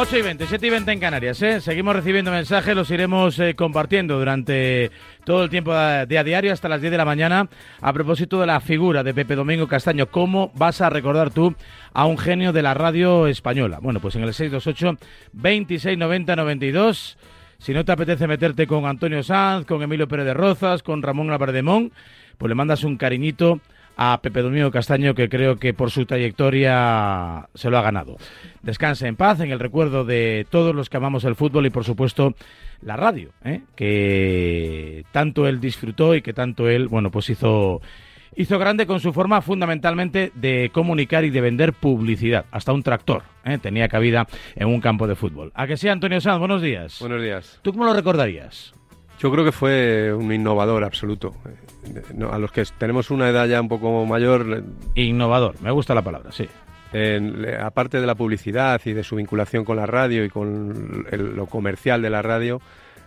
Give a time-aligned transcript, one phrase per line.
[0.00, 1.42] 8 y 20, 7 y 20 en Canarias.
[1.42, 1.60] ¿eh?
[1.60, 4.92] Seguimos recibiendo mensajes, los iremos eh, compartiendo durante
[5.24, 7.48] todo el tiempo de a diario hasta las 10 de la mañana.
[7.80, 11.52] A propósito de la figura de Pepe Domingo Castaño, ¿cómo vas a recordar tú
[11.92, 13.80] a un genio de la radio española?
[13.82, 17.18] Bueno, pues en el 628 26 90 92.
[17.58, 21.32] Si no te apetece meterte con Antonio Sanz, con Emilio Pérez de Rozas, con Ramón
[21.32, 21.90] Albardemón,
[22.38, 23.60] pues le mandas un cariñito
[23.98, 28.16] a Pepe Domingo Castaño, que creo que por su trayectoria se lo ha ganado.
[28.62, 31.84] Descanse en paz, en el recuerdo de todos los que amamos el fútbol y, por
[31.84, 32.34] supuesto,
[32.80, 33.62] la radio, ¿eh?
[33.74, 37.82] que tanto él disfrutó y que tanto él, bueno, pues hizo,
[38.36, 42.44] hizo grande con su forma fundamentalmente de comunicar y de vender publicidad.
[42.52, 43.58] Hasta un tractor ¿eh?
[43.58, 45.50] tenía cabida en un campo de fútbol.
[45.56, 46.38] ¿A que sí, Antonio Sanz?
[46.38, 47.00] Buenos días.
[47.00, 47.58] Buenos días.
[47.62, 48.77] ¿Tú cómo lo recordarías?
[49.18, 51.34] Yo creo que fue un innovador absoluto.
[52.30, 54.62] A los que tenemos una edad ya un poco mayor.
[54.94, 56.48] Innovador, me gusta la palabra, sí.
[57.60, 62.00] aparte de la publicidad y de su vinculación con la radio y con lo comercial
[62.00, 62.60] de la radio,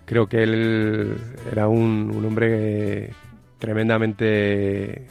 [0.05, 1.15] creo que él
[1.49, 3.11] era un, hombre
[3.57, 5.07] tremendamente,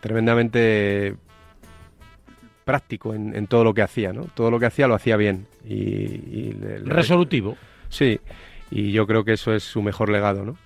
[0.00, 1.14] tremendamente
[2.66, 4.24] práctico en, todo lo que hacía, ¿no?
[4.34, 6.52] Todo lo que hacía lo hacía bien y,
[6.84, 7.56] resolutivo.
[7.88, 8.20] Sí
[8.74, 10.56] y yo creo que eso es su mejor legado, ¿no?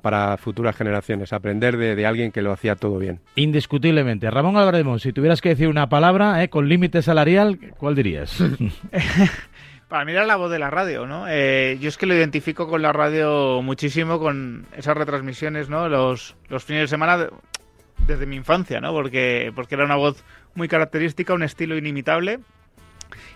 [0.00, 3.20] Para, futuras generaciones, aprender de, alguien que lo hacía todo bien.
[3.36, 4.30] Indiscutiblemente.
[4.30, 6.48] Ramón Álvarez si tuvieras que decir una palabra ¿eh?
[6.48, 8.36] con límite salarial, ¿cuál dirías?
[9.88, 11.26] Para mí era la voz de la radio, ¿no?
[11.28, 15.88] Eh, yo es que lo identifico con la radio muchísimo, con esas retransmisiones, ¿no?
[15.88, 17.28] Los, los fines de semana
[18.06, 18.92] desde mi infancia, ¿no?
[18.92, 20.24] Porque, porque era una voz
[20.54, 22.40] muy característica, un estilo inimitable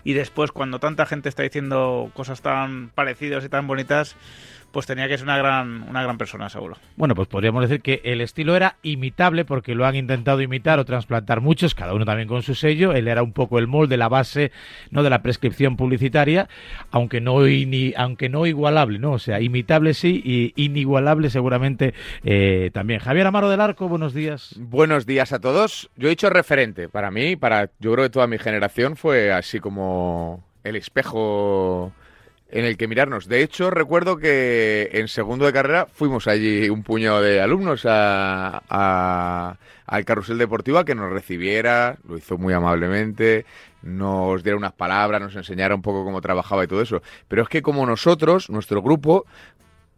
[0.03, 4.15] y después cuando tanta gente está diciendo cosas tan parecidas y tan bonitas,
[4.71, 6.77] pues tenía que ser una gran, una gran persona, seguro.
[6.97, 10.85] Bueno, pues podríamos decir que el estilo era imitable porque lo han intentado imitar o
[10.85, 12.93] trasplantar muchos, cada uno también con su sello.
[12.93, 14.51] Él era un poco el molde, la base
[14.91, 16.49] no de la prescripción publicitaria,
[16.91, 17.39] aunque no,
[17.95, 19.13] aunque no igualable, ¿no?
[19.13, 21.93] O sea, imitable sí y inigualable seguramente
[22.23, 22.99] eh, también.
[22.99, 24.55] Javier Amaro del Arco, buenos días.
[24.57, 25.89] Buenos días a todos.
[25.95, 26.89] Yo he dicho referente.
[26.89, 31.93] Para mí, para yo creo que toda mi generación fue así como el espejo
[32.55, 33.27] en el que mirarnos.
[33.27, 39.57] De hecho, recuerdo que en segundo de carrera fuimos allí un puñado de alumnos a,
[39.85, 43.45] al carrusel deportivo a que nos recibiera, lo hizo muy amablemente,
[43.81, 47.01] nos diera unas palabras, nos enseñara un poco cómo trabajaba y todo eso.
[47.27, 49.25] Pero es que como nosotros, nuestro grupo,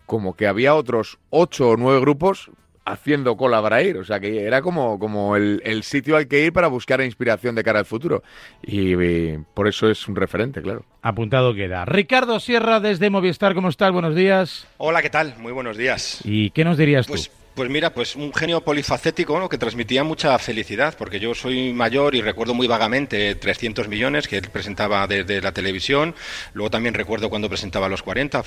[0.07, 2.49] como que había otros ocho o nueve grupos
[2.87, 3.97] haciendo cola para ir.
[3.97, 7.63] O sea, que era como, como el, sitio al que ir para buscar inspiración de
[7.63, 8.23] cara al futuro.
[8.63, 10.85] Y, por eso es un referente, claro.
[11.01, 11.85] Apuntado queda.
[11.85, 13.91] Ricardo Sierra desde Movistar, ¿cómo estás?
[13.91, 14.67] Buenos días.
[14.77, 15.35] Hola, ¿qué tal?
[15.37, 16.21] Muy buenos días.
[16.23, 17.46] ¿Y qué nos dirías pues, tú?
[17.57, 22.21] Pues mira, pues un genio polifacético que transmitía mucha felicidad, porque yo soy mayor y
[22.21, 26.13] recuerdo muy vagamente 300 millones que él presentaba desde la televisión,
[26.53, 28.43] luego también recuerdo cuando presentaba Los 40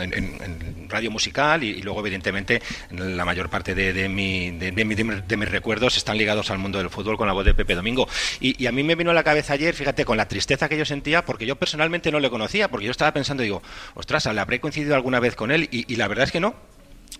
[0.00, 2.60] en, radio musical y, luego evidentemente
[2.90, 7.28] la mayor parte de, mi, de, mis recuerdos están ligados al mundo del fútbol con
[7.28, 8.08] la voz de Pepe Domingo.
[8.40, 10.84] Y, a mí me vino a la cabeza ayer, fíjate, con la tristeza que yo
[10.84, 13.62] sentía, porque yo personalmente no le conocía, porque yo estaba pensando, digo,
[13.94, 15.68] ostras, ¿le habré coincidido alguna vez con él?
[15.70, 16.56] y la verdad es que no,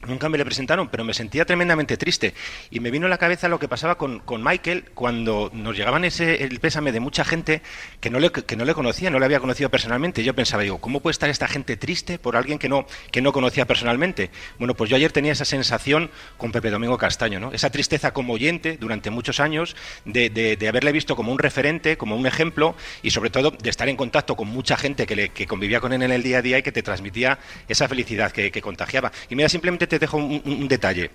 [0.06, 2.34] Nunca me le presentaron, pero me sentía tremendamente triste.
[2.70, 6.45] Y me vino a la cabeza lo que pasaba con, Michael cuando nos llegaban ese,
[6.45, 7.62] el pésame de mucha gente
[8.00, 10.22] que no, le, que no le conocía, no le había conocido personalmente.
[10.22, 13.33] Yo pensaba, digo, ¿cómo puede estar esta gente triste por alguien que no, que no
[13.33, 14.30] conocía personalmente?
[14.59, 17.53] Bueno, pues yo ayer tenía esa sensación con Pepe Domingo Castaño, ¿no?
[17.53, 19.74] Esa tristeza como oyente durante muchos años
[20.04, 23.89] de, de, haberle visto como un referente, como un ejemplo y sobre todo de estar
[23.89, 26.42] en contacto con mucha gente que, le, que convivía con él en el día a
[26.42, 29.10] día y que te transmitía esa felicidad que, que contagiaba.
[29.28, 31.10] Y mira, simplemente te dejo un, detalle.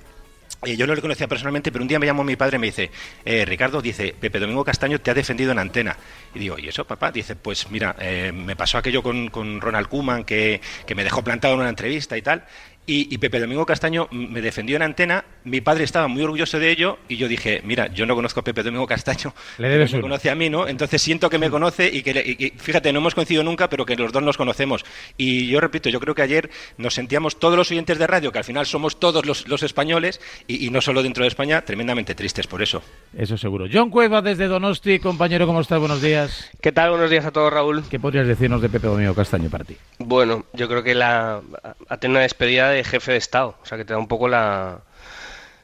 [0.65, 2.67] Eh, yo no le conocía personalmente, pero un día me llamó mi padre y me
[2.67, 2.89] dice,
[3.25, 5.97] eh, Ricardo, dice, Pepe Domingo Castaño te ha defendido en antena.
[6.33, 7.11] Y digo, ¿y eso, papá?
[7.11, 11.55] Dice, pues mira, eh, me pasó aquello con, Ronald Kuman, que, que, me dejó plantado
[11.55, 12.45] en una entrevista y tal.
[12.85, 16.97] Y, Pepe Domingo Castaño me defendió en antena, mi padre estaba muy orgulloso de ello
[17.07, 20.29] y yo dije, mira, yo no conozco a Pepe Domingo Castaño, Le debes me conoce
[20.29, 20.67] a mí, ¿no?
[20.67, 24.11] Entonces siento que me conoce y que, fíjate, no hemos coincidido nunca, pero que los
[24.11, 24.83] dos nos conocemos.
[25.17, 28.39] Y yo repito, yo creo que ayer nos sentíamos todos los oyentes de radio, que
[28.39, 32.61] al final somos todos los, españoles y, no solo dentro de España, tremendamente tristes por
[32.61, 32.83] eso.
[33.17, 33.65] Eso seguro.
[33.71, 35.79] John Cueva desde Donosti, compañero, ¿cómo estás?
[35.79, 36.49] Buenos días.
[36.59, 36.89] ¿Qué tal?
[36.89, 37.83] Buenos días a todos, Raúl.
[37.89, 39.77] ¿Qué podrías decirnos de Pepe Domingo Castaño para ti?
[39.99, 41.41] Bueno, yo creo que la,
[41.87, 44.27] ha tenido una despedida de jefe de Estado o sea que te da un poco
[44.27, 44.81] la,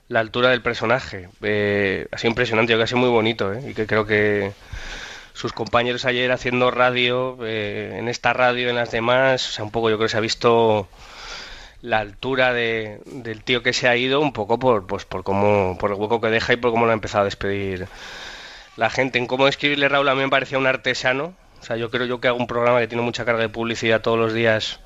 [0.09, 1.29] la altura del personaje.
[1.41, 3.63] Eh, ha sido impresionante, yo creo que ha sido muy bonito, ¿eh?
[3.69, 4.51] y que creo que
[5.33, 9.71] sus compañeros ayer haciendo radio, eh, en esta radio, en las demás, o sea, un
[9.71, 10.87] poco yo creo que se ha visto
[11.81, 15.77] la altura de, del tío que se ha ido un poco por pues por cómo
[15.79, 17.87] por el hueco que deja y por cómo lo ha empezado a despedir
[18.75, 21.89] la gente en cómo escribirle Raúl a mí me parecía un artesano o sea yo
[21.89, 24.81] creo yo que hago un programa que tiene mucha carga de publicidad todos los días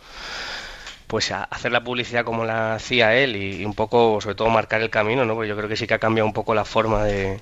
[1.14, 4.82] pues a hacer la publicidad como la hacía él y, un poco, sobre todo, marcar
[4.82, 5.36] el camino, ¿no?
[5.36, 7.40] Porque yo creo que sí que ha cambiado un poco la forma de,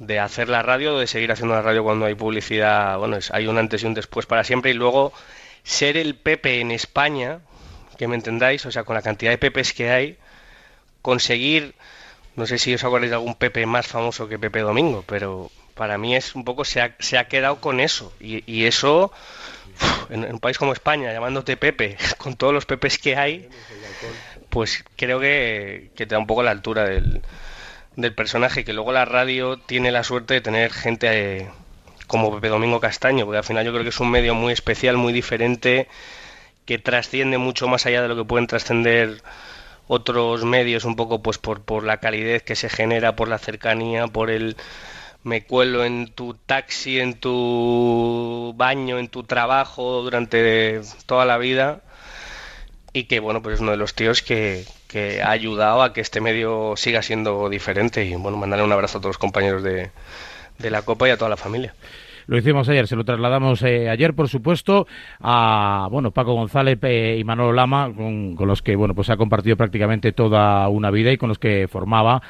[0.00, 3.56] de hacer la radio, de seguir haciendo la radio cuando hay publicidad, bueno, hay un
[3.56, 5.12] antes y un después para siempre y luego
[5.62, 7.38] ser el Pepe en España,
[7.98, 10.18] que me entendáis, o sea, con la cantidad de Pepes que hay,
[11.02, 11.76] conseguir,
[12.34, 15.98] no sé si os acordáis de algún Pepe más famoso que Pepe Domingo, pero para
[15.98, 19.12] mí es un poco, se ha, se ha quedado con eso y eso
[20.10, 23.48] en, un país como España, llamándote Pepe, con todos los Pepes que hay,
[24.50, 27.22] pues creo que, te da un poco la altura del,
[28.14, 28.64] personaje.
[28.64, 31.08] Que luego la radio tiene la suerte de tener gente
[31.40, 31.50] eh,
[32.06, 34.96] como Pepe Domingo Castaño, porque al final yo creo que es un medio muy especial,
[34.96, 35.88] muy diferente,
[36.66, 39.22] que trasciende mucho más allá de lo que pueden trascender
[39.88, 44.30] otros medios, un poco pues por la calidez que se genera, por la cercanía, por
[44.30, 44.56] el
[45.24, 51.80] me cuelo en tu taxi, en tu baño, en tu trabajo durante toda la vida
[52.92, 56.00] y que bueno, pues es uno de los tíos que, que ha ayudado a que
[56.00, 59.90] este medio siga siendo diferente y bueno, mandarle un abrazo a todos los compañeros de,
[60.58, 61.74] de la Copa y a toda la familia.
[62.26, 64.86] Lo hicimos ayer, se lo trasladamos eh, ayer, por supuesto,
[65.20, 69.16] a bueno Paco González eh, y Manolo Lama, con, con, los que bueno pues ha
[69.16, 72.22] compartido prácticamente toda una vida y con los que formaba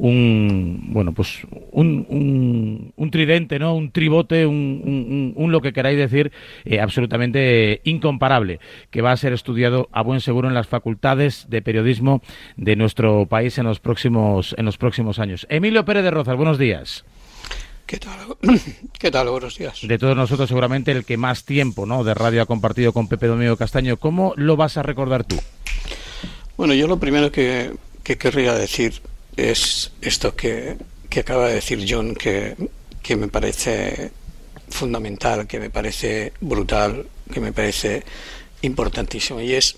[0.00, 1.40] un bueno pues
[1.72, 6.32] un, un, tridente no un tribote un, un, lo que queráis decir
[6.64, 8.60] eh, absolutamente incomparable
[8.90, 12.22] que va a ser estudiado a buen seguro en las facultades de periodismo
[12.56, 16.58] de nuestro país en los próximos en los próximos años Emilio Pérez de Rozas buenos
[16.58, 17.04] días
[17.84, 18.20] ¿Qué tal?
[19.00, 19.30] ¿Qué tal?
[19.30, 19.80] Buenos días.
[19.82, 22.04] De todos nosotros, seguramente el que más tiempo ¿no?
[22.04, 23.96] de radio ha compartido con Pepe Domingo Castaño.
[23.96, 25.34] ¿Cómo lo vas a recordar tú?
[26.56, 27.72] Bueno, yo lo primero que,
[28.04, 29.02] que querría decir
[29.36, 30.76] es esto que,
[31.18, 32.56] acaba de decir John, que,
[33.16, 34.12] me parece
[34.68, 38.04] fundamental, que me parece brutal, que me parece
[38.62, 39.76] importantísimo, y es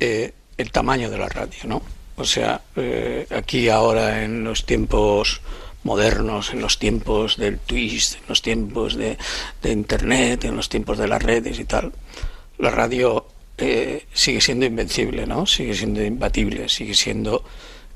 [0.00, 1.82] eh, el tamaño de la radio, ¿no?
[2.16, 5.40] O sea, eh, aquí ahora en los tiempos
[5.84, 9.16] modernos, en los tiempos del twist, en los tiempos de,
[9.64, 11.92] Internet, en los tiempos de las redes y tal,
[12.58, 13.26] la radio
[13.56, 15.46] eh, sigue siendo invencible, ¿no?
[15.46, 17.44] Sigue siendo imbatible, sigue siendo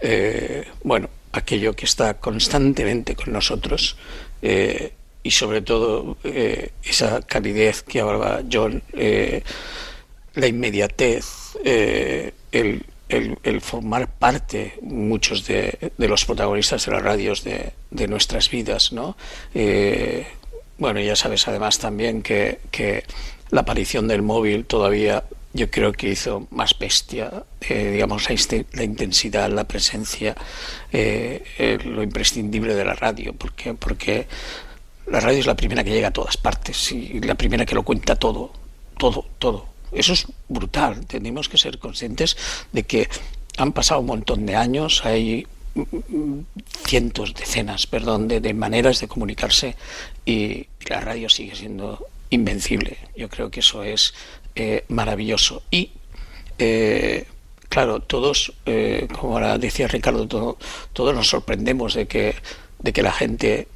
[0.02, 3.96] eh, bueno, aquello que está constantemente con nosotros
[4.42, 8.82] eh, y sobre todo eh, esa calidez que hablaba John,
[10.34, 11.24] la inmediatez,
[11.62, 18.92] el, el, formar parte muchos de, los protagonistas de las radios de, de nuestras vidas,
[18.92, 19.16] ¿no?
[20.78, 23.04] bueno, ya sabes además también que, que
[23.50, 25.22] la aparición del móvil todavía
[25.54, 30.34] yo creo que hizo más bestia, eh, digamos, la, intensidad, la presencia,
[30.90, 34.26] eh, eh, lo imprescindible de la radio, porque, porque
[35.06, 37.82] la radio es la primera que llega a todas partes y la primera que lo
[37.82, 38.52] cuenta todo,
[38.98, 39.66] todo, todo.
[39.92, 41.04] Eso es brutal.
[41.06, 42.36] Tenemos que ser conscientes
[42.72, 43.08] de que
[43.58, 45.46] han pasado un montón de años, hay
[46.86, 49.76] cientos, decenas, perdón, de, de maneras de comunicarse
[50.24, 52.96] y la radio sigue siendo invencible.
[53.14, 54.14] Yo creo que eso es
[54.54, 55.62] eh, maravilloso.
[55.70, 55.92] Y,
[56.58, 57.26] eh,
[57.68, 62.34] claro, todos, eh, como ahora decía Ricardo, todos nos sorprendemos de que,
[62.78, 63.68] de que la gente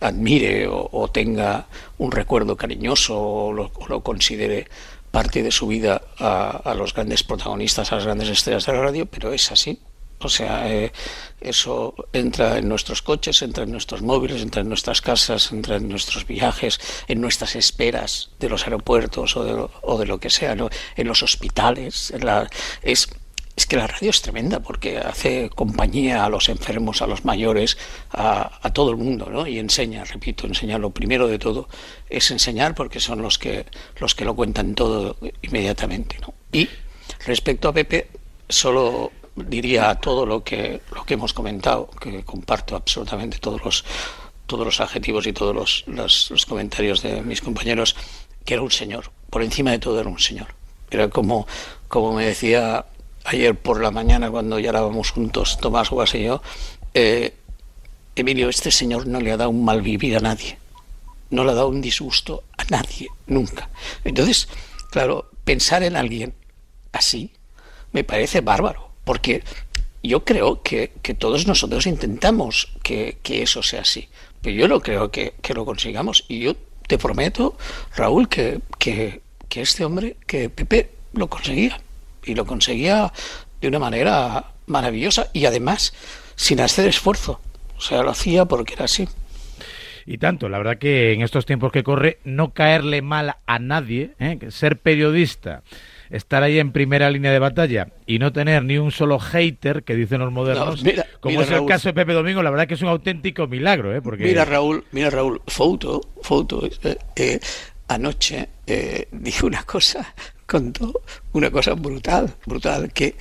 [0.00, 1.66] admire o, tenga
[1.98, 4.68] un recuerdo cariñoso o lo, considere
[5.10, 8.82] parte de su vida a, a los grandes protagonistas, a las grandes estrellas de la
[8.82, 9.78] radio, pero es así.
[10.26, 10.92] O sea, eh,
[11.40, 15.88] eso entra en nuestros coches, entra en nuestros móviles, entra en nuestras casas, entra en
[15.88, 20.30] nuestros viajes, en nuestras esperas de los aeropuertos o de lo, o de lo que
[20.30, 20.56] sea,
[20.96, 22.12] en los hospitales.
[22.82, 23.08] es,
[23.54, 27.78] es que la radio es tremenda porque hace compañía a los enfermos, a los mayores,
[28.10, 29.46] a, a, todo el mundo, ¿no?
[29.46, 31.68] Y enseña, repito, enseñar lo primero de todo
[32.10, 33.66] es enseñar porque son los que
[34.00, 36.34] los que lo cuentan todo inmediatamente, ¿no?
[36.52, 36.68] Y
[37.24, 38.08] respecto a Pepe,
[38.48, 43.84] solo diría todo lo que, lo que hemos comentado, que comparto absolutamente todos los,
[44.46, 47.96] todos los adjetivos y todos los, los, comentarios de mis compañeros,
[48.44, 50.48] que era un señor, por encima de todo era un señor.
[50.90, 51.46] Era como,
[51.88, 52.86] como me decía
[53.24, 56.42] ayer por la mañana cuando ya estábamos juntos, Tomás Guas y yo,
[56.94, 57.34] eh,
[58.14, 60.58] Emilio, este señor no le ha dado un mal vivir a nadie,
[61.30, 63.68] no le ha dado un disgusto a nadie, nunca.
[64.04, 64.48] Entonces,
[64.90, 66.34] claro, pensar en alguien
[66.92, 67.32] así
[67.92, 69.44] me parece bárbaro, porque
[70.02, 74.08] yo creo que, todos nosotros intentamos que, eso sea así,
[74.42, 76.24] pero yo no creo que, lo consigamos.
[76.28, 76.56] Y yo
[76.88, 77.56] te prometo,
[77.96, 78.60] Raúl, que,
[79.48, 81.80] este hombre, que Pepe, lo conseguía.
[82.24, 83.12] Y lo conseguía
[83.60, 85.94] de una manera maravillosa y además
[86.34, 87.40] sin hacer esfuerzo.
[87.78, 89.08] O sea, lo hacía porque era así.
[90.04, 94.14] Y tanto, la verdad que en estos tiempos que corre, no caerle mal a nadie,
[94.18, 94.38] ¿eh?
[94.50, 95.62] ser periodista
[96.10, 99.94] estar ahí en primera línea de batalla y no tener ni un solo hater que
[99.94, 100.82] dicen los modernos,
[101.20, 104.02] como es el caso de Pepe Domingo, la verdad que es un auténtico milagro, ¿eh?
[104.02, 104.24] Porque...
[104.24, 107.40] Mira Raúl, mira Raúl, foto, foto, eh, eh,
[107.88, 110.14] anoche eh, dijo una cosa,
[110.46, 111.00] contó
[111.32, 113.16] una cosa brutal, brutal, que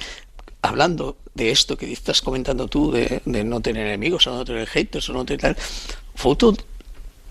[0.61, 5.09] hablando de esto que estás comentando tú, de, no tener enemigos o no tener haters
[5.09, 5.57] o no tener tal,
[6.15, 6.55] foto,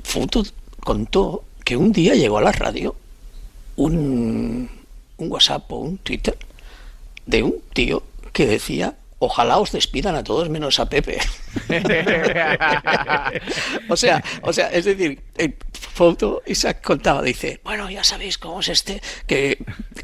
[0.02, 0.42] foto
[0.80, 2.94] contó que un día llegó a la radio
[3.76, 4.68] un
[5.18, 6.36] un WhatsApp o un Twitter
[7.26, 8.02] de un tío
[8.32, 11.18] que decía ojalá os despidan a todos menos a Pepe.
[13.88, 15.56] o sea, o sea, es decir, en
[15.94, 19.58] foto Isaac contaba, dice, bueno, ya sabéis cómo es este, que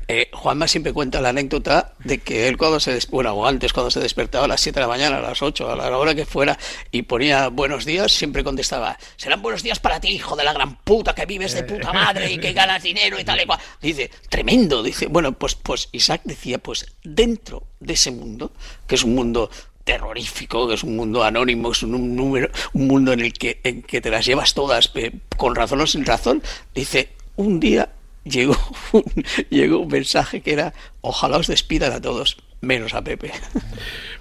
[0.08, 3.90] eh, Juanma siempre cuenta la anécdota de que él cuando se, bueno, o antes cuando
[3.90, 6.26] se despertaba a las 7 de la mañana, a las 8, a la hora que
[6.26, 6.58] fuera,
[6.90, 10.76] y ponía buenos días, siempre contestaba, serán buenos días para ti, hijo de la gran
[10.76, 13.58] puta, que vives de puta madre y que ganas dinero y tal y cual.
[13.80, 18.52] Dice, tremendo, dice, bueno, pues, pues Isaac decía, pues dentro de ese mundo,
[18.86, 19.50] que es un mundo
[19.84, 23.82] terrorífico, que es un mundo anónimo, es un, número, un mundo en el que, en
[23.82, 24.92] que te las llevas todas
[25.36, 26.42] con razón o sin razón,
[26.74, 27.88] dice, un día
[28.24, 28.56] llegó
[28.92, 29.02] un,
[29.48, 33.32] llegó un mensaje que era, ojalá os despidan a todos, menos a Pepe.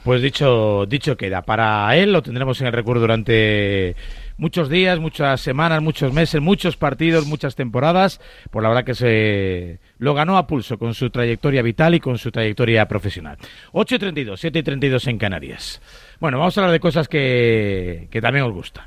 [0.05, 3.97] Pues dicho, dicho queda, para él lo tendremos en el recuerdo durante
[4.39, 8.19] muchos días, muchas semanas, muchos meses, muchos partidos, muchas temporadas,
[8.49, 12.17] por la verdad que se lo ganó a pulso con su trayectoria vital y con
[12.17, 13.37] su trayectoria profesional.
[13.73, 15.81] 8 y 32, 7 y 32 en Canarias.
[16.19, 18.85] Bueno, vamos a hablar de cosas que, que también os gusta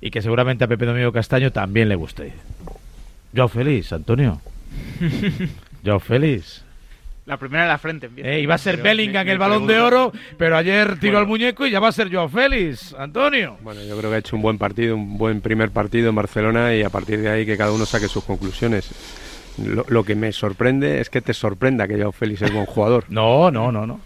[0.00, 2.32] y que seguramente a Pepe Domingo Castaño también le guste.
[3.32, 4.40] Yo feliz, Antonio.
[5.84, 6.64] Yo feliz.
[7.24, 8.10] La primera en la frente.
[8.16, 11.70] Eh, iba a ser Bellingham el balón de oro, pero ayer tiró al muñeco y
[11.70, 13.58] ya va a ser Joao Félix, Antonio.
[13.62, 16.74] Bueno, yo creo que ha hecho un buen partido, un buen primer partido en Barcelona
[16.74, 18.90] y a partir de ahí que cada uno saque sus conclusiones.
[19.58, 23.04] Lo, que me sorprende es que te sorprenda que Joao Félix es buen jugador.
[23.08, 24.00] No, no, no, no.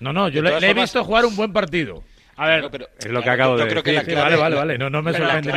[0.00, 2.04] No, no, yo le, he visto jugar un buen partido.
[2.36, 4.16] A ver, pero, es lo que acabo de decir.
[4.16, 4.78] vale, vale, vale.
[4.78, 5.52] No, no me sorprende.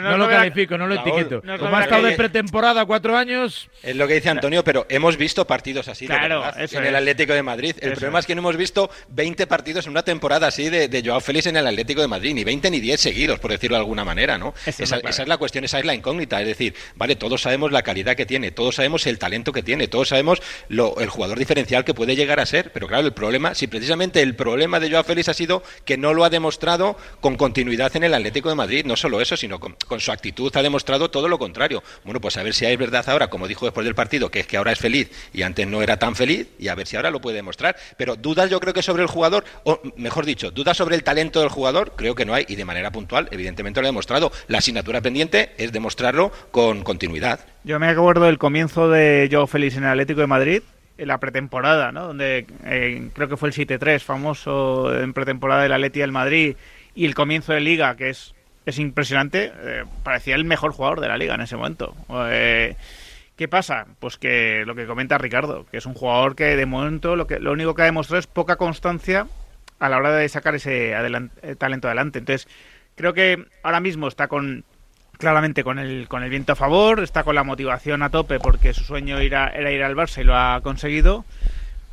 [0.00, 1.42] no, lo califico, no lo etiqueto.
[1.58, 3.68] Como ha estado de pretemporada cuatro años.
[3.82, 7.76] Es lo que dice Antonio, pero hemos visto partidos así en el Atlético de Madrid.
[7.80, 11.02] El problema es que no hemos visto 20 partidos en una temporada así de, de
[11.04, 13.80] Joao Félix en el Atlético de Madrid, ni 20 ni 10 seguidos, por decirlo de
[13.80, 14.54] alguna manera, ¿no?
[14.66, 16.40] Esa, es la cuestión, esa es la incógnita.
[16.40, 19.88] Es decir, vale, todos sabemos la calidad que tiene, todos sabemos el talento que tiene,
[19.88, 23.54] todos sabemos lo, el jugador diferencial que puede llegar a ser, pero claro, el problema,
[23.54, 27.36] si precisamente el problema de Joao Félix ha sido que no lo ha demostrado con
[27.36, 28.84] continuidad en el Atlético de Madrid.
[28.86, 31.82] No solo eso, sino con, su actitud ha demostrado todo lo contrario.
[32.04, 34.46] Bueno, pues a ver si hay verdad ahora, como dijo después del partido, que es
[34.46, 37.10] que ahora es feliz y antes no era tan feliz, y a ver si ahora
[37.10, 37.76] lo puede demostrar.
[37.96, 41.40] Pero dudas yo creo que sobre el jugador, o mejor dicho, dudas sobre el talento
[41.40, 44.32] del jugador, creo que no hay, y de manera puntual, evidentemente lo ha demostrado.
[44.48, 47.40] La asignatura pendiente es demostrarlo con continuidad.
[47.64, 50.62] Yo me acuerdo del comienzo de Joe Félix en el Atlético de Madrid,
[50.96, 52.06] en la pretemporada, ¿no?
[52.08, 56.56] Donde eh, creo que fue el 7-3 famoso en pretemporada de la Leti del Madrid
[56.94, 58.34] y el comienzo de liga que es
[58.66, 61.94] es impresionante, eh, parecía el mejor jugador de la liga en ese momento.
[62.30, 62.76] Eh,
[63.36, 63.86] ¿Qué pasa?
[64.00, 67.40] Pues que lo que comenta Ricardo, que es un jugador que de momento lo que
[67.40, 69.26] lo único que ha demostrado es poca constancia
[69.80, 70.94] a la hora de sacar ese
[71.58, 72.20] talento adelante.
[72.20, 72.48] Entonces,
[72.94, 74.64] creo que ahora mismo está con
[75.18, 78.74] claramente con el, con el viento a favor, está con la motivación a tope porque
[78.74, 81.24] su sueño era, era ir al Barça y lo ha conseguido.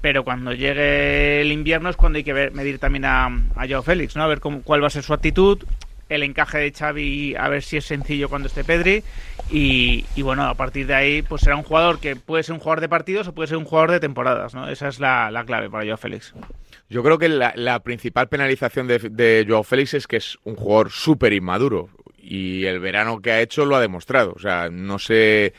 [0.01, 3.29] Pero cuando llegue el invierno es cuando hay que medir también a,
[3.69, 4.23] Joao Félix, ¿no?
[4.23, 5.63] A ver cuál va a ser su actitud,
[6.09, 9.03] el encaje de Xavi, a ver si es sencillo cuando esté Pedri.
[9.51, 12.81] Y, bueno, a partir de ahí, pues será un jugador que puede ser un jugador
[12.81, 14.69] de partidos o puede ser un jugador de temporadas, ¿no?
[14.69, 16.33] Esa es la, clave para Joao Félix.
[16.89, 20.89] Yo creo que la, principal penalización de, de, Joao Félix es que es un jugador
[20.89, 21.89] súper inmaduro
[22.21, 24.33] y el verano que ha hecho lo ha demostrado.
[24.35, 25.53] O sea, no sé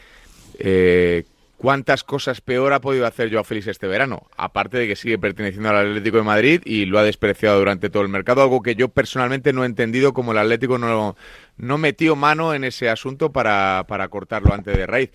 [0.58, 1.24] eh,
[1.62, 4.26] cuántas cosas peor ha podido hacer Joao Félix este verano.
[4.36, 8.02] Aparte de que sigue perteneciendo al Atlético de Madrid y lo ha despreciado durante todo
[8.02, 11.16] el mercado, algo que yo personalmente no he entendido como el Atlético no,
[11.56, 15.10] no metió mano en ese asunto para, para cortarlo antes de raíz.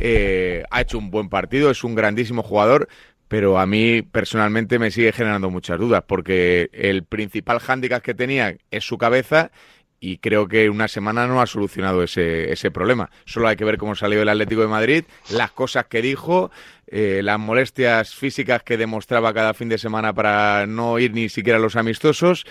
[0.00, 2.88] Eh, ha hecho un buen partido, es un grandísimo jugador,
[3.28, 8.56] pero a mí personalmente me sigue generando muchas dudas, porque el principal hándicap que tenía
[8.70, 9.50] es su cabeza
[10.00, 13.10] y creo que una semana no ha solucionado ese, ese problema.
[13.24, 16.50] Solo hay que ver cómo salió el Atlético de Madrid, las cosas que dijo,
[16.86, 21.58] eh, las molestias físicas que demostraba cada fin de semana para no ir ni siquiera
[21.58, 22.44] a los amistosos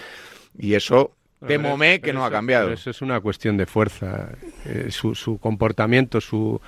[0.58, 1.14] y eso
[1.46, 2.72] temome que no ha cambiado.
[2.72, 4.30] Eso es una cuestión de fuerza.
[4.66, 6.60] Eh, su, su comportamiento, su,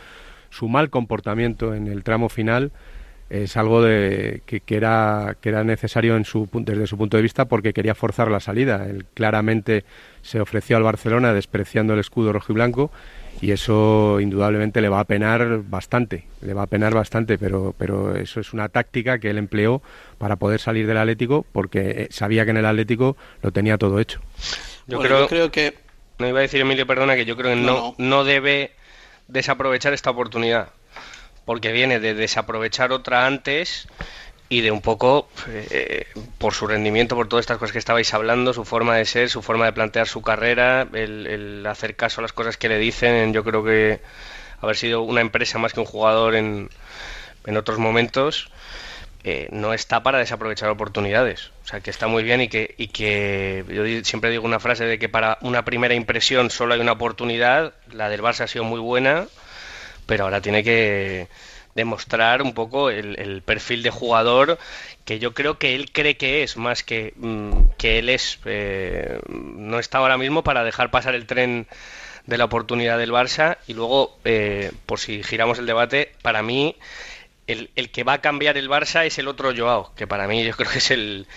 [0.49, 2.71] su mal comportamiento en el tramo final
[3.29, 7.23] es algo de, que, que, era, que era necesario en su, desde su punto de
[7.23, 8.85] vista porque quería forzar la salida.
[8.87, 9.85] Él claramente
[10.21, 12.91] se ofreció al Barcelona despreciando el escudo rojo y blanco
[13.41, 18.15] y eso indudablemente le va a penar bastante, le va a penar bastante, pero, pero
[18.15, 19.81] eso es una táctica que él empleó
[20.17, 23.99] para poder salir del Atlético porque eh, sabía que en el Atlético lo tenía todo
[23.99, 24.19] hecho.
[24.87, 25.75] Yo, bueno, creo, yo creo, que...
[26.17, 28.71] No iba a decir Emilio, perdona, que yo creo que no, no, no debe
[29.29, 30.69] desaprovechar esta oportunidad
[31.49, 33.87] porque viene de desaprovechar otra antes
[34.49, 36.05] y de un poco, eh,
[36.37, 39.41] por su rendimiento, por todas estas cosas que estabais hablando, su forma de ser, su
[39.41, 43.33] forma de plantear su carrera, el, el, hacer caso a las cosas que le dicen,
[43.33, 43.99] yo creo que
[44.61, 46.69] haber sido una empresa más que un jugador en,
[47.47, 48.51] en otros momentos,
[49.23, 51.49] eh, no está para desaprovechar oportunidades.
[51.63, 54.85] O sea, que está muy bien y que, y que yo siempre digo una frase
[54.85, 58.65] de que para una primera impresión solo hay una oportunidad, la del Barça ha sido
[58.65, 59.25] muy buena
[60.09, 61.27] pero ahora tiene que
[61.75, 64.57] demostrar un poco el, perfil de jugador
[65.05, 68.39] que yo creo que él cree que es, más que, mmm, que él es.
[68.45, 71.67] Eh, no está ahora mismo para dejar pasar el tren
[72.25, 76.75] de la oportunidad del Barça y luego, eh, por si giramos el debate, para mí
[77.45, 80.43] el, el, que va a cambiar el Barça es el otro Joao, que para mí
[80.43, 81.27] yo creo que es el,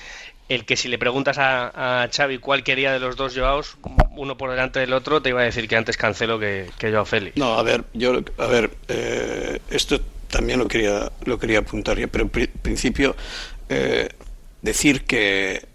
[0.48, 3.76] el que si le preguntas a, a, Xavi cuál quería de los dos Joaos,
[4.16, 7.04] uno por delante del otro, te iba a decir que antes Cancelo que, que Joao
[7.04, 7.36] Félix.
[7.36, 12.08] No, a ver, yo, a ver, eh, esto también lo quería, lo quería apuntar yo,
[12.08, 13.14] pero en principio
[13.68, 14.08] eh,
[14.62, 15.66] decir que,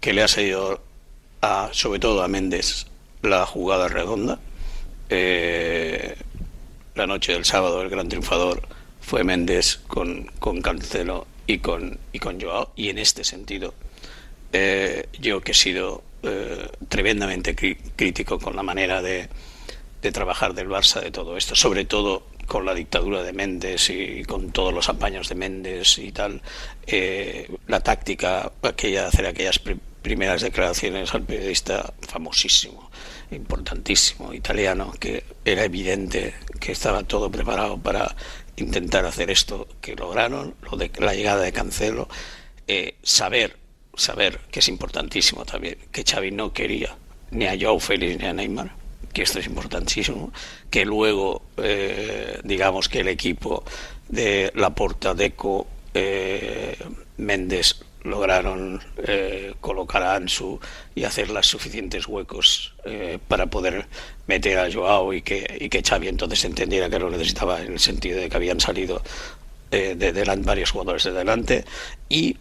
[0.00, 0.82] que le ha salido
[1.40, 2.86] a, sobre todo a Méndez
[3.22, 4.38] la jugada redonda.
[5.08, 6.16] Eh,
[6.94, 8.62] la noche del sábado el gran triunfador
[9.00, 13.74] fue Méndez con, con Cancelo y con, y con Joao, y en este sentido
[15.20, 19.28] yo que he sido eh, tremendamente crí crítico con la manera de,
[20.12, 24.52] trabajar del Barça, de todo esto, sobre todo con la dictadura de Méndez y con
[24.52, 26.42] todos los apaños de Méndez y tal,
[26.86, 29.76] eh, la táctica, aquella, hacer aquellas pr
[30.06, 32.92] primeras declaraciones al periodista famosísimo,
[33.32, 38.14] importantísimo, italiano, que era evidente que estaba todo preparado para
[38.54, 42.08] intentar hacer esto que lograron, lo de la llegada de Cancelo,
[42.68, 43.56] eh, saber
[43.96, 46.96] saber que es importantísimo también que Xavi no quería
[47.30, 48.70] ni a Joao Félix ni a Neymar
[49.12, 50.32] que esto es importantísimo
[50.70, 53.64] que luego eh, digamos que el equipo
[54.08, 56.76] de Laporta, Deco eh,
[57.16, 60.60] Méndez lograron eh, colocar a Ansu
[60.94, 63.86] y hacer las suficientes huecos eh, para poder
[64.26, 67.80] meter a Joao y que, y que Xavi entonces entendiera que lo necesitaba en el
[67.80, 69.02] sentido de que habían salido
[69.70, 71.64] de delante varios jugadores de delante
[72.08, 72.36] y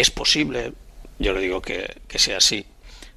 [0.00, 0.72] es posible,
[1.18, 2.64] yo le digo que, que, sea así,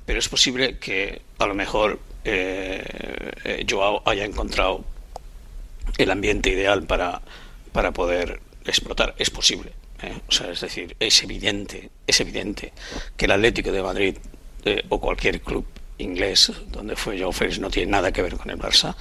[0.05, 4.83] pero es posible que a lo mejor eh, Joao haya encontrado
[5.97, 7.21] el ambiente ideal para,
[7.71, 9.15] para poder explotar.
[9.17, 9.71] Es posible.
[10.01, 10.19] ¿eh?
[10.27, 12.73] O sea, es decir, es evidente, es evidente
[13.15, 14.17] que el Atlético de Madrid
[14.65, 15.65] eh, o cualquier club
[15.97, 18.95] inglés donde fue Joao Félix no tiene nada que ver con el Barça.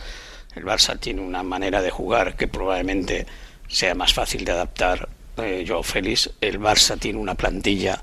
[0.55, 3.27] El Barça tiene una manera de jugar que probablemente
[3.68, 6.31] sea más fácil de adaptar eh, Joao Félix.
[6.40, 8.03] El Barça tiene una plantilla,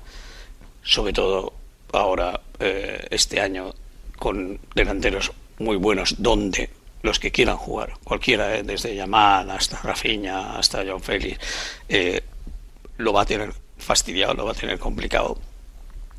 [0.82, 1.52] sobre todo
[1.92, 3.74] ahora, eh, este año,
[4.18, 6.70] con delanteros muy buenos, donde
[7.02, 11.38] los que quieran jugar, cualquiera, eh, desde Yamal hasta Rafinha, hasta Joao Félix,
[11.88, 12.22] eh,
[12.98, 15.38] lo va a tener fastidiado, lo va a tener complicado.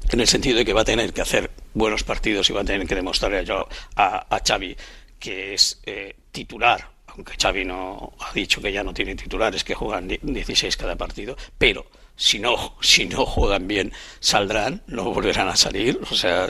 [0.09, 2.65] En el sentido de que va a tener que hacer buenos partidos y va a
[2.65, 4.75] tener que demostrarle a, a, a Xavi
[5.19, 5.79] que es
[6.31, 10.95] titular aunque Xavi no ha dicho que ya no tiene titulares, que juegan 16 cada
[10.95, 16.47] partido, pero si no, si no juegan bien, saldrán, no volverán a salir, o sea,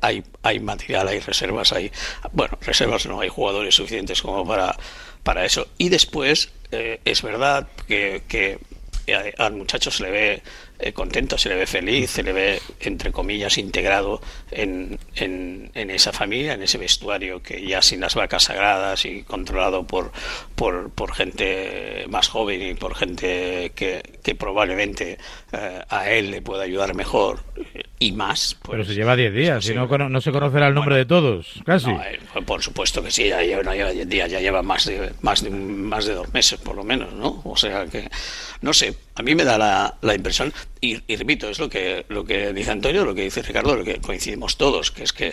[0.00, 1.90] hay, hay material, hay reservas, hay,
[2.32, 4.76] bueno, reservas no, hay jugadores suficientes como para,
[5.22, 5.68] para eso.
[5.78, 8.58] Y después, eh, es verdad que, que
[9.06, 10.42] eh, al muchacho se le ve
[10.78, 15.90] eh, contento, se le ve feliz, se le ve, entre comillas, integrado en, en, en,
[15.90, 20.12] esa familia, en ese vestuario que ya sin las vacas sagradas y controlado por,
[20.54, 25.18] por, por gente más joven y por gente que, que probablemente
[25.52, 27.40] eh, a él le pueda ayudar mejor
[27.98, 28.56] y más.
[28.62, 31.06] Pues, Pero se lleva 10 días, si no, no se conocerá el nombre bueno, de
[31.06, 31.90] todos, casi.
[31.90, 34.84] No, eh, por supuesto que sí, ya lleva, no lleva 10 días, ya lleva más
[34.84, 37.40] de, más, de, más de dos meses por lo menos, ¿no?
[37.44, 38.08] O sea que,
[38.60, 39.58] no sé, a mí me da
[40.00, 43.42] la, impresión, y, y, repito, es lo que, lo que dice Antonio, lo que dice
[43.42, 45.32] Ricardo, lo que coincidimos todos, que es que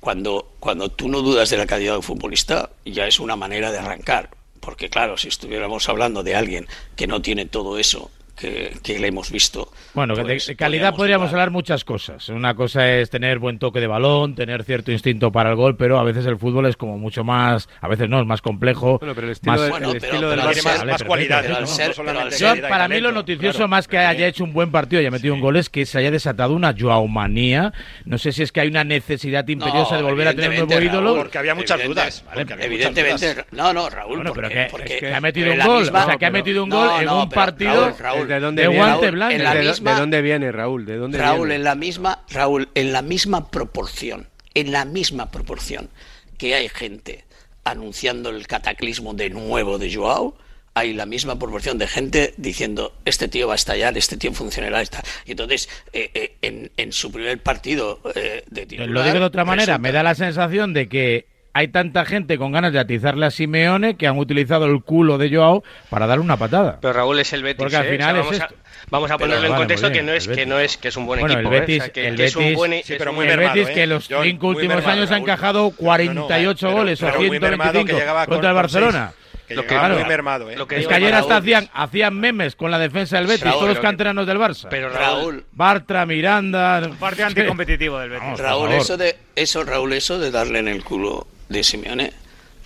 [0.00, 3.72] cuando, cuando tú no dudas de la calidad de un futbolista, ya es una manera
[3.72, 4.30] de arrancar.
[4.60, 9.08] Porque claro, si estuviéramos hablando de alguien que no tiene todo eso que, que, le
[9.08, 9.70] hemos visto.
[9.94, 12.28] Bueno, pues, de, calidad podríamos hablar muchas cosas.
[12.28, 15.98] Una cosa es tener buen toque de balón, tener cierto instinto para el gol, pero
[15.98, 18.98] a veces el fútbol es como mucho más, a veces no, es más complejo.
[18.98, 21.48] Bueno, pero el estilo, más, de, bueno, el estilo pero, del pero más, más.
[21.48, 21.60] ¿no?
[21.60, 21.66] ¿no?
[21.66, 25.00] Ser, no Yo, para mí lo noticioso claro, más que haya hecho un buen partido
[25.00, 27.72] y haya metido un gol es que se haya desatado una Joao manía.
[28.04, 30.84] No sé si es que hay una necesidad imperiosa de volver a tener un nuevo
[30.84, 31.14] ídolo.
[31.16, 32.24] Porque había muchas dudas.
[32.26, 34.16] Vale, evidentemente, no, no, Raúl.
[34.16, 36.64] Bueno, pero porque, que, porque, que ha metido un gol, o sea, que ha metido
[36.64, 37.94] un gol en un partido
[38.26, 38.84] ¿De dónde de viene?
[38.84, 39.34] guante blanco.
[39.34, 40.84] en la ¿De, misma- de dónde viene Raúl?
[40.86, 41.54] ¿De dónde Raúl, viene?
[41.56, 45.88] en la misma, Raúl, en la misma proporción, en la misma proporción
[46.38, 47.24] que hay gente
[47.64, 50.36] anunciando el cataclismo de nuevo de Joao,
[50.76, 54.82] hay la misma proporción de gente diciendo este tío va a estallar, este tío funcionará.
[54.82, 55.02] Esta.
[55.24, 59.24] Y entonces, eh, eh, en, en su primer partido eh, de titular, Lo digo de
[59.24, 62.80] otra manera, resulta- me da la sensación de que hay tanta gente con ganas de
[62.80, 66.78] atizarle a Simeone que han utilizado el culo de Joao para darle una patada.
[66.82, 67.58] Pero Raúl es el Betis.
[67.58, 67.90] Porque al ¿eh?
[67.92, 68.56] final O sea, es vamos, a, esto.
[68.90, 70.46] vamos a ponerlo Pero en vale, contexto muy que bien, no es que Betis.
[70.48, 71.48] no es que es un buen Bueno, equipo.
[71.50, 71.58] el ¿eh?
[71.62, 73.30] O sea, Betis, que, el que es un Betis- buen, Sí, es pero muy el
[73.36, 73.74] mermado, Betis ¿eh?
[73.74, 75.22] que los John, cinco últimos mermado, años ha Raúl.
[75.22, 78.62] encajado 48 No, no, goles o pero mermado que 125 llegaba con- contra el con.
[78.62, 79.12] Barcelona.
[79.46, 80.56] Que Lo que- claro, muy mermado, ¿eh?
[80.56, 83.42] lo que Es que ayer Raúl, hasta hacían, hacían memes con la defensa del Betis,
[83.44, 84.68] Raúl, todos los lo que- canteranos del Barça.
[84.70, 86.80] Pero Raúl, Bartra, Miranda.
[86.90, 88.24] Un partido anticompetitivo del Betis.
[88.24, 92.12] Vamos, Raúl, eso de eso, Raúl, eso de darle en el culo de Simeone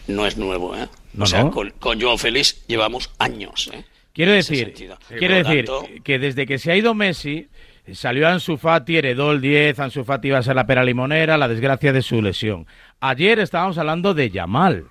[0.06, 0.88] no es nuevo, ¿eh?
[1.14, 1.50] No, o sea, no.
[1.50, 3.84] con, con Joao Félix llevamos años, ¿eh?
[4.12, 4.74] Quiero decir,
[5.18, 7.48] quiero decir tanto- que desde que se ha ido Messi,
[7.92, 11.46] salió Ansu Fati, heredó el 10, Ansu Fati iba a ser la pera limonera, la
[11.46, 12.66] desgracia de su lesión.
[13.00, 14.86] Ayer estábamos hablando de Yamal.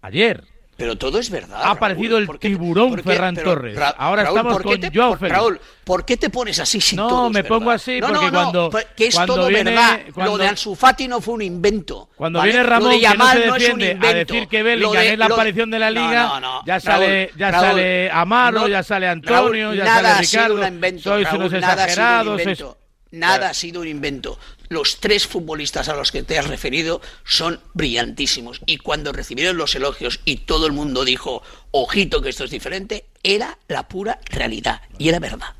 [0.00, 0.44] Ayer.
[0.76, 1.58] Pero todo es verdad.
[1.62, 3.74] Ha aparecido el ¿Por qué- tiburón qué- Ferran Torres.
[3.76, 5.34] Ra- Ahora Raúl, estamos ¿por qué con te- Joao Félix.
[5.34, 7.48] Raúl, ¿por qué te pones así si No, todo es me verdad?
[7.56, 10.00] pongo así No, porque no, cuando- pues que es cuando todo viene- verdad.
[10.12, 12.10] cuando- Lo de Ansu Fati no fue un invento.
[12.14, 12.50] Cuando ¿vale?
[12.52, 15.12] viene Lo Ramón, de que no se es un defiende, a decir que Bellingham de-
[15.14, 19.08] es la aparición de la liga, ya Raúl, sale, ya Raúl, sale Amaro, ya sale
[19.08, 20.98] Antonio, Raúl, ya sale ha sido Ricardo.
[21.00, 22.26] sois Raúl, unos nada ha sido un exagerados.
[22.36, 22.78] sois- invento.
[23.12, 24.38] Nada ha sido un invento.
[24.68, 28.60] Los tres futbolistas a los que te has referido son brillantísimos.
[28.66, 33.06] Y cuando recibieron los elogios y todo el mundo dijo, ojito que esto es diferente,
[33.22, 34.82] era la pura realidad.
[34.98, 35.54] Y era verdad.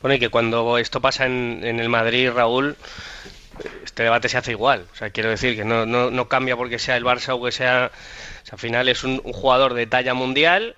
[0.00, 2.76] Bueno, y que cuando esto pasa en, el Madrid, Raúl,
[3.84, 4.86] este debate se hace igual.
[4.92, 7.52] O sea, quiero decir que no, no, no cambia porque sea el Barça o que
[7.52, 7.90] sea...
[8.42, 10.76] o sea, al final es un, un jugador de talla mundial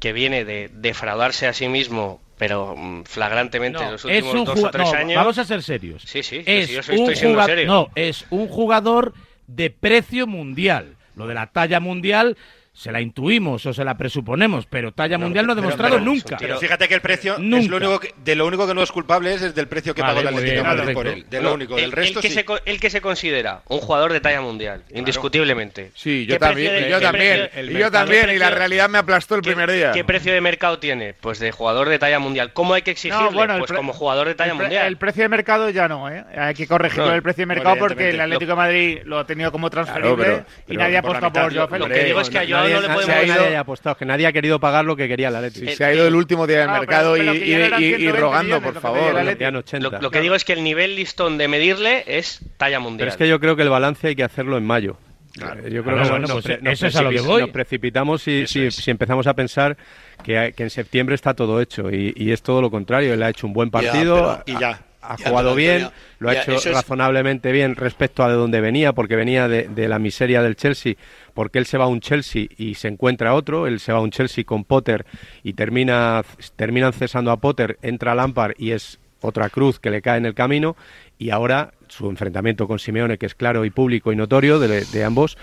[0.00, 4.44] que viene de defraudarse a sí mismo, pero mm, flagrantemente en los es últimos un
[4.44, 5.16] dos o tres no, años.
[5.16, 6.02] Vamos a ser serios.
[6.02, 7.66] Sí, sí, es yo estoy un siendo serio.
[7.66, 9.14] No, es un jugador
[9.46, 10.96] de precio mundial.
[11.14, 12.36] Lo de la talla mundial
[12.76, 16.36] se la intuimos o se la presuponemos, pero talla mundial no ha demostrado pero- nunca.
[16.38, 18.92] Pero fíjate que el precio, es lo único que- de lo único que no es
[18.92, 21.24] culpable es, es del precio que Vale, pagó el Atlético Madrid por él.
[21.30, 22.34] De lo único, el, del resto el que sí.
[22.34, 25.90] se, co- el que se considera un jugador de talla mundial, indiscutiblemente.
[25.94, 28.98] Sí, yo ¿Qué también, de- yo también, precio- y yo también, y la realidad me
[28.98, 29.92] aplastó el ¿Qué- primer día.
[29.92, 31.14] ¿Qué precio de mercado tiene?
[31.14, 32.52] Pues de jugador de talla mundial.
[32.52, 33.24] ¿Cómo hay que exigirle?
[33.24, 34.86] No, bueno, el pues como jugador de talla el, mundial.
[34.86, 36.24] el precio de mercado ya no, ¿eh?
[36.36, 38.20] Hay que corregirlo No, el precio de mercado porque el.
[38.20, 41.88] Atlético de Madrid lo ha tenido como transferible y nadie ha apostado por Joao lo
[41.88, 44.32] que digo es que a Joao nadie, no le nadie- ido- apostado, que nadie ha
[44.32, 45.70] querido pagar lo que quería el Atlético.
[45.70, 47.50] Sí, se ha ido el último día del No, pero- mercado pero y, que y-
[47.50, 48.98] ya eran y- y 120 rogando, por favor.
[49.10, 49.26] el Atleti.
[49.26, 49.90] Metían 80.
[49.96, 52.98] Lo, lo que digo es que el nivel listón de medirle es talla mundial.
[53.06, 54.96] Pero es que yo creo que el balance hay que hacerlo en mayo.
[55.38, 57.40] Yo creo que bueno, nos, pues pre- eso nos es a lo que precipi- voy.
[57.42, 59.76] nos precipitamos si, si, empezamos a pensar
[60.24, 63.12] que, que en septiembre está todo hecho y, y es todo lo contrario.
[63.12, 64.80] Él ha hecho un buen Ya, partido, pero- ha- y ya.
[65.08, 65.88] Ha jugado bien,
[66.18, 69.68] lo ha ya, hecho es- razonablemente bien respecto a de donde venía, porque venía de,
[69.68, 70.94] de la miseria del Chelsea,
[71.34, 74.02] porque él se va a un Chelsea y se encuentra otro, él se va a
[74.02, 75.06] un Chelsea con Potter
[75.42, 76.22] y termina
[76.56, 80.34] terminan cesando a Potter, entra Lampard y es otra cruz que le cae en el
[80.34, 80.76] camino
[81.18, 85.04] y ahora su enfrentamiento con Simeone, que es claro y público y notorio de, de
[85.04, 85.36] ambos,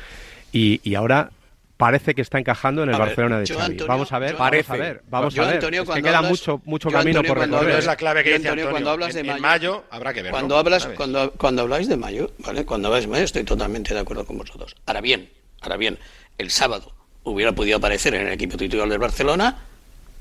[0.51, 1.31] y, y ahora
[1.85, 3.59] parece que está encajando en el A ver, Barcelona de Xavi.
[3.61, 4.71] Antonio, vamos a ver, vamos Parece.
[4.73, 5.55] a ver, vamos Yo, a ver.
[5.55, 7.79] Antonio, Es que cuando queda hablas- mucho mucho yo, camino Antonio, por cuando recorrer.
[7.79, 8.71] Es la clave que yo, dice Antonio, Antonio.
[8.73, 10.37] cuando hablas de en, en mayo- habrá que verlo.
[10.37, 12.65] Cuando hablas, cuando, cuando habláis de mayo, ¿vale?
[12.65, 14.75] Cuando habláis de mayo estoy totalmente de acuerdo con vosotros.
[14.85, 15.29] Ahora bien,
[15.61, 15.99] ahora bien,
[16.37, 16.93] el sábado
[17.23, 19.57] hubiera podido aparecer en el equipo titular del Barcelona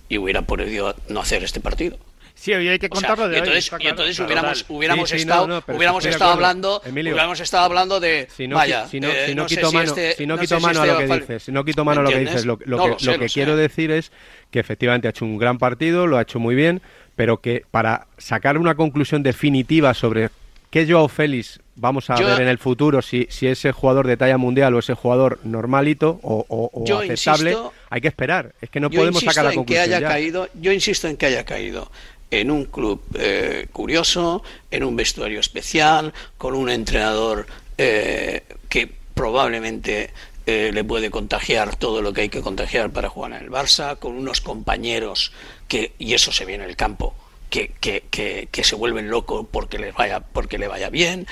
[0.09, 1.97] y hubiera podido no hacer este partido.
[2.43, 3.85] Sí, hoy hay que contarlo de y entonces, hoy.
[3.85, 7.13] y entonces hubiéramos, hubiéramos Sí, sí, estado, no, no, pero hubiéramos estado hablando, Emilio.
[7.13, 10.15] hubiéramos estado hablando de Si no, vaya, si no, eh, si no quito mano, este-
[10.17, 11.87] si no no quito mano a este lo que fal- dices, si no quito ¿Me
[11.87, 14.11] mano a lo que dices, lo, que, lo sé, lo que quiero decir es
[14.51, 16.83] que efectivamente ha hecho un gran partido, lo ha hecho muy bien,
[17.15, 20.31] pero que para sacar una conclusión definitiva sobre
[20.71, 24.17] qué Joao Félix vamos a Yo- ver en el futuro, si, si ese jugador de
[24.17, 28.55] talla mundial o ese jugador normalito o, o- o Yo aceptable, insisto- hay que esperar.
[28.61, 29.85] Es que no podemos sacar la que conclusión.
[29.85, 30.09] haya ya.
[30.09, 31.91] caído, yo insisto en que haya caído
[32.33, 40.11] en un club eh, curioso, en un vestuario especial, con un entrenador eh, que probablemente
[40.47, 43.99] eh, le puede contagiar todo lo que hay que contagiar para jugar en el Barça,
[43.99, 45.33] con unos compañeros
[45.69, 47.15] que, y eso se ve en el campo,
[47.51, 51.27] que, que, que, se vuelven locos porque les vaya, porque le vaya bien,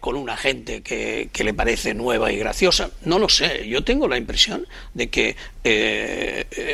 [0.00, 2.90] con una gente que, le parece nueva y graciosa.
[3.04, 5.36] No lo sé, yo tengo la impresión de que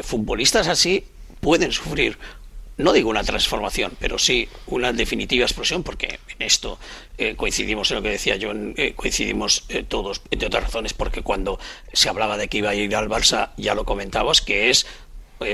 [0.02, 1.04] futbolistas así
[1.40, 2.16] pueden sufrir
[2.82, 6.78] no digo una transformación, pero sí una definitiva explosión, porque en esto
[7.18, 11.22] eh, coincidimos en lo que decía John, eh, coincidimos eh, todos, entre otras razones, porque
[11.22, 11.58] cuando
[11.92, 14.86] se hablaba de que iba a ir al Barça, ya lo comentabas, que es,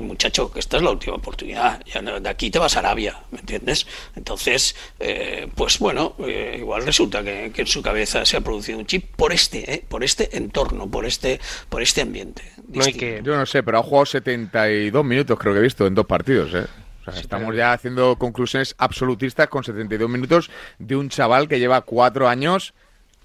[0.02, 3.20] muchacho, que esta es la última oportunidad, ya no- de aquí te vas a Arabia,
[3.30, 3.86] ¿me entiendes?
[4.16, 8.80] Entonces, eh, pues bueno, eh, igual resulta que, que en su cabeza se ha producido
[8.80, 12.42] un chip por este, eh, por este entorno, por este, por este ambiente.
[12.68, 12.98] No, y distinto.
[12.98, 16.06] que, Yo no sé, pero ha jugado 72 minutos, creo que he visto, en dos
[16.06, 16.66] partidos, ¿eh?
[17.14, 22.74] Estamos ya haciendo conclusiones absolutistas con 72 minutos de un chaval que lleva cuatro años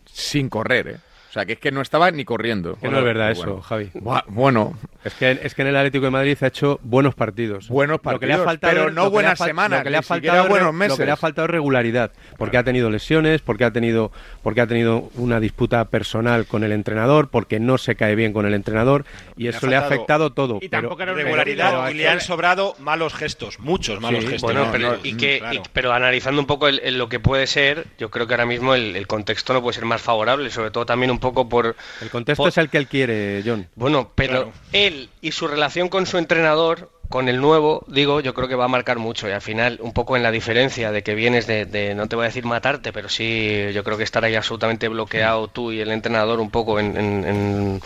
[0.05, 0.97] sin correr, ¿eh?
[1.31, 2.75] O sea, que es que no estaba ni corriendo.
[2.75, 3.89] Que no es verdad Bueno, eso, Javi.
[4.27, 4.73] Bueno,
[5.05, 7.69] Es que, es que en el Atlético de Madrid ha hecho buenos partidos.
[7.69, 10.01] Buenos Lo que le ha partidos, faltado pero no buenas semanas, Lo que le ha
[10.01, 11.19] faltado buenos Lo que le ha meses.
[11.19, 12.11] faltado es regularidad.
[12.37, 14.11] Porque ha tenido lesiones, porque ha tenido,
[14.43, 18.45] porque ha tenido una disputa personal con el entrenador, porque no se cae bien con
[18.45, 19.05] el entrenador.
[19.37, 20.57] Y eso le ha afectado todo.
[20.61, 24.31] Y pero- tampoco era Regularidad pero- y le han sobrado malos gestos, muchos malos Sí,
[24.31, 24.41] gestos.
[24.41, 25.55] Bueno, No, pero, no, y que, claro.
[25.55, 28.45] y- pero analizando un poco el- el lo que puede ser, yo creo que ahora
[28.45, 31.77] mismo el, el contexto no puede ser más favorable, sobre todo también un poco por...
[32.01, 33.69] El contexto por- es el que él quiere, John.
[33.75, 34.51] Bueno, pero Claro.
[34.73, 38.65] él y su relación con su entrenador, con el nuevo, digo, yo creo que va
[38.65, 39.29] a marcar mucho.
[39.29, 42.15] Y al final, un poco en la diferencia de que vienes de, de, no te
[42.15, 45.79] voy a decir matarte, pero sí, yo creo que estar ahí absolutamente bloqueado tú y
[45.81, 47.81] el entrenador un poco en, en- en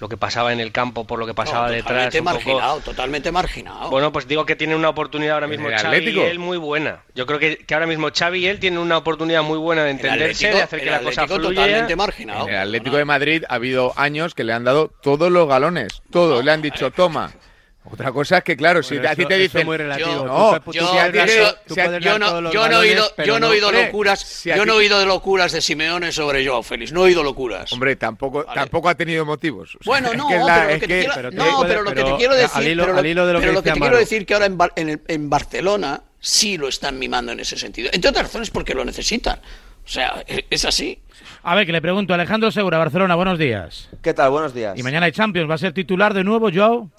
[0.00, 2.08] lo que pasaba en el campo, por lo que pasaba No, detrás.
[2.10, 3.90] totalmente un poco- marginado, totalmente marginado.
[3.90, 6.20] Bueno, pues digo que tiene una oportunidad ahora mismo el Xavi Atlético?
[6.22, 7.02] y él muy buena.
[7.14, 9.90] Yo creo que, que ahora mismo Xavi y él tienen una oportunidad muy buena de
[9.90, 11.42] entenderse, Atlético- de hacer que la cosa fluya.
[11.48, 12.46] totalmente marginado.
[12.48, 16.00] en el Atlético de Madrid ha habido años que le han dado todos los galones,
[16.12, 16.44] todos.
[16.44, 17.32] le han dicho, toma.
[17.90, 19.64] Otra cosa es que, claro, si a ti te dicen...
[19.66, 20.08] muy relativo.
[20.10, 23.86] Yo- no, tú yo- dar- yo yo he oído, pero yo no he oído hombre,
[23.86, 27.04] locuras, si yo no he oído de locuras de Simeone sobre Joao Félix, no he
[27.04, 27.72] oído locuras.
[27.72, 28.60] Hombre, tampoco, Vale.
[28.60, 29.70] tampoco ha tenido motivos.
[29.76, 31.56] O sea, Bueno, es no, pero lo es que te que- quiero, pero no, tú
[31.56, 33.52] puedes- pero lo que te pero quiero al decir, hilo- pero lo, de que pero
[33.52, 36.56] lo que dice te quiero decir que ahora en, Bar- en, el- en Barcelona sí
[36.58, 37.90] lo están mimando en ese sentido.
[37.92, 39.38] Entre otras razones porque lo necesitan.
[39.84, 41.00] O sea, e- es así.
[41.42, 43.88] A ver, que le pregunto, Alejandro Segura, Barcelona, buenos días.
[44.02, 44.30] ¿Qué tal?
[44.30, 44.78] Buenos días.
[44.78, 46.90] Y mañana hay Champions, ¿va a ser titular de nuevo, Joao?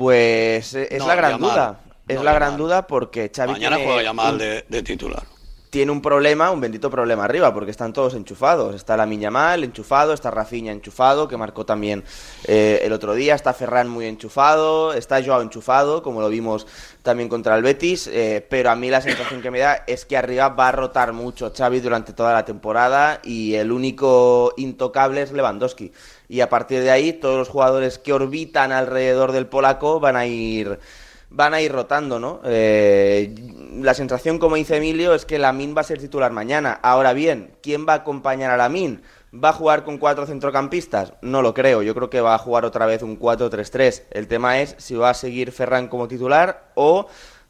[0.00, 1.80] Pues eh, es No, la gran duda.
[2.08, 5.22] Es No, la gran duda porque Xavi Mañana tiene, un, de, de titular.
[5.68, 8.74] tiene un problema, un bendito problema arriba, porque están todos enchufados.
[8.74, 12.02] Está la Yamal enchufado, está Rafinha enchufado, que marcó también
[12.48, 16.66] eh, el otro día, está Ferran muy enchufado, está Joao enchufado, como lo vimos
[17.02, 20.16] también contra el Betis, eh, pero a mí la sensación que me da es que
[20.16, 25.32] arriba va a rotar mucho Xavi durante toda la temporada y el único intocable es
[25.32, 25.92] Lewandowski.
[26.30, 30.26] Y a partir de ahí, todos los jugadores que orbitan alrededor del polaco van a
[30.26, 30.78] ir
[31.28, 32.40] van a ir rotando, ¿no?
[32.44, 33.34] Eh,
[33.74, 36.78] la sensación, como dice Emilio, es que Lamin va a ser titular mañana.
[36.82, 39.02] Ahora bien, ¿quién va a acompañar a Lamin?
[39.32, 41.14] ¿Va a jugar con cuatro centrocampistas?
[41.20, 41.82] No lo creo.
[41.82, 44.04] Yo creo que va a jugar otra vez un 4-3-3.
[44.12, 47.08] El tema es si va a seguir Ferran como titular o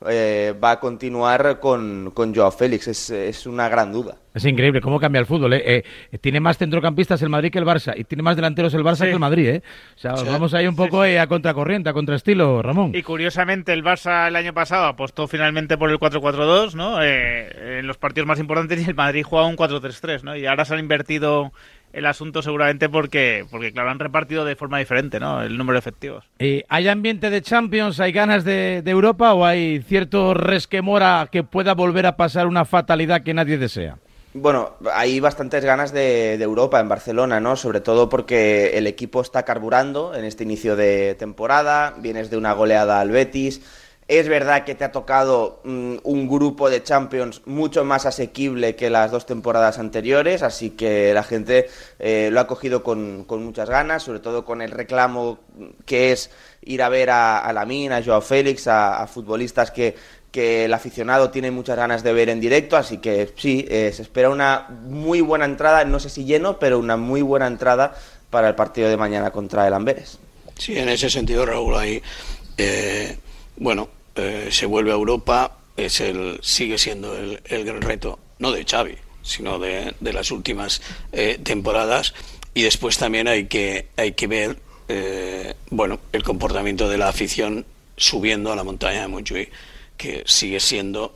[0.08, 2.88] eh, va a continuar con, con Joao Félix.
[2.88, 4.16] Es, es una gran duda.
[4.32, 5.54] Es increíble cómo cambia el fútbol.
[5.54, 5.84] ¿eh?
[6.12, 8.98] Eh, tiene más centrocampistas el Madrid que el Barça y tiene más delanteros el Barça
[8.98, 9.04] Sí.
[9.06, 9.48] que el Madrid.
[9.48, 9.62] ¿eh?
[9.96, 10.24] O sea, Sí.
[10.28, 12.92] vamos ahí un poco eh, a contracorriente, a contraestilo, Ramón.
[12.94, 17.02] Y curiosamente el Barça el año pasado apostó finalmente por el 4-4-2, ¿no?
[17.02, 20.36] Eh, en los partidos más importantes y el Madrid jugaba un 4-3-3, ¿no?
[20.36, 21.52] Y ahora se han invertido
[21.92, 25.42] el asunto seguramente porque, porque claro, han repartido de forma diferente, ¿no?
[25.42, 26.24] El número de efectivos.
[26.38, 28.00] Eh, ¿Hay ambiente de Champions?
[28.00, 32.46] ¿Hay ganas de, de Europa o hay cierto resquemor a que pueda volver a pasar
[32.46, 33.96] una fatalidad que nadie desea?
[34.32, 37.56] Bueno, hay bastantes ganas de, de Europa en Barcelona, ¿no?
[37.56, 42.52] Sobre todo porque el equipo está carburando en este inicio de temporada, vienes de una
[42.52, 43.60] goleada al Betis,
[44.10, 48.90] Es verdad que te ha tocado mm, un grupo de Champions mucho más asequible que
[48.90, 51.68] las dos temporadas anteriores, así que la gente
[52.00, 55.38] eh, lo ha cogido con, muchas ganas, sobre todo con el reclamo
[55.86, 59.94] que es ir a ver a, a Lamin, a Joao Félix, a, futbolistas que,
[60.32, 64.02] que el aficionado tiene muchas ganas de ver en directo, así que sí, eh, se
[64.02, 67.94] espera una muy buena entrada, no sé si lleno, pero una muy buena entrada
[68.28, 70.18] para el partido de mañana contra el Amberes.
[70.58, 72.02] Sí, en ese sentido, Raúl, ahí,
[72.58, 73.16] eh,
[73.56, 78.52] bueno, eh, se vuelve a Europa, es el, sigue siendo el, el gran reto, no
[78.52, 82.14] de Xavi, sino de, de las últimas eh, temporadas.
[82.54, 84.56] Y después también hay que, hay que ver,
[84.88, 87.64] eh, bueno, el comportamiento de la afición
[87.96, 89.48] subiendo a la montaña de Montjuïc,
[89.96, 91.14] que sigue siendo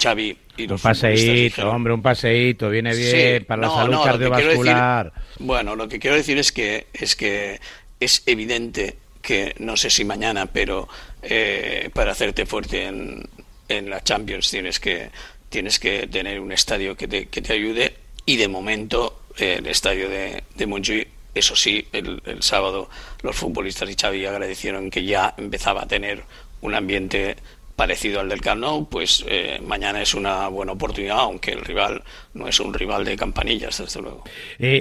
[0.00, 3.92] Xavi y los Un paseíto, hombre, un paseíto, viene bien Sí, para la no, salud
[3.92, 5.12] no, cardiovascular.
[5.12, 7.60] decir- bueno, lo que quiero decir es que es que
[8.00, 10.88] es evidente que no sé si mañana, pero
[11.22, 13.22] eh, para hacerte fuerte en,
[13.68, 15.08] la Champions tienes que
[15.48, 17.94] tienes que tener un estadio que te, que te ayude
[18.26, 22.90] y de momento eh, el estadio de, de eso sí, el, el sábado
[23.22, 26.24] los futbolistas y Xavi agradecieron que ya empezaba a tener
[26.60, 27.36] un ambiente
[27.76, 32.02] parecido al del Camp Nou, pues eh, mañana es una buena oportunidad, aunque el rival
[32.34, 34.24] no es un rival de campanillas, desde luego.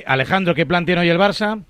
[0.05, 1.63] Alejandro, ¿qué plan tiene hoy el Barça?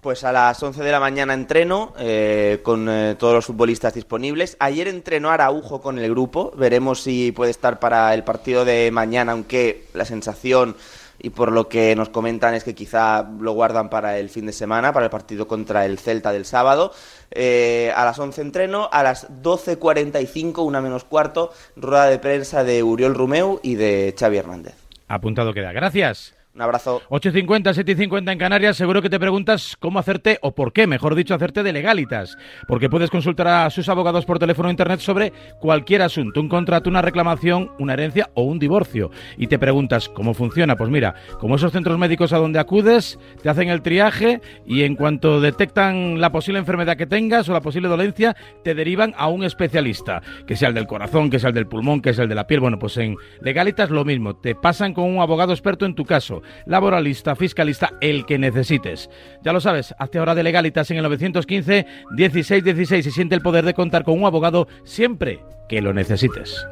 [0.00, 4.56] Pues a las 11 de la mañana entreno eh, con eh, todos los futbolistas disponibles.
[4.58, 6.52] Ayer entrenó Araujo con el grupo.
[6.56, 10.74] Veremos si puede estar para el partido de mañana, aunque la sensación
[11.22, 14.52] y por lo que nos comentan es que quizá lo guardan para el fin de
[14.52, 16.92] semana, para el partido contra el Celta del sábado.
[17.30, 22.82] Eh, a las 11 entreno, a las 12.45, una menos cuarto, rueda de prensa de
[22.82, 24.74] Uriol Rumeu y de Xavi Hernández.
[25.08, 25.72] Apuntado queda.
[25.72, 26.39] Gracias.
[26.52, 27.00] Un abrazo.
[27.10, 28.76] 8.50, 7.50 en Canarias.
[28.76, 32.36] Seguro que te preguntas cómo hacerte, o por qué, mejor dicho, hacerte de legalitas.
[32.66, 36.90] Porque puedes consultar a sus abogados por teléfono o internet sobre cualquier asunto, un contrato,
[36.90, 39.12] una reclamación, una herencia o un divorcio.
[39.38, 40.74] Y te preguntas cómo funciona.
[40.74, 44.96] Pues mira, como esos centros médicos a donde acudes, te hacen el triaje y en
[44.96, 49.44] cuanto detectan la posible enfermedad que tengas o la posible dolencia, te derivan a un
[49.44, 50.20] especialista.
[50.48, 52.48] Que sea el del corazón, que sea el del pulmón, que sea el de la
[52.48, 52.58] piel.
[52.58, 54.34] Bueno, pues en legalitas lo mismo.
[54.34, 59.10] Te pasan con un abogado experto en tu caso laboralista, fiscalista, el que necesites.
[59.42, 63.42] Ya lo sabes, hazte ahora de legalitas en el 915 16 16 y siente el
[63.42, 66.66] poder de contar con un abogado siempre que lo necesites.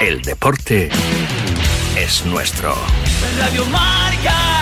[0.00, 0.90] El deporte
[1.96, 2.74] es nuestro.
[3.38, 4.53] Radio Marca.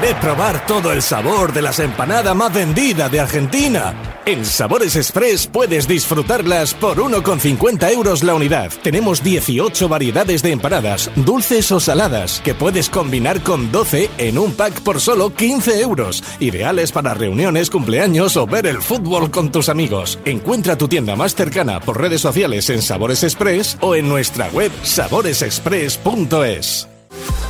[0.00, 3.92] ¿Querés probar todo el sabor de las empanadas más vendidas de Argentina?
[4.26, 8.70] En Sabores Express puedes disfrutarlas por 1,50 euros la unidad.
[8.84, 14.52] Tenemos 18 variedades de empanadas, dulces o saladas, que puedes combinar con 12 en un
[14.52, 16.22] pack por solo 15 euros.
[16.38, 20.20] Ideales para reuniones, cumpleaños o ver el fútbol con tus amigos.
[20.24, 24.70] Encuentra tu tienda más cercana por redes sociales en Sabores Express o en nuestra web
[24.84, 26.97] saboresexpress.es.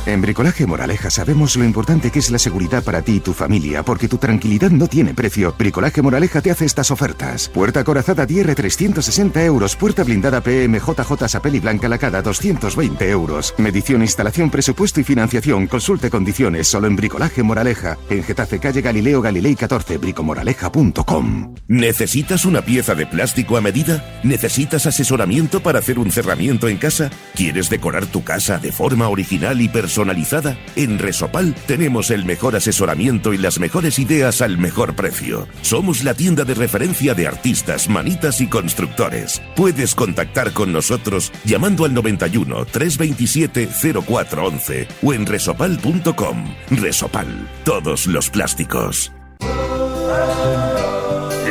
[0.05, 3.83] En Bricolaje Moraleja sabemos lo importante que es la seguridad para ti y tu familia,
[3.83, 5.53] porque tu tranquilidad no tiene precio.
[5.57, 7.49] Bricolaje Moraleja te hace estas ofertas.
[7.49, 13.53] Puerta corazada DR 360 euros, puerta blindada PMJJ Sapeli Blanca Lacada 220 euros.
[13.57, 15.67] Medición, instalación, presupuesto y financiación.
[15.67, 17.97] Consulte condiciones solo en Bricolaje Moraleja.
[18.09, 21.55] En Getafe, calle Galileo Galilei 14, bricomoraleja.com.
[21.67, 24.19] ¿Necesitas una pieza de plástico a medida?
[24.23, 27.11] ¿Necesitas asesoramiento para hacer un cerramiento en casa?
[27.35, 30.57] ¿Quieres decorar tu casa de forma original y personalizada?
[30.75, 35.47] En Resopal tenemos el mejor asesoramiento y las mejores ideas al mejor precio.
[35.61, 39.41] Somos la tienda de referencia de artistas, manitas y constructores.
[39.55, 43.69] Puedes contactar con nosotros llamando al 91 327
[44.05, 46.55] 0411 o en resopal.com.
[46.69, 49.11] Resopal, todos los plásticos.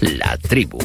[0.00, 0.78] La tribu.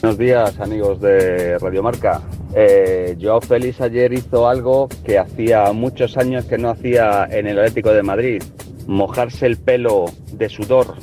[0.00, 2.22] Buenos días amigos de Radio Marca.
[2.54, 7.58] Eh, Joao Félix ayer hizo algo que hacía muchos años que no hacía en el
[7.58, 8.42] Atlético de Madrid,
[8.86, 10.96] mojarse el pelo de sudor.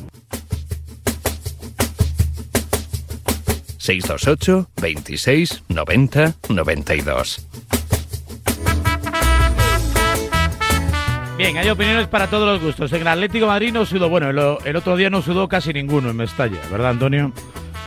[3.78, 7.48] 628 26 90 92.
[11.40, 12.92] Bien, hay opiniones para todos los gustos.
[12.92, 15.72] En el Atlético de Madrid no sudó, bueno, el, el otro día no sudó casi
[15.72, 17.32] ninguno en Mestalla, ¿verdad, Antonio?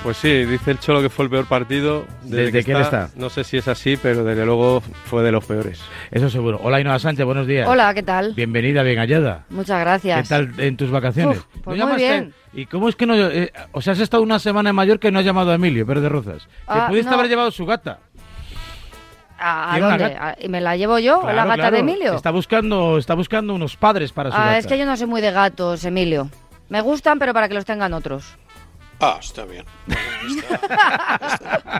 [0.03, 2.07] Pues sí, dice el Cholo que fue el peor partido.
[2.23, 3.11] ¿Desde que quién está?
[3.15, 5.81] No sé si es así, pero desde luego fue de los peores.
[6.11, 6.59] Eso seguro.
[6.63, 7.69] Hola, Inoa Sánchez, buenos días.
[7.69, 8.33] Hola, ¿qué tal?
[8.35, 9.45] Bienvenida, bien hallada.
[9.51, 10.23] Muchas gracias.
[10.23, 11.39] ¿Qué tal en tus vacaciones?
[11.39, 12.09] Uf, pues ¿No muy llamaste?
[12.09, 12.35] bien.
[12.55, 13.15] ¿Y cómo es que no...
[13.15, 15.87] eh, o sea, has estado una semana en Mallorca y no has llamado a Emilio
[15.87, 16.47] Pérez de Rozas.
[16.47, 17.17] Que Ah, pudiste no.
[17.19, 18.01] haber llevado su gata.
[19.43, 20.05] ¿A, una dónde?
[20.17, 21.17] ¿A- ¿Y me la llevo yo?
[21.25, 21.75] ¿La Claro, gata claro.
[21.77, 22.15] de Emilio?
[22.15, 24.59] Está buscando, está buscando unos padres para su Ah, gata.
[24.59, 26.29] es que yo no soy muy de gatos, Emilio.
[26.69, 28.37] Me gustan, pero para que los tengan otros.
[29.05, 29.65] Ah, está bien.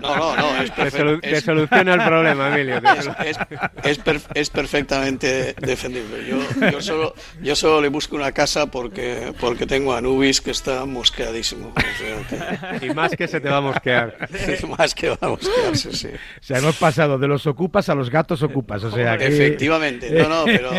[0.03, 1.07] No, no, no, es Te, perfecto.
[1.07, 2.79] solu- te soluciona el problema, Emilio.
[2.79, 3.39] Es, es-
[3.85, 6.27] es per- es perfectamente defendible.
[6.29, 6.39] Yo,
[6.71, 10.85] yo, solo, yo solo le busco una casa porque, porque tengo a Anubis que está
[10.85, 11.73] mosqueadísimo.
[11.77, 14.17] O sea que- Y más que se te va a mosquear.
[14.79, 16.09] más que va a mosquearse, sí.
[16.09, 18.83] O sea, hemos pasado de los ocupas a los gatos ocupas.
[18.85, 20.71] O sea, que- Efectivamente, no, no, pero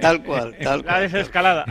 [0.00, 1.02] tal cual, tal La cual.
[1.02, 1.64] desescalada.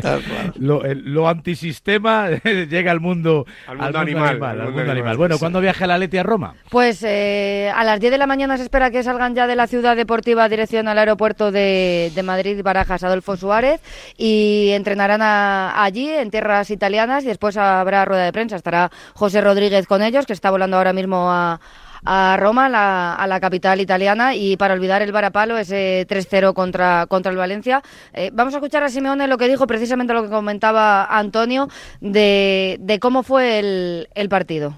[0.00, 0.52] Tal cual.
[0.56, 3.33] Lo, el- lo antisistema llega al mundo,
[3.66, 5.16] Al mundo animal, al al mundo mundo animal, animal.
[5.16, 5.40] Bueno, sí.
[5.40, 6.54] ¿cuándo viaja la Leti a Roma?
[6.70, 9.66] Pues eh, a las 10 de la mañana se espera que salgan ya de la
[9.66, 13.80] ciudad deportiva dirección al aeropuerto de, de Madrid Barajas Adolfo Suárez
[14.16, 18.56] y entrenarán a- allí en tierras italianas y después habrá rueda de prensa.
[18.56, 21.60] Estará José Rodríguez con ellos, que está volando ahora mismo a,
[22.04, 27.06] a Roma, la- a la capital italiana, y para olvidar el varapalo, ese 3-0 contra,
[27.06, 27.82] contra el Valencia.
[28.12, 31.68] Eh, vamos a escuchar a Simeone lo que dijo, precisamente lo que comentaba Antonio,
[32.00, 34.74] de, de cómo fue el, el partido.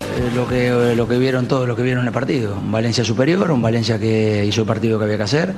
[0.00, 2.54] Eh, lo que lo que vieron todos lo que vieron el partido.
[2.56, 5.52] Un Valencia superior un Valencia que hizo el partido que había que hacer.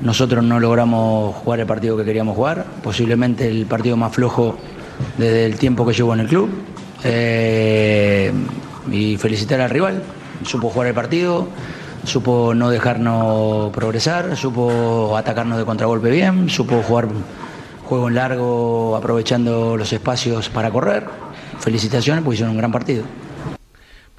[0.00, 2.64] Nosotros no logramos jugar el partido que queríamos jugar.
[2.82, 4.56] Posiblemente el partido más flojo
[5.18, 6.48] desde el tiempo que llevo en el club.
[7.04, 8.32] Eh,
[8.90, 10.02] y felicitar al rival
[10.44, 11.48] supo jugar el partido
[12.04, 17.08] supo no dejarnos progresar supo atacarnos de contragolpe bien supo jugar
[17.88, 21.06] juego en largo aprovechando los espacios para correr.
[21.58, 23.04] Felicitaciones porque hicieron un gran partido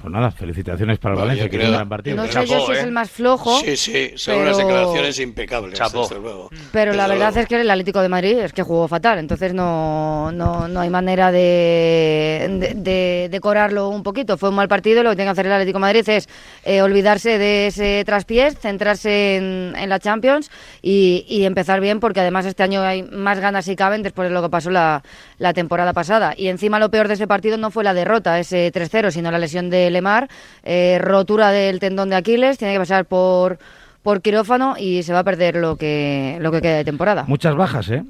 [0.00, 2.16] Pues nada, felicitaciones para el Bueno, Valencia, que creo- gran partido.
[2.16, 3.60] No sé yo si es el más flojo.
[3.60, 6.48] Sí, sí, son pero- unas declaraciones impecables, desde luego.
[6.72, 7.40] Pero la verdad luego.
[7.40, 10.88] es que el Atlético de Madrid es que jugó fatal, entonces no, no, no hay
[10.88, 14.38] manera de, de, de decorarlo un poquito.
[14.38, 16.28] Fue un mal partido lo que tiene que hacer el Atlético de Madrid es
[16.64, 20.50] eh, olvidarse de ese traspiés, centrarse en, en la Champions
[20.82, 24.34] y, y empezar bien, porque además este año hay más ganas si caben después de
[24.34, 25.02] lo que pasó la,
[25.38, 26.32] la temporada pasada.
[26.36, 29.38] Y encima lo peor de ese partido no fue la derrota, ese 3-0, sino la
[29.38, 30.28] lesión de Lemar,
[30.62, 33.58] eh, rotura del tendón de Aquiles, tiene que pasar por
[34.02, 37.24] por quirófano y se va a perder lo que lo que queda de temporada.
[37.26, 38.02] Muchas bajas, ¿eh?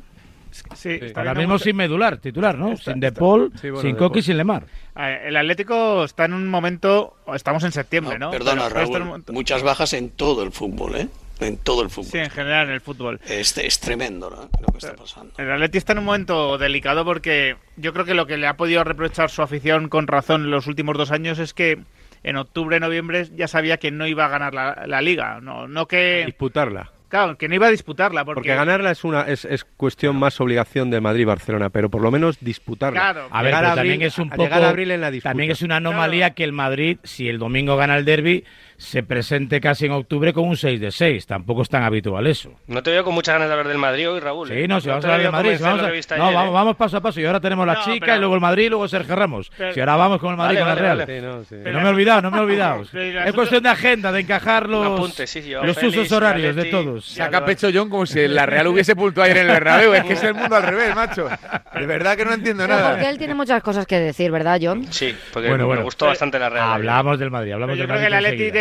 [0.74, 2.76] Sí, está Ahora mismo sin medular, titular, ¿no?
[2.76, 4.64] sin De Paul, sí, bueno, sin Coqui, sin Lemar.
[4.95, 8.31] A ver, El Atlético está en un momento, estamos en septiembre, ¿no?
[8.31, 11.09] Perdona, en un Raúl, muchas bajas en todo el fútbol, ¿eh?
[11.41, 12.11] En todo el fútbol.
[12.11, 13.20] Sí, en general en el fútbol.
[13.26, 14.49] Es, es tremendo ¿no?
[14.61, 15.32] lo que está pasando.
[15.38, 18.57] El Atleti está en un momento delicado porque yo creo que lo que le ha
[18.57, 21.78] podido reprochar su afición con razón en los últimos dos años es que
[22.22, 25.41] en octubre, noviembre ya sabía que no iba a ganar la, la liga.
[25.41, 26.24] No, no que...
[26.26, 26.93] Disputarla.
[27.09, 28.24] Claro, que no iba a disputarla.
[28.24, 31.91] Porque, Porque ganarla es una es, es cuestión más obligación de Madrid y Barcelona, pero
[31.91, 33.01] por lo menos disputarla.
[33.01, 33.28] Claro.
[33.32, 34.55] A ver, pero abril- también es un poco.
[34.55, 35.30] abril en la disputa.
[35.30, 38.45] también es una anomalía que el Madrid, si el domingo gana el derby,
[38.81, 41.26] se presente casi en octubre con un 6 de 6.
[41.26, 42.51] Tampoco es tan habitual eso.
[42.66, 44.49] No te veo con muchas ganas de hablar del Madrid hoy, Raúl.
[44.49, 44.66] Sí, ¿eh?
[44.68, 45.57] no, si vamos te a hablar de veo Madrid.
[45.59, 46.55] si vamos a- no, ayer, vamos, ¿eh?
[46.55, 47.20] vamos paso a paso.
[47.20, 49.53] Y ahora tenemos la No, chica pero- y luego el Madrid y luego Sergio Ramos.
[49.57, 50.99] Pero- si ahora vamos con el Madrid Vale, con vale, el Real.
[51.07, 51.20] vale.
[51.20, 51.64] Sí, no, sí.
[51.64, 52.83] Que no me he olvidado, no me he olvidado.
[52.91, 55.97] Pero el es asunto- cuestión de agenda, de encajar los, apunte, sí, sí, los Félix,
[55.99, 57.05] usos horarios de todos.
[57.05, 59.93] Saca pecho John como si la Real hubiese pulto ayer en el Bernabéu.
[59.93, 61.28] Es que es el mundo al revés, macho.
[61.74, 62.91] De verdad que no entiendo Pero nada.
[62.93, 64.87] porque él tiene muchas cosas que decir, ¿verdad, John?
[64.91, 65.83] Sí, porque Bueno, me bueno.
[65.83, 66.70] gustó bastante la Real.
[66.72, 68.01] Hablamos del Madrid, Pero hablamos yo del Madrid.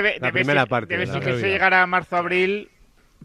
[0.09, 1.53] Debe, La debe primera parte, debe la exigirse primera.
[1.53, 2.71] llegar a marzo-abril,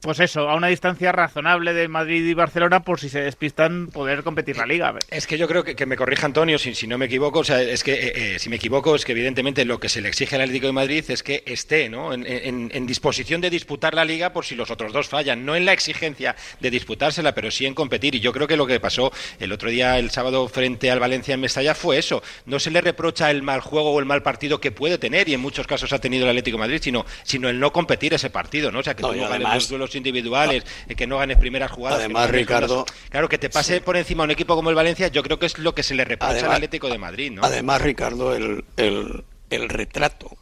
[0.05, 4.23] pues eso, a una distancia razonable de Madrid y Barcelona por si se despistan poder
[4.23, 4.95] competir la liga.
[5.11, 7.45] Es que yo creo que, que me corrija Antonio, si, si no me equivoco, o
[7.45, 10.09] sea, es que eh, eh, si me equivoco es que evidentemente lo que se le
[10.09, 12.13] exige al Atlético de Madrid es que esté ¿no?
[12.13, 15.57] en, en- en disposición de disputar la liga por si los otros dos fallan, no
[15.57, 18.15] en la exigencia de disputársela, pero sí en competir.
[18.15, 21.33] Y yo creo que lo que pasó el otro día, el sábado, frente al Valencia
[21.33, 22.23] en Mestalla fue eso.
[22.45, 25.35] No se le reprocha el mal juego o el mal partido que puede tener, y
[25.35, 28.29] en muchos casos ha tenido el Atlético de Madrid, sino, sino el no competir ese
[28.29, 28.81] partido, ¿no?
[28.81, 31.71] O sea, que No, tú no además- los duelos individuales, eh, que no ganes primeras
[31.71, 31.99] jugadas.
[31.99, 32.87] no Además, Ricardo-.
[33.11, 35.59] Claro, que te pase por encima un equipo como el Valencia, yo creo que es
[35.59, 37.45] lo que se le reprocha al Atlético de Madrid, ¿no?
[37.45, 40.37] Además, Ricardo, el, el, el retrato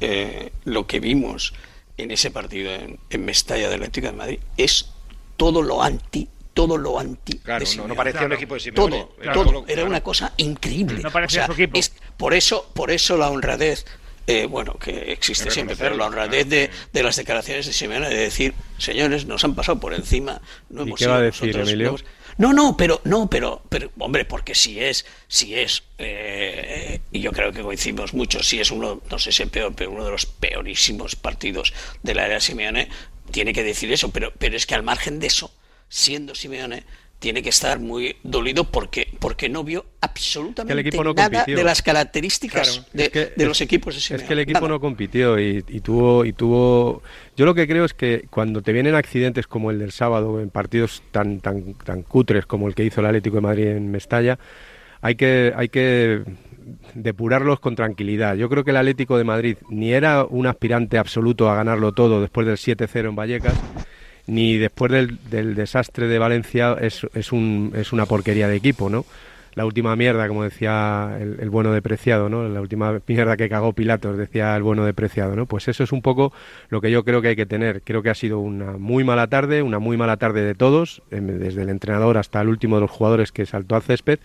[0.00, 1.54] eh, lo que vimos
[1.96, 4.90] en ese partido en, en Mestalla del Atlético de Madrid es
[5.36, 8.96] todo lo anti todo lo anti Claro, de no- parecía un equipo de Simeone.
[8.98, 9.86] todo, Era todo, era claro.
[9.88, 11.78] una cosa increíble No parecía O sea, su equipo.
[11.78, 13.84] es- por eso por eso la honradez
[14.26, 18.16] eh, bueno que existe siempre pero la honradez de, de las declaraciones de Simeone de
[18.16, 21.68] decir señores nos han pasado por encima no ¿Y hemos qué va a decir, nosotros,
[21.68, 21.84] Emilio?
[21.92, 22.04] no hemos-
[22.38, 27.32] no, no, pero, no, pero, pero, hombre, porque si es, si es, eh, y yo
[27.32, 30.10] creo que coincidimos mucho, si es uno, no sé si el peor, pero uno de
[30.10, 31.72] los peorísimos partidos
[32.02, 32.90] de la era Simeone,
[33.30, 35.50] tiene que decir eso, pero, pero es que al margen de eso,
[35.88, 36.84] siendo Simeone,
[37.18, 41.56] tiene que estar muy dolido porque, porque no vio absolutamente no nada compitió.
[41.56, 44.26] de las características Claro, de, es que- de los equipos de Es Simeone.
[44.26, 44.68] que el equipo Nada.
[44.74, 47.02] no compitió y, y tuvo y tuvo.
[47.36, 50.50] Yo lo que creo es que cuando te vienen accidentes como el del sábado en
[50.50, 54.38] partidos tan tan tan cutres como el que hizo el Atlético de Madrid en Mestalla,
[55.00, 56.22] hay que hay que
[56.94, 58.34] depurarlos con tranquilidad.
[58.36, 62.20] Yo creo que el Atlético de Madrid ni era un aspirante absoluto a ganarlo todo
[62.20, 63.54] después del 7-0 en Vallecas,
[64.26, 69.04] ni después del, desastre de Valencia es, es, un, es una porquería de equipo, ¿no?
[69.54, 72.46] La última mierda, como decía el, el bueno depreciado, ¿no?
[72.46, 75.46] La última mierda que cagó Pilatos, decía el bueno depreciado, ¿no?
[75.46, 76.34] Pues eso es un poco
[76.68, 77.80] lo que yo creo que hay que tener.
[77.80, 81.38] Creo que ha sido una muy mala tarde, una muy mala tarde de todos, em,
[81.38, 84.18] desde el entrenador hasta el último de los jugadores que saltó al césped,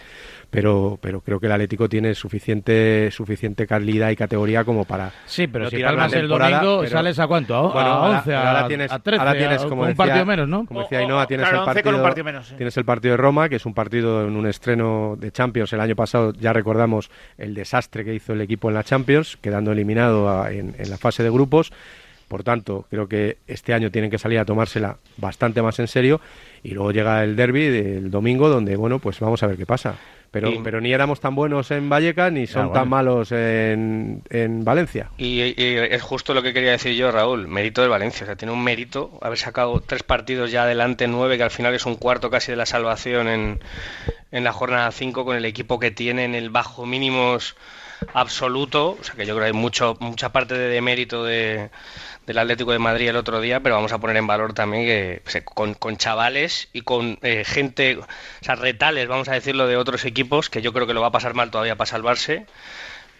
[0.51, 5.11] pero, pero creo que el Atlético tiene suficiente, suficiente calidad y categoría como para.
[5.25, 7.55] Sí, pero no si palmas el domingo, pero- ¿sales a cuánto?
[7.55, 9.19] ¿A, Bueno, a ahora- 11, a, ahora tienes, a 13?
[9.19, 10.65] ahora tienes, a- como un decía- partido menos, ¿no?
[10.65, 12.55] Como decía Ainhoa, tienes claro, el 11 con un partido, partido menos, sí.
[12.57, 15.73] tienes el partido de Roma, que es un partido en un estreno de Champions.
[15.73, 19.71] El año pasado ya recordamos el desastre que hizo el equipo en la Champions, quedando
[19.71, 21.71] eliminado a- en, en la fase de grupos.
[22.27, 26.21] Por tanto, creo que este año tienen que salir a tomársela bastante más en serio.
[26.63, 29.95] Y luego llega el derby del domingo, donde, bueno, pues vamos a ver qué pasa.
[30.31, 32.79] Pero, Y- pero ni éramos tan buenos en Vallecas, ni son bueno.
[32.79, 35.09] tan malos en, en Valencia.
[35.17, 37.49] Y, y es justo lo que quería decir yo, Raúl.
[37.49, 38.23] Mérito del Valencia.
[38.23, 41.73] O sea, tiene un mérito haber sacado tres partidos ya adelante, nueve, que al final
[41.73, 43.59] es un cuarto casi de la salvación en,
[44.31, 47.55] en la jornada 5 con el equipo que tiene en el bajo mínimos
[48.13, 48.97] absoluto.
[48.99, 51.69] O sea, que yo creo que hay mucho, mucha parte de, de mérito de,
[52.25, 55.21] del Atlético de Madrid el otro día, pero vamos a poner en valor también que
[55.23, 58.05] pues, con, con chavales y con eh, gente, o
[58.41, 61.11] sea, retales, vamos a decirlo, de otros equipos, que yo creo que lo va a
[61.11, 62.45] pasar mal todavía para salvarse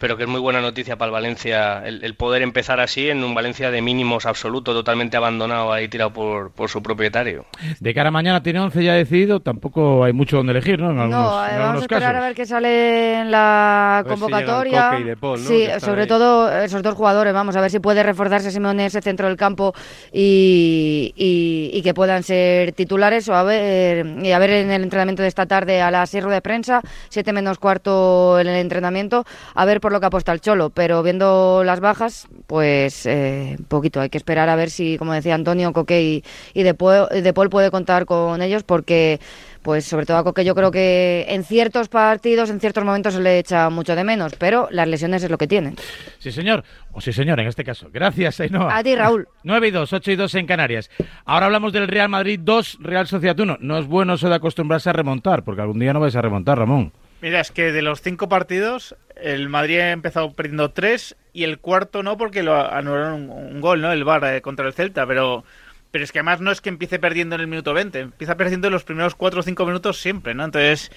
[0.02, 3.22] pero que es muy buena noticia para el Valencia el, el poder empezar así en
[3.22, 7.46] un Valencia de mínimos absoluto, totalmente abandonado ahí tirado por, por su propietario.
[7.78, 10.90] De cara a mañana tiene 11 ya decidido, tampoco hay mucho donde elegir, ¿no?
[10.90, 12.16] En algunos, No, en eh, algunos vamos a esperar casos.
[12.22, 14.90] a ver qué sale en la A ver si convocatoria.
[15.04, 15.48] De Paul, ¿no?
[15.48, 16.08] Sí, sobre ahí.
[16.08, 17.32] todo esos dos jugadores.
[17.32, 19.72] Vamos a ver si puede reforzarse Simone ese centro del campo
[20.12, 23.28] y, y- y que puedan ser titulares.
[23.28, 26.24] O a ver, y a ver en el entrenamiento de esta tarde a las 6
[26.26, 29.24] de prensa, 7 menos cuarto en el entrenamiento,
[29.54, 30.70] a ver por lo que apuesta el Cholo.
[30.70, 34.00] Pero viendo las bajas, pues eh, poquito.
[34.00, 36.24] Hay que esperar a ver si, como decía Antonio, Coque y,
[36.54, 39.20] y De, Paul, De Paul puede contar con ellos porque
[39.62, 43.20] pues sobre todo a Coque yo creo que en ciertos partidos, en ciertos momentos se
[43.20, 45.76] le echa mucho de menos, pero las lesiones es lo que tienen.
[46.18, 46.64] Sí, señor.
[46.92, 47.88] O sí, señor, en este caso.
[47.92, 48.76] Gracias, Ainhoa.
[48.76, 49.28] A ti, Raúl.
[49.44, 50.90] 9 y 2, 8 y 2 en Canarias.
[51.24, 53.58] Ahora hablamos del Real Madrid 2, Real Sociedad 1.
[53.60, 56.58] No es bueno eso de acostumbrarse a remontar, porque algún día no vais a remontar,
[56.58, 56.92] Ramón.
[57.22, 61.58] Mira, es que de los cinco partidos, el Madrid ha empezado perdiendo tres y el
[61.58, 63.92] cuarto no porque lo anularon un, un gol, ¿no?
[63.92, 65.44] El VAR eh, contra el Celta, pero
[65.92, 68.66] pero es que además no es que empiece perdiendo en el minuto 20, empieza perdiendo
[68.66, 70.44] en los primeros cuatro o cinco minutos siempre, ¿no?
[70.44, 70.90] Entonces,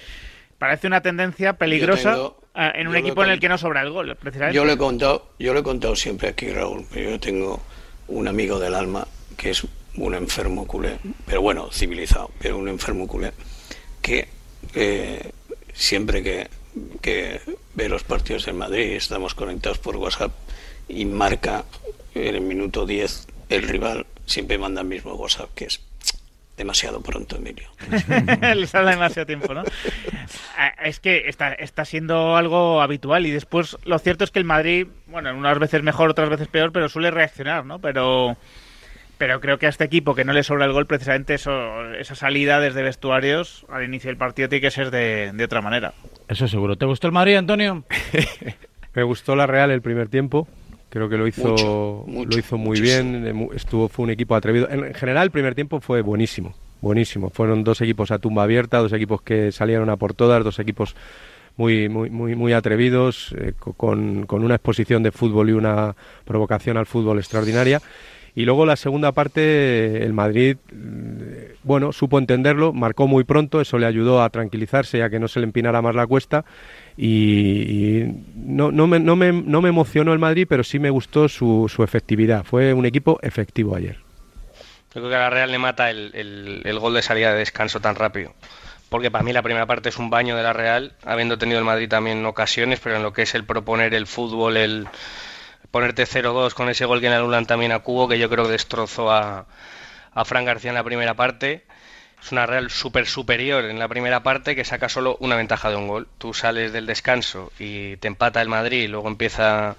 [0.58, 3.82] parece una tendencia peligrosa tengo- ah, en un lo equipo en el que no sobra
[3.82, 4.56] el gol, precisamente.
[4.56, 7.62] Yo le he contado, yo le he contado siempre aquí, Raúl, yo tengo
[8.08, 9.06] un amigo del alma
[9.36, 9.66] que es
[9.96, 10.96] un enfermo culé,
[11.26, 13.32] pero bueno, civilizado, pero un enfermo culé,
[14.00, 14.28] que
[14.74, 15.30] eh,
[15.76, 16.48] siempre que,
[17.00, 17.40] que
[17.74, 20.32] ve los partidos en Madrid, estamos conectados por WhatsApp
[20.88, 21.64] y marca
[22.14, 25.80] en el minuto 10 el rival, siempre manda el mismo WhatsApp, que es
[26.56, 27.68] demasiado pronto, Emilio.
[28.56, 29.62] Les ha dado demasiado tiempo, ¿no?
[30.56, 34.46] Ah, Es que está, está siendo algo habitual y después lo cierto es que el
[34.46, 37.78] Madrid, bueno, unas veces mejor, otras veces peor, pero suele reaccionar, ¿no?
[37.78, 38.36] Pero
[39.18, 41.50] pero creo que a este equipo que no le sobra el gol, precisamente eso,
[41.94, 45.94] esa salida desde vestuarios al inicio del partido tiene que ser de, de otra manera.
[46.28, 46.76] Eso seguro.
[46.76, 47.84] ¿Te gustó el Madrid, Antonio?
[48.94, 50.48] Me gustó la Real el primer tiempo.
[50.88, 53.20] Creo que lo hizo, Mucho, mucho, lo hizo muy muchísimo.
[53.24, 53.50] bien.
[53.54, 54.68] Estuvo, fue un equipo atrevido.
[54.70, 56.54] En general, el primer tiempo fue buenísimo.
[56.80, 57.30] Buenísimo.
[57.30, 60.94] Fueron dos equipos a tumba abierta, dos equipos que salieron a por todas, dos equipos
[61.56, 65.94] muy, muy, muy, muy atrevidos, eh, co- con, con una exposición de fútbol y una
[66.24, 67.80] provocación al fútbol extraordinaria.
[68.36, 73.78] Y luego la segunda parte, el Madrid, mm, bueno, supo entenderlo, marcó muy pronto, eso
[73.78, 76.44] le ayudó a tranquilizarse a que no se le empinara más la cuesta.
[76.98, 77.62] Y,
[78.02, 81.28] y no, no, me, no, me, no me emocionó el Madrid, pero sí me gustó
[81.28, 82.44] su, su efectividad.
[82.44, 83.96] Fue un equipo efectivo ayer.
[84.94, 87.38] Yo creo que a la Real le mata el, el- el gol de salida de
[87.38, 88.34] descanso tan rápido.
[88.88, 91.64] Porque para mí la primera parte es un baño de la Real, habiendo tenido el
[91.64, 94.86] Madrid también ocasiones, pero en lo que es el proponer el fútbol, el
[95.76, 98.52] ponerte 0-2 con ese gol que le anulan también a Cubo, que yo creo que
[98.52, 99.46] destrozó a,
[100.12, 101.64] a Fran García en la primera parte.
[102.22, 105.76] Es una Real súper superior en la primera parte que saca solo una ventaja de
[105.76, 106.08] un gol.
[106.18, 109.76] Tú sales del descanso y te empata el Madrid y luego empieza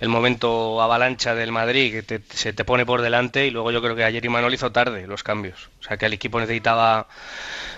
[0.00, 3.82] el momento avalancha del Madrid que te- se te pone por delante y luego yo
[3.82, 5.70] creo que ayer Imanol hizo tarde los cambios.
[5.80, 7.08] O sea que el equipo necesitaba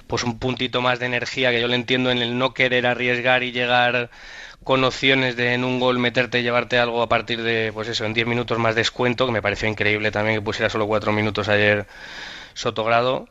[0.07, 3.43] pues un puntito más de energía que yo le entiendo en el no querer arriesgar
[3.43, 4.11] y llegar
[4.69, 8.05] con opciones de en un gol meterte y llevarte algo a partir de pues eso
[8.05, 11.49] en 10 minutos más descuento que me pareció increíble también que pusiera solo 4 minutos
[11.49, 11.87] ayer
[12.53, 13.31] Sotogrado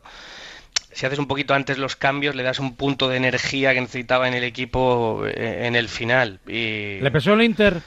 [0.92, 4.26] si haces un poquito antes los cambios le das un punto de energía que necesitaba
[4.26, 7.82] en el equipo eh, en el final y ¿Le pesó el Inter?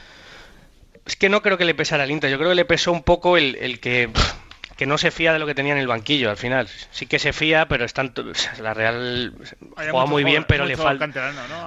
[1.05, 3.03] es que no creo que le pesara al Inter, yo creo que le pesó un
[3.03, 4.33] poco el, el que, pff,
[4.81, 6.67] que no se fía de lo que tenía en el banquillo al final.
[6.89, 9.31] Sí que se fía, pero están, to- o sea, la Real
[9.77, 11.05] Hay juega muy bien, pero le falta...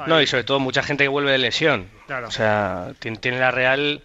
[0.08, 0.20] ¿no?
[0.20, 1.86] Y sobre todo mucha gente que vuelve de lesión.
[2.08, 2.26] Claro.
[2.26, 4.02] O sea, tiene, tiene la Real,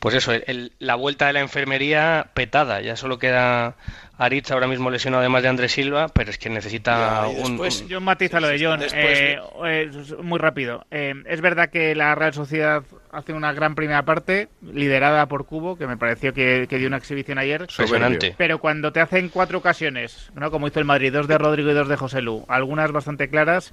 [0.00, 2.80] pues eso, el- la vuelta de la enfermería petada.
[2.80, 3.76] Ya solo queda
[4.18, 7.58] Aritz ahora mismo lesionado además de Andrés Silva, pero es que necesita un...
[7.58, 9.90] un- Yo matizo lo de John, después, eh, eh,
[10.22, 10.84] muy rápido.
[10.90, 15.76] Eh, es verdad que la Real Sociedad hace una gran primera parte, liderada por Cubo,
[15.76, 17.62] que me pareció que, que dio una exhibición ayer.
[17.62, 18.34] Impresionante.
[18.38, 20.50] Pero cuando te hacen cuatro ocasiones, ¿no?
[20.50, 23.72] como hizo el Madrid, dos de Rodrigo y dos de José Lu, algunas bastante claras,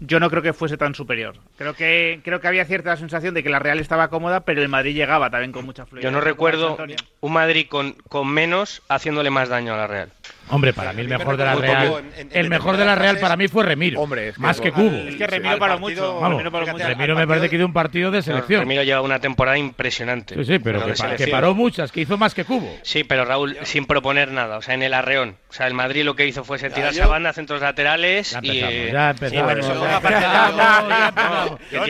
[0.00, 1.36] yo no creo que fuese tan superior.
[1.56, 4.68] Creo que creo que había cierta sensación de que la Real estaba cómoda, pero el
[4.68, 6.04] Madrid llegaba también con mucha fluidez.
[6.04, 6.78] Yo no recuerdo
[7.20, 10.10] un Madrid con, con menos haciéndole más daño a la Real.
[10.50, 13.48] Hombre, para mí el mejor de la Real, el mejor de la Real para mí
[13.48, 14.96] fue Remiro, Hombre, es que más que Cubo.
[15.08, 16.20] Es que Remiro partido- mucho.
[16.20, 18.60] Vamos, Remiro me parece que dio un partido de selección.
[18.60, 20.34] Remiro lleva una temporada impresionante.
[20.36, 20.84] Sí, sí, pero
[21.16, 22.76] que, paró muchas, que hizo más que Cubo.
[22.82, 25.36] Sí, pero Raúl, sin proponer nada, o sea, en el arreón.
[25.48, 28.40] O sea, el Madrid lo que hizo fue se tirarse a banda, centros laterales Ya
[28.42, 28.90] y...
[28.92, 29.52] ya empezamos.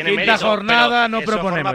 [0.04, 1.74] Quinta jornada, no proponemos,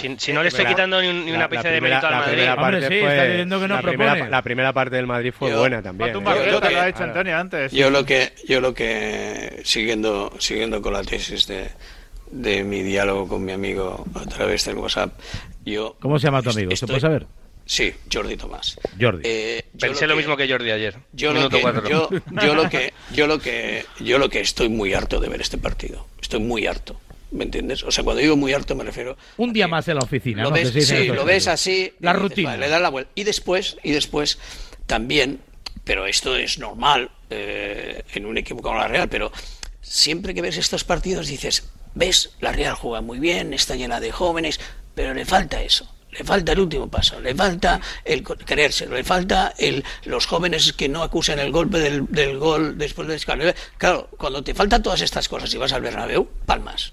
[0.00, 2.32] Si, si no le estoy quitando ni, una pieza de mérito al la Madrid.
[2.32, 4.30] primera Hombre, parte sí, fue- está diciendo que no la primera, propone.
[4.30, 6.10] la primera parte del Madrid fue buena también.
[6.10, 6.12] ¿eh?
[6.14, 6.26] Yo- lo
[6.58, 7.04] ha dicho Claro.
[7.12, 7.72] Antonio antes.
[7.72, 11.68] Yo lo que, yo lo que siguiendo, siguiendo con la tesis de,
[12.30, 15.12] de mi diálogo con mi amigo a través del WhatsApp,
[15.64, 16.74] yo ¿Cómo se llama tu amigo?
[16.76, 17.26] ¿Se puede saber?
[17.64, 18.76] Sí, Jordi Tomás.
[19.00, 19.22] Jordi.
[19.24, 20.96] Eh, Pensé lo mismo que Jordi ayer.
[21.12, 22.08] Yo lo, que, yo,
[22.42, 25.58] yo lo que yo lo que yo lo que estoy muy harto de ver este
[25.58, 26.06] partido.
[26.20, 27.00] Estoy muy harto.
[27.30, 27.82] ¿Me entiendes?
[27.84, 30.50] O sea, cuando digo muy harto me refiero Un día más en la oficina, lo
[30.50, 30.54] ¿no?
[30.56, 31.92] ves, sí, lo ves así.
[32.00, 32.50] La dices, rutina.
[32.50, 33.10] vale, le das la vuelta.
[33.14, 34.38] Y después, y después
[34.86, 35.38] también,
[35.84, 39.32] pero esto es normal eh, en un equipo como la Real, pero
[39.80, 44.12] siempre que ves estos partidos dices, ves, la Real juega muy bien, está llena de
[44.12, 44.60] jóvenes,
[44.94, 45.88] pero le falta eso.
[46.12, 50.86] Le falta el último paso, le falta el creérselo, le falta el, los jóvenes que
[50.86, 53.46] no acusan el golpe del, gol después del descanso.
[53.78, 56.92] Claro, cuando te faltan todas estas cosas y vas al Bernabéu, palmas.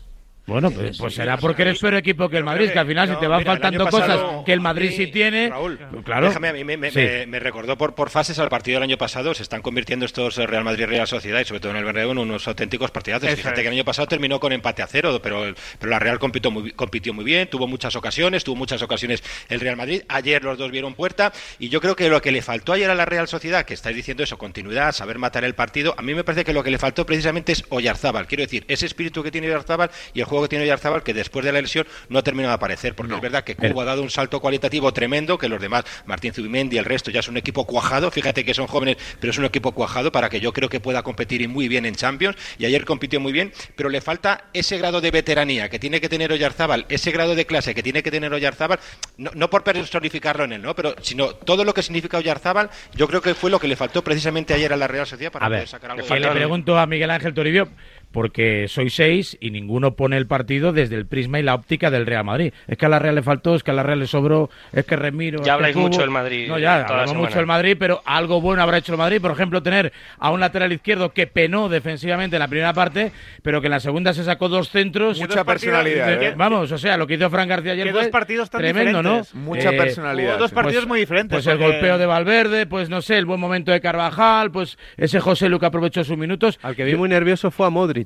[0.50, 3.16] Bueno, pues, pues será porque eres peor equipo que el Madrid, que al final si
[3.20, 6.28] te van mira, faltando cosas que el Madrid sí tiene, Raúl, claro.
[6.28, 7.00] déjame, a mí me, me- Sí.
[7.00, 9.34] me- me recordó por, por fases al partido del año pasado.
[9.34, 12.12] Se están convirtiendo estos eh, Real Madrid Real Sociedad y sobre todo en el Bernabéu
[12.12, 13.30] en unos auténticos partidazos.
[13.30, 13.64] Fíjate es.
[13.64, 16.72] que el año pasado terminó con empate a cero, pero, pero la Real compitió muy,
[16.72, 20.02] compitió muy bien, tuvo muchas ocasiones, tuvo muchas ocasiones el Real Madrid.
[20.10, 22.96] Ayer los dos vieron puerta y yo creo que lo que le faltó ayer a
[22.96, 26.24] la Real Sociedad, que estáis diciendo eso, continuidad, saber matar el partido, a mí me
[26.24, 28.28] parece que lo que le faltó precisamente es Oyarzábal.
[28.28, 31.46] Quiero decir, ese espíritu que tiene Oyarzábal y el juego que tiene Oyarzábal que después
[31.46, 34.02] de la lesión no ha terminado de aparecer, porque es verdad que Cubo ha dado
[34.02, 37.38] un salto cualitativo tremendo, que los demás, Martín Zubimendi y el resto, ya es un
[37.38, 40.70] equipo cuajado, fíjate que son jóvenes, pero es un equipo cuajado para que yo creo
[40.70, 44.46] que pueda competir muy bien en Champions, y ayer compitió muy bien, pero le falta
[44.54, 48.04] ese grado de veteranía que tiene que tener Oyarzábal, ese grado de clase que tiene
[48.04, 48.80] que tener Oyarzábal,
[49.18, 50.76] no, no por personificarlo en él, ¿no?
[50.76, 54.04] pero sino todo lo que significa Oyarzábal, yo creo que fue lo que le faltó
[54.04, 56.32] precisamente ayer a la Real Sociedad para A poder ver, sacar algo que de le
[56.32, 57.70] pregunto a Miguel Ángel Toribio,
[58.12, 62.06] porque soy seis y ninguno pone el partido desde el prisma y la óptica del
[62.06, 62.54] Real Madrid.
[62.68, 64.86] Es que a la Real le faltó, es que a la Real le sobró, es
[64.86, 65.42] que Remiro.
[65.42, 68.42] que habláis mucho del Madrid, No, eh, ya, la hablamos mucho del Madrid, pero algo
[68.42, 69.22] bueno habrá hecho el Madrid.
[69.22, 73.12] Por ejemplo, tener a un lateral izquierdo que penó defensivamente en la primera parte,
[73.44, 75.20] pero que en la segunda se sacó dos centros.
[75.20, 76.34] Mucha personalidad, Eh, ¿eh?
[76.36, 79.00] Vamos, o sea, lo que hizo Fran García ayer Que fue dos partidos tan tremendo,
[79.00, 79.36] diferentes.
[79.36, 79.42] ¿no?
[79.42, 80.32] Mucha Eh, personalidad.
[80.34, 81.36] Hubo dos partidos muy diferentes.
[81.36, 85.20] pues el golpeo de Valverde, pues no sé, el buen momento de Carvajal, pues ese
[85.20, 86.60] José Luca aprovechó sus minutos.
[86.64, 87.99] Al que vi muy nervioso fue a Modric.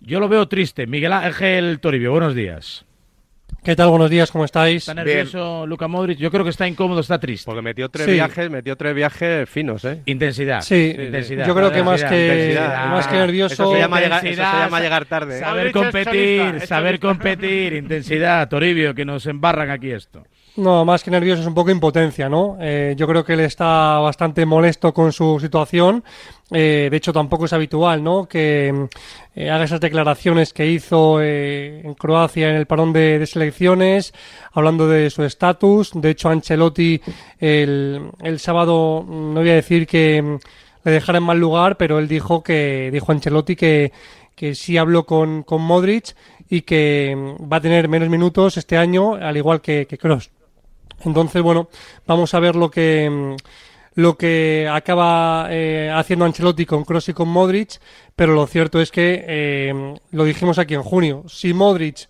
[0.00, 0.86] Yo lo veo triste.
[0.86, 2.84] Miguel Ángel Toribio, buenos días.
[3.64, 3.88] ¿Qué tal?
[3.88, 4.82] Buenos días, ¿cómo estáis?
[4.82, 6.18] Está nervioso Luka Modric.
[6.18, 7.46] Yo creo que está incómodo, está triste.
[7.46, 8.12] Porque metió tres Sí.
[8.12, 10.02] viajes, metió tres viajes finos, ¿eh?
[10.06, 10.60] Intensidad.
[10.60, 11.44] Sí, intensidad.
[11.48, 12.56] yo creo que más que,
[12.90, 13.54] más que nervioso...
[13.54, 15.36] Eso se llama llegar, eso se Intensidad, llama llegar tarde.
[15.36, 15.40] ¿eh?
[15.40, 20.24] Saber Modric es competir, saber competir, intensidad, Toribio, que nos embarran aquí esto.
[20.56, 22.56] No, más que nervioso es un poco impotencia, ¿no?
[22.58, 26.02] Eh, yo creo que él está bastante molesto con su situación.
[26.50, 28.26] Eh, de hecho, tampoco es habitual, ¿no?
[28.26, 28.88] Que
[29.34, 34.14] eh, haga esas declaraciones que hizo en Croacia en el parón de, selecciones,
[34.52, 35.90] hablando de su estatus.
[35.92, 37.02] De hecho, Ancelotti
[37.38, 40.38] el, sábado, mm, no voy a decir que mm,
[40.84, 43.92] le dejara en mal lugar, pero él dijo que, dijo Ancelotti que,
[44.34, 46.14] que sí habló con, con Modric
[46.48, 50.30] y que mm, va a tener menos minutos este año, al igual que, que Kroos.
[51.04, 51.68] Entonces, bueno,
[52.06, 53.36] vamos a ver lo que
[53.96, 57.80] lo que acaba eh, haciendo Ancelotti con Kroos y con Modric,
[58.14, 61.24] pero lo cierto es que eh, lo dijimos aquí en junio.
[61.28, 62.06] Si Modric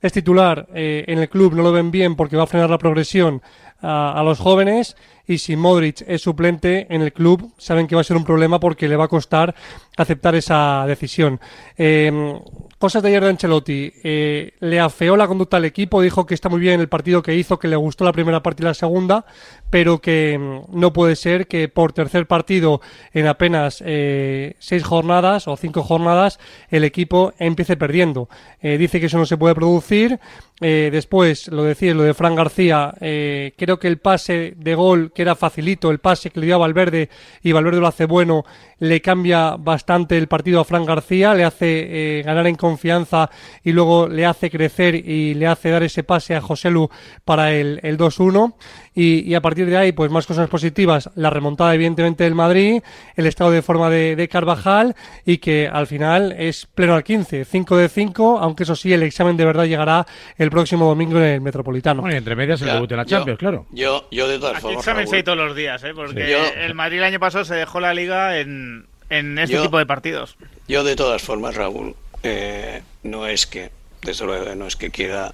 [0.00, 2.78] es titular eh, en el club, no lo ven bien porque va a frenar la
[2.78, 3.40] progresión
[3.80, 4.96] a, a los jóvenes.
[5.28, 8.58] Y si Modric es suplente en el club, saben que va a ser un problema
[8.58, 9.54] porque le va a costar
[9.96, 11.38] aceptar esa decisión.
[11.76, 12.40] Eh,
[12.78, 13.92] cosas de ayer de Ancelotti.
[14.02, 17.34] Eh, le afeó la conducta al equipo, dijo que está muy bien el partido que
[17.34, 19.26] hizo, que le gustó la primera parte y la segunda,
[19.70, 22.80] pero que mm, no puede ser que por tercer partido
[23.12, 26.38] en apenas eh, seis jornadas o cinco jornadas
[26.70, 28.28] el equipo empiece perdiendo.
[28.60, 30.18] Eh, dice que eso no se puede producir.
[30.60, 35.22] Eh, después, lo decía, lo de Fran García, creo que el pase de gol, que
[35.22, 37.10] era facilito, el pase que le dio a Valverde
[37.42, 38.44] y Valverde lo hace bueno,
[38.80, 43.30] le cambia bastante el partido a Fran García, le hace ganar en confianza
[43.62, 46.88] y luego le hace crecer y le hace dar ese pase a Joselu
[47.24, 48.54] para el, el 2-1.
[49.00, 51.08] Y, y a partir de ahí, pues más cosas positivas.
[51.14, 52.82] La remontada, evidentemente, del Madrid,
[53.14, 57.44] el estado de forma de, de Carvajal y que al final es pleno al 15,
[57.44, 60.04] 5 de 5, aunque eso sí, el examen de verdad llegará
[60.36, 62.00] el próximo domingo en el Metropolitano.
[62.00, 63.66] Bueno, y entre medias el Ya, debut en la yo- Champions, claro.
[63.70, 65.92] Yo, yo de todas Aquí formas, examen Raúl, todos los días, ¿eh?
[65.94, 66.30] Porque Sí.
[66.32, 69.78] Yo- el Madrid el año pasado se dejó la liga en, en este Yo- tipo
[69.78, 70.36] de partidos.
[70.66, 71.94] Yo de todas formas, Raúl,
[72.24, 73.70] eh, no es que,
[74.02, 75.32] desde luego, no es que quiera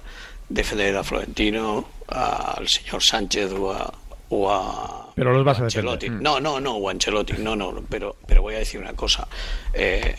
[0.49, 3.93] defender a Florentino, al señor Sánchez o a,
[4.29, 6.07] o a Pero los vas a Ancelotti.
[6.07, 6.21] defender.
[6.21, 6.23] Mm.
[6.23, 9.27] No, no, no, o a Ancelotti, no, no, pero, pero voy a decir una cosa.
[9.73, 10.15] Eh,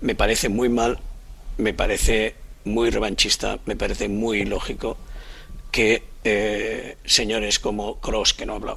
[0.00, 0.98] me parece muy mal,
[1.58, 4.96] me parece muy revanchista, me parece muy ilógico
[5.70, 8.76] que eh, señores como Kroos, que no habla,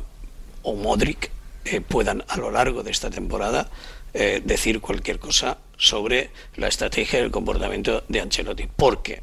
[0.64, 1.32] o Modric,
[1.66, 3.70] eh, puedan a lo largo de esta temporada
[4.14, 8.68] eh, decir cualquier cosa sobre la estrategia y el comportamiento de Ancelotti.
[8.76, 9.22] Porque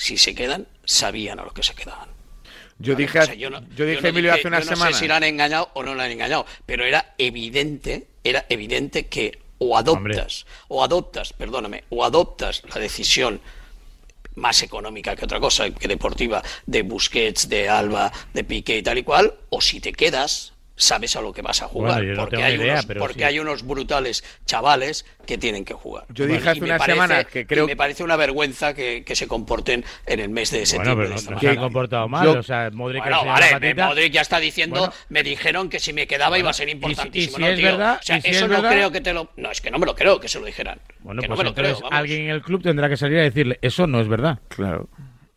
[0.00, 2.08] si se quedan, sabían a lo que se quedaban.
[2.78, 4.64] Yo Vale, dije, o sea, yo no- yo dije no Emilio, dije- hace una yo
[4.70, 4.92] no semana.
[4.92, 9.06] sé si la han engañado o no la han engañado, pero era evidente, era evidente
[9.06, 13.42] que o adoptas, o adoptas, perdóname, o adoptas la decisión
[14.36, 18.96] más económica que otra cosa, que deportiva, de Busquets, de Alba, de Piqué y tal
[18.96, 22.14] y cual, o si te quedas, sabes a lo que vas a jugar, Bueno, yo
[22.14, 23.24] no porque, tengo hay, idea, unos, pero porque sí.
[23.24, 26.06] hay unos brutales chavales que tienen que jugar.
[26.08, 29.14] Yo dije hace me unas parece- semanas que creo- me parece una vergüenza que, que
[29.14, 31.06] se comporten en el mes de Bueno, septiembre.
[31.08, 32.24] pero de no, no se han comportado mal.
[32.24, 34.92] Yo- o sea, Modric Bueno, vale, ya está diciendo, Bueno.
[35.10, 37.32] me dijeron que si me quedaba iba a ser y si- importantísimo.
[37.32, 37.66] y si no, es tío.
[37.66, 39.30] verdad- o sea, y si eso es no verdad- creo que te lo...
[39.36, 40.80] No, es que no me lo creo que se lo dijeran.
[41.00, 41.90] Bueno, que no pues me lo creo, vamos.
[41.92, 44.38] alguien en el club tendrá que salir a decirle, eso no es verdad.
[44.48, 44.88] Claro.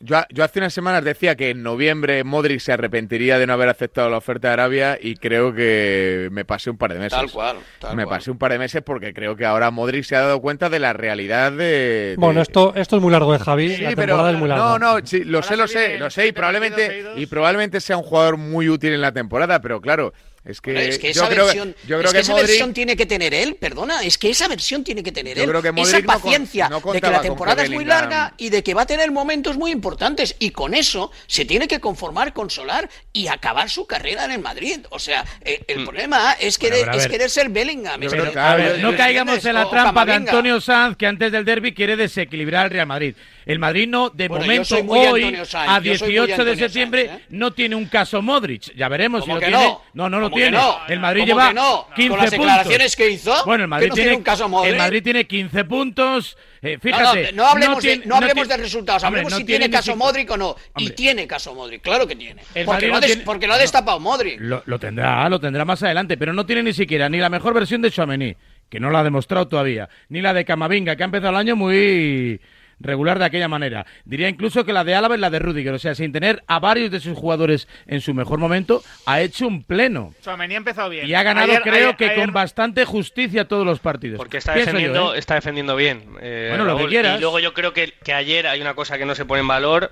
[0.05, 3.69] Yo, yo hace unas semanas decía que en noviembre Modric se arrepentiría de no haber
[3.69, 7.17] aceptado la oferta de Arabia y creo que me pasé un par de meses.
[7.17, 8.17] Tal cual, tal me cual.
[8.17, 10.79] pasé un par de meses porque creo que ahora Modric se ha dado cuenta de
[10.79, 11.55] la realidad de...
[11.63, 13.75] de- Bueno, esto, esto es muy largo, de Javi.
[13.75, 14.63] Sí, la pero temporada es muy larga.
[14.65, 18.03] no, no, sí, lo sé, lo sé, lo sé y probablemente y probablemente sea un
[18.03, 20.13] jugador muy útil en la temporada, pero claro,
[20.45, 22.47] es que, Bueno, es que esa versión, que yo creo es que que esa Modric
[22.47, 25.49] versión tiene que tener él, perdona, es que esa versión tiene que tener Yo él.
[25.49, 27.85] creo que esa Modric no con- paciencia no de que la temporada que es muy
[27.85, 31.67] larga y de que va a tener momentos muy importantes y con eso se tiene
[31.67, 34.79] que conformar con Solar y acabar su carrera en el Madrid.
[34.89, 38.03] O sea, eh, el problema es Bueno, querer, pero a es querer ser Bellingham.
[38.03, 40.13] es Pero, que- a ver, no caigamos en la O trampa de.
[40.13, 43.15] Antonio Sanz, que antes del derby quiere desequilibrar al Real Madrid.
[43.45, 47.07] El Madrid no, de Bueno, momento, hoy, Sanz, a yo soy muy 18 de septiembre,
[47.07, 47.25] Sanz, ¿eh?
[47.29, 48.73] no tiene un caso Modric.
[48.73, 49.63] Ya veremos si ¿Cómo lo que tiene.
[49.65, 49.81] no?
[49.93, 50.51] No, no lo ¿Cómo que tiene.
[50.57, 50.77] no?
[50.87, 51.87] El Madrid ¿Cómo lleva no?
[51.95, 52.45] 15 Con las puntos.
[52.47, 54.71] declaraciones que hizo, Bueno, el Madrid tiene, tiene un caso Modric.
[54.71, 56.37] el Madrid tiene 15 puntos.
[56.61, 57.31] Eh, fíjate.
[57.33, 59.95] no, no hablemos, tiene- de, no hablemos tiene- de resultados, Hombre, hablemos si tiene, caso
[59.95, 60.55] Modric o no.
[60.77, 62.41] Y tiene caso Modric, claro que tiene.
[62.65, 64.39] Porque, lo, no ha des- tiene- porque lo ha destapado Modric.
[64.39, 67.53] Lo, lo tendrá, lo tendrá más adelante, pero no tiene ni siquiera ni la mejor
[67.53, 68.35] versión de Chouameni,
[68.69, 71.55] que no la ha demostrado todavía, ni la de Camavinga, que ha empezado el año
[71.55, 72.39] muy
[72.83, 73.85] regular de aquella manera.
[74.05, 76.59] Diría incluso que la de Álava y la de Rudiger, o sea, sin tener a
[76.59, 80.13] varios de sus jugadores en su mejor momento, ha hecho un pleno.
[80.25, 81.07] Ha empezado bien.
[81.07, 84.17] Y ha ganado, Ayer- creo ayer- que ayer- con bastante justicia todos los partidos.
[84.17, 85.19] Porque está yo, defendiendo, ¿eh?
[85.19, 86.03] está defendiendo bien.
[86.21, 87.17] eh, Bueno, lo que quieras.
[87.17, 89.47] Y luego yo creo que, que ayer hay una cosa que no se pone en
[89.47, 89.89] valor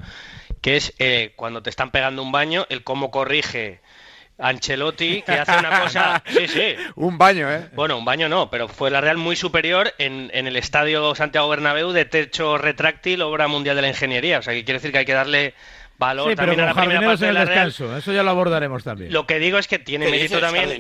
[0.62, 3.80] que es eh, cuando te están pegando un baño, el cómo corrige
[4.42, 6.24] Ancelotti, que hace una cosa...
[6.32, 6.76] Sí, sí.
[6.96, 7.70] Un baño, ¿eh?
[7.74, 11.50] Bueno, un baño no, pero fue la Real muy superior en, en el estadio Santiago
[11.50, 14.39] Bernabéu de techo retráctil, obra mundial de la ingeniería.
[14.39, 15.54] O sea, que quiere decir que hay que darle
[15.98, 17.68] valor Sí, pero también a con la primera parte en de la Real.
[17.68, 17.98] descanso.
[17.98, 19.14] Eso ya lo abordaremos también.
[19.14, 20.66] Lo que digo es que tiene ¿Qué mérito también.
[20.68, 20.80] que el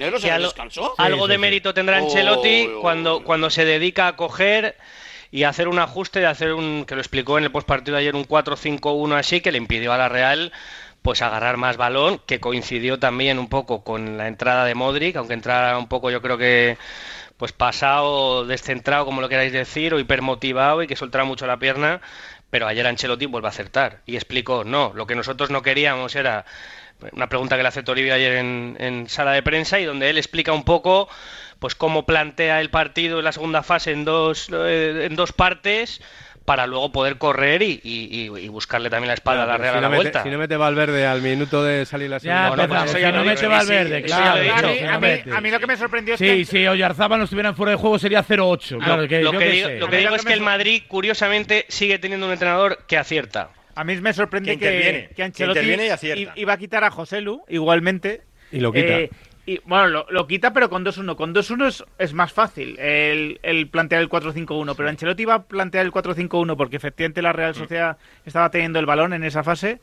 [0.97, 2.81] algo de sí, mérito tendrá Oh, Ancelotti oh, oh.
[2.81, 4.75] cuando, cuando se dedica a coger
[5.29, 8.27] y hacer un ajuste, de hacer un, que lo explicó en el postpartido ayer, un
[8.27, 10.51] 4-5-1 así, que le impidió a la Real
[11.01, 15.33] pues agarrar más balón, que coincidió también un poco con la entrada de Modric, aunque
[15.33, 16.77] entrara un poco yo creo que
[17.37, 21.99] pues pasado, descentrado, como lo queráis decir, o hipermotivado y que soltara mucho la pierna,
[22.51, 26.45] pero ayer Ancelotti vuelve a acertar y explicó, no, lo que nosotros no queríamos era
[27.13, 30.19] una pregunta que le hace Toribio ayer en, en sala de prensa y donde él
[30.19, 31.09] explica un poco
[31.57, 36.01] pues cómo plantea el partido en la segunda fase en dos, eh, en dos partes
[36.45, 39.73] para luego poder correr y, y- y- buscarle también la espalda a la Pero Real
[39.73, 40.23] si a la no mete- vuelta.
[40.23, 42.77] si no mete Valverde al minuto de salir la Ya, segunda empezamos.
[42.77, 44.31] parte, eso ya no mete Valverde, sí, sí, claro.
[44.31, 44.43] A mí,
[44.77, 45.31] si a no mí- mete.
[45.33, 46.45] a mí lo que me sorprendió es Sí, que...
[46.45, 48.79] si Oyarzábal no estuvieran fuera de juego sería 0-8.
[48.83, 52.25] Claro, que, lo, que digo, lo que digo es que el Madrid, curiosamente, sigue teniendo
[52.25, 53.51] un entrenador que acierta.
[53.75, 56.33] A mí me sorprende Que que, interviene, que que Ancelotti interviene y acierta.
[56.35, 58.21] i- iba a quitar a José Lu, igualmente.
[58.51, 58.99] Y lo quita.
[58.99, 59.09] Eh,
[59.45, 61.15] y, bueno, lo, lo quita, pero con 2-1.
[61.15, 64.75] Con 2-1 es, es más fácil el, el plantear el 4-5-1.
[64.75, 68.85] Pero Ancelotti iba a plantear el 4-5-1 porque efectivamente la Real Sociedad estaba teniendo el
[68.85, 69.79] balón en esa fase,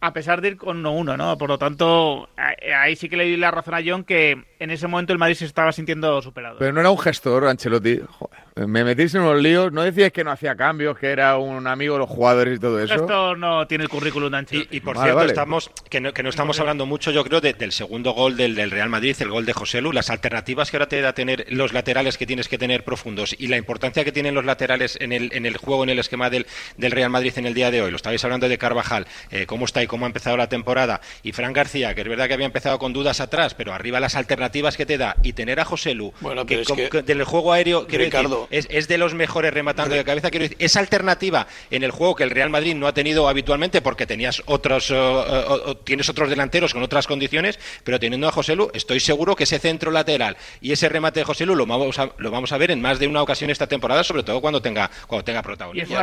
[0.00, 1.38] a pesar de ir con 1-1, ¿no?
[1.38, 4.70] Por lo tanto, ahí ahí sí que le di la razón a John que en
[4.70, 6.58] ese momento el Madrid se estaba sintiendo superado.
[6.58, 8.00] Pero no era un gestor, Ancelotti.
[8.08, 9.70] Joder, me metís en unos líos.
[9.70, 12.80] No decías que no hacía cambios, que era un amigo de los jugadores y todo
[12.82, 12.94] eso.
[12.94, 14.76] Esto no tiene el currículum de Ancelotti.
[14.76, 15.28] Y por Vale, cierto, vale.
[15.32, 18.54] estamos que no, que no estamos hablando mucho, yo creo, de- del segundo gol del,
[18.54, 21.44] del Real Madrid, el gol de José Lu, las alternativas que ahora te da tener
[21.50, 25.12] los laterales que tienes que tener profundos y la importancia que tienen los laterales en
[25.12, 26.46] el, en el juego, en el esquema del,
[26.78, 27.90] del Real Madrid en el día de hoy.
[27.90, 31.02] Lo estabais hablando de Carvajal, eh, cómo está y cómo ha empezado la temporada.
[31.22, 34.14] Y Fran García, que es verdad que había empezado con dudas atrás, pero arriba las
[34.16, 36.88] alternativas que te da y tener a José Lu, Bueno, que, pero es con- que-
[36.88, 40.30] que del juego aéreo, decir, Es, es de los mejores rematando de cabeza.
[40.30, 43.80] Quiero decir, esa alternativa en el juego que el Real Madrid no ha tenido habitualmente
[43.82, 45.44] porque tenías otros, eh,
[45.84, 49.58] tienes otros delanteros con otras condiciones, pero teniendo a José Lu, estoy seguro que ese
[49.58, 52.70] centro lateral y ese remate de José Lu lo vamos a, lo vamos a ver
[52.70, 55.96] en más de una ocasión esta temporada, sobre todo cuando tenga, cuando tenga protagonismo.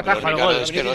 [0.63, 0.93] Es que no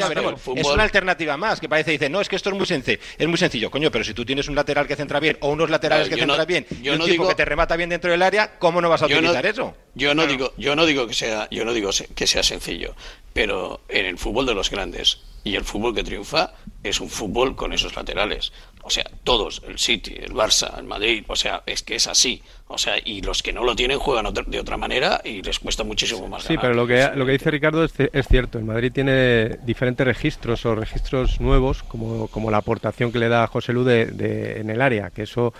[0.74, 3.38] una alternativa más que parece dice no es que esto es muy sencillo es muy
[3.38, 6.20] sencillo coño pero si tú tienes un lateral que centra bien o unos laterales Claro,
[6.20, 8.22] que no- centran bien y un no tipo digo- que te remata bien dentro del
[8.22, 11.38] área cómo no vas a utilizar eso Yo no digo, yo no digo que sea,
[11.51, 12.95] yo no digo que sea sencillo,
[13.32, 17.55] pero en el fútbol de los grandes y el fútbol que triunfa es un fútbol
[17.55, 18.53] con esos laterales.
[18.82, 22.43] O sea, todos, el City, el Barça, el Madrid, o sea, es que es así.
[22.68, 25.84] O sea, y los que no lo tienen juegan de otra manera y les cuesta
[25.84, 26.62] muchísimo más Sí, ganar.
[26.62, 28.59] pero lo que, lo que dice Ricardo es, es cierto.
[28.59, 33.45] El Madrid tiene diferentes registros o registros nuevos, como, como la aportación que le da
[33.45, 35.53] a José Lu de, de- en el área, que eso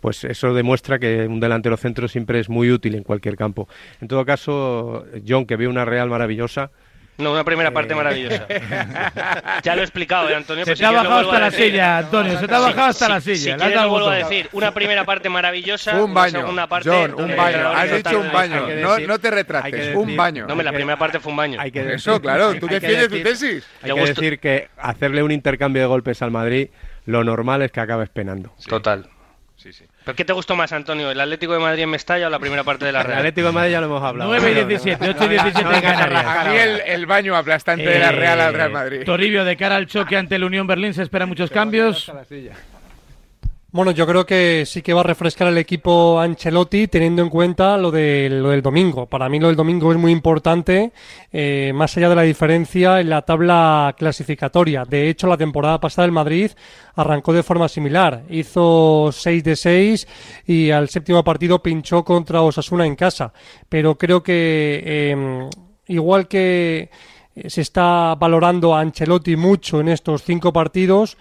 [0.00, 3.68] pues eso demuestra que un delantero centro siempre es muy útil en cualquier campo.
[4.00, 6.70] En todo caso, John, que ve una Real maravillosa,
[7.20, 7.96] No, una primera parte Eh.
[7.96, 8.46] maravillosa.
[9.64, 10.64] ya lo he explicado, eh, Antonio.
[10.64, 11.64] Se pero si te ha bajado hasta la decir.
[11.72, 12.38] silla, Antonio.
[12.38, 13.56] Se te ha bajado hasta la Si silla.
[13.56, 14.48] quieres dado lo vuelvo a decir.
[14.52, 16.38] Una primera parte maravillosa, Un una baño.
[16.40, 16.88] segunda parte...
[16.88, 17.68] John, un baño.
[17.70, 18.60] Has dicho un baño.
[18.80, 19.96] No, decir- no te que retractes.
[19.96, 20.46] Un decir- baño.
[20.46, 21.60] No, la primera parte fue un baño.
[21.60, 22.54] hay que Eso, claro.
[22.60, 23.66] Tú defiendes tu decir- tesis.
[23.82, 26.68] Hay que decir que hacerle un intercambio de golpes al Madrid,
[27.04, 28.52] lo normal es que acabes penando.
[28.68, 29.08] Total.
[29.58, 29.84] Sí, sí.
[30.04, 31.10] ¿Pero qué te gustó más, Antonio?
[31.10, 33.18] ¿El Atlético de Madrid en Mestalla o la primera parte de la El Real?
[33.18, 34.30] Atlético de Madrid ya lo hemos hablado.
[34.30, 36.24] 9 y 17, 8 y 17 en Canarias.
[36.26, 39.02] A mí el, el baño aplastante de la Eh, Real al Real Madrid.
[39.04, 42.10] Toribio, de cara al choque ante el Unión Berlín, ¿se esperan muchos cambios?
[43.78, 47.78] Bueno, yo creo que sí que va a refrescar el equipo Ancelotti teniendo en cuenta
[47.78, 49.06] lo, de, lo del domingo.
[49.06, 50.90] Para mí lo del domingo es muy importante,
[51.30, 54.84] eh, más allá de la diferencia en la tabla clasificatoria.
[54.84, 56.50] De hecho, la temporada pasada el Madrid
[56.96, 58.24] arrancó de forma similar.
[58.28, 60.08] Hizo 6 de 6
[60.48, 63.32] y al séptimo partido pinchó contra Osasuna en casa.
[63.68, 65.48] Pero creo que eh,
[65.86, 66.90] igual que
[67.36, 71.16] eh, se está valorando a Ancelotti mucho en estos cinco partidos,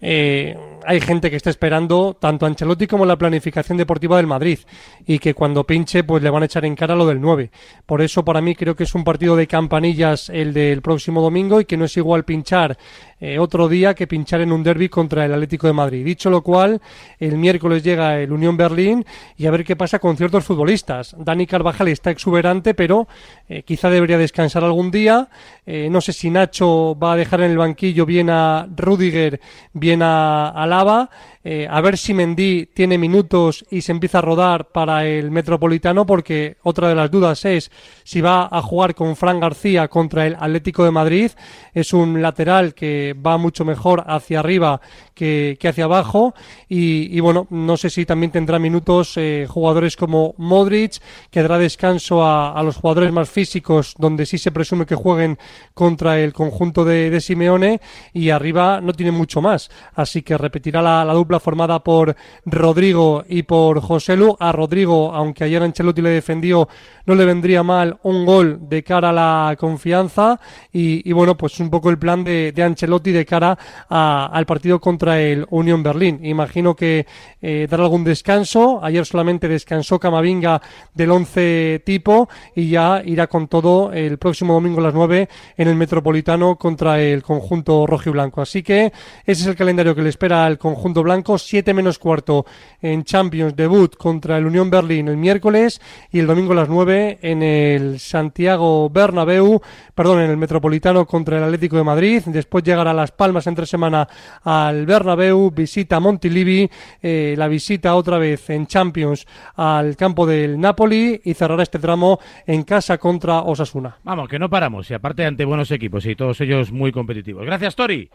[0.00, 0.56] eh,
[0.86, 4.58] hay gente que está esperando tanto a Ancelotti como la planificación deportiva del Madrid
[5.06, 7.50] y que cuando pinche pues le van a echar en cara lo del 9.
[7.84, 11.60] Por eso para mí creo que es un partido de campanillas el del próximo domingo
[11.60, 12.78] y que no es igual pinchar
[13.18, 16.04] eh, otro día que pinchar en un derby contra el Atlético de Madrid.
[16.04, 16.82] Dicho lo cual,
[17.18, 19.06] el miércoles llega el Unión Berlín
[19.38, 21.16] y a ver qué pasa con ciertos futbolistas.
[21.18, 23.08] Dani Carvajal está exuberante, pero
[23.48, 25.28] eh, quizá debería descansar algún día.
[25.64, 29.40] Eh, no sé si Nacho va a dejar en el banquillo bien a Rudiger,
[29.72, 31.08] bien a Aber
[31.48, 36.04] Eh, a ver si Mendy tiene minutos y se empieza a rodar para el Metropolitano,
[36.04, 37.70] porque otra de las dudas es
[38.02, 41.30] si va a jugar con Fran García contra el Atlético de Madrid.
[41.72, 44.80] Es un lateral que va mucho mejor hacia arriba
[45.14, 46.34] que, hacia abajo.
[46.68, 52.26] Y, bueno, no sé si también tendrá minutos eh, jugadores como Modric, que dará descanso
[52.26, 55.38] a, los jugadores más físicos, donde sí se presume que jueguen
[55.74, 57.80] contra el conjunto de, Simeone.
[58.12, 59.70] Y arriba no tiene mucho más.
[59.94, 64.36] Así que repetirá la dupla formada por Rodrigo y por José Lu.
[64.38, 66.68] A Rodrigo, aunque ayer Ancelotti le defendió,
[67.06, 70.38] no le vendría mal un gol de cara a la confianza.
[70.72, 73.58] Y, bueno, pues un poco el plan de, Ancelotti de cara
[73.88, 76.20] al partido contra el Unión Berlín.
[76.24, 77.06] Imagino que
[77.40, 78.80] eh, dará algún descanso.
[78.82, 80.60] Ayer solamente descansó Camavinga
[80.94, 85.68] del 11 tipo y ya irá con todo el próximo domingo a las 9 en
[85.68, 88.42] el Metropolitano contra el conjunto rojo y blanco.
[88.42, 88.92] Así que
[89.24, 91.25] ese es el calendario que le espera al conjunto blanco.
[91.34, 92.46] 7 menos cuarto
[92.80, 97.18] en Champions debut contra el Unión Berlín el miércoles y el domingo a las 9
[97.22, 99.60] en el Santiago Bernabéu,
[99.94, 102.22] perdón, en el Metropolitano contra el Atlético de Madrid.
[102.26, 104.08] Después llegará a Las Palmas entre semana
[104.44, 106.70] al Bernabéu, visita a Montilivi,
[107.02, 112.18] eh, la visita otra vez en Champions al campo del Napoli y cerrará este tramo
[112.46, 113.96] en casa contra Osasuna.
[114.04, 117.44] Vamos, que no paramos y aparte ante buenos equipos y todos ellos muy competitivos.
[117.44, 118.08] Gracias, Tori.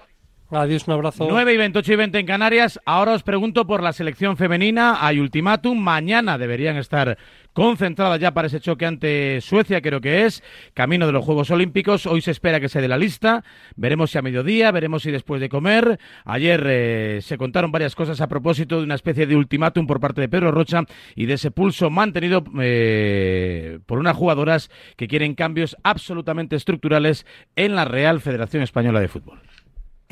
[0.52, 1.28] Adiós, un abrazo.
[1.30, 2.80] 9 y 28 y 20 en Canarias.
[2.86, 4.98] Ahora os pregunto por la selección femenina.
[5.00, 5.80] Hay ultimátum.
[5.80, 7.18] Mañana deberían estar
[7.54, 10.44] concentradas ya para ese choque ante Suecia, creo que es.
[10.74, 12.06] Camino de los Juegos Olímpicos.
[12.06, 13.46] Hoy se espera que se dé la lista.
[13.78, 16.00] Veremos si a mediodía, veremos si después de comer.
[16.26, 20.20] Ayer eh, se contaron varias cosas a propósito de una especie de ultimátum por parte
[20.20, 20.84] de Pedro Rocha
[21.16, 27.26] y de ese pulso mantenido eh, por unas jugadoras que quieren cambios absolutamente estructurales
[27.56, 29.40] en la Real Federación Española de Fútbol.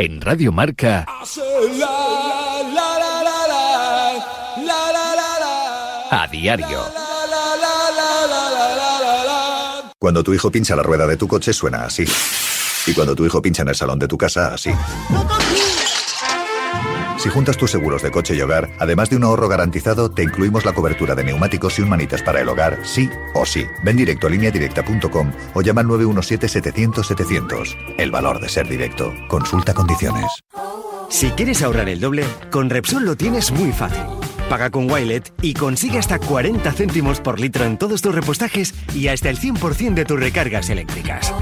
[0.02, 1.06] En Radio Marca.
[6.10, 6.86] A diario.
[10.00, 12.06] Cuando tu hijo pincha la rueda de tu coche suena así.
[12.88, 14.72] Y cuando tu hijo pincha en el salón de tu casa, así.
[17.20, 20.64] Si juntas tus seguros de coche y hogar, además de un ahorro garantizado, te incluimos
[20.64, 23.66] la cobertura de neumáticos y un manitas para el hogar, sí o sí.
[23.84, 27.76] Ven directo a lineadirecta.com o llama al 917-700-700.
[27.98, 29.14] El valor de ser directo.
[29.28, 30.32] Consulta condiciones.
[31.10, 34.06] Si quieres ahorrar el doble, con Repsol lo tienes muy fácil.
[34.50, 39.10] Paga con Wilet y consigue hasta 40 céntimos por litro en todos tus repostajes y
[39.10, 41.34] hasta el 100% de tus recargas eléctricas.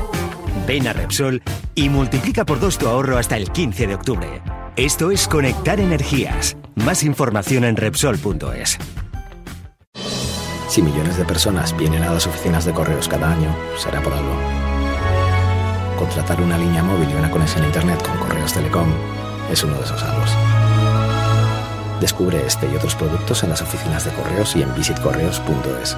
[0.65, 1.43] Ven a Repsol
[1.75, 4.41] y multiplica por dos tu ahorro hasta el 15 de octubre.
[4.77, 6.55] Esto es Conectar Energías.
[6.75, 8.77] Más información en Repsol.es.
[10.69, 14.35] Si millones de personas vienen a las oficinas de correos cada año, será por algo.
[15.97, 18.93] Contratar una línea móvil y una conexión a Internet con Correos Telecom
[19.51, 20.29] es uno de esos algos.
[21.99, 25.97] Descubre este y otros productos en las oficinas de correos y en visitcorreos.es.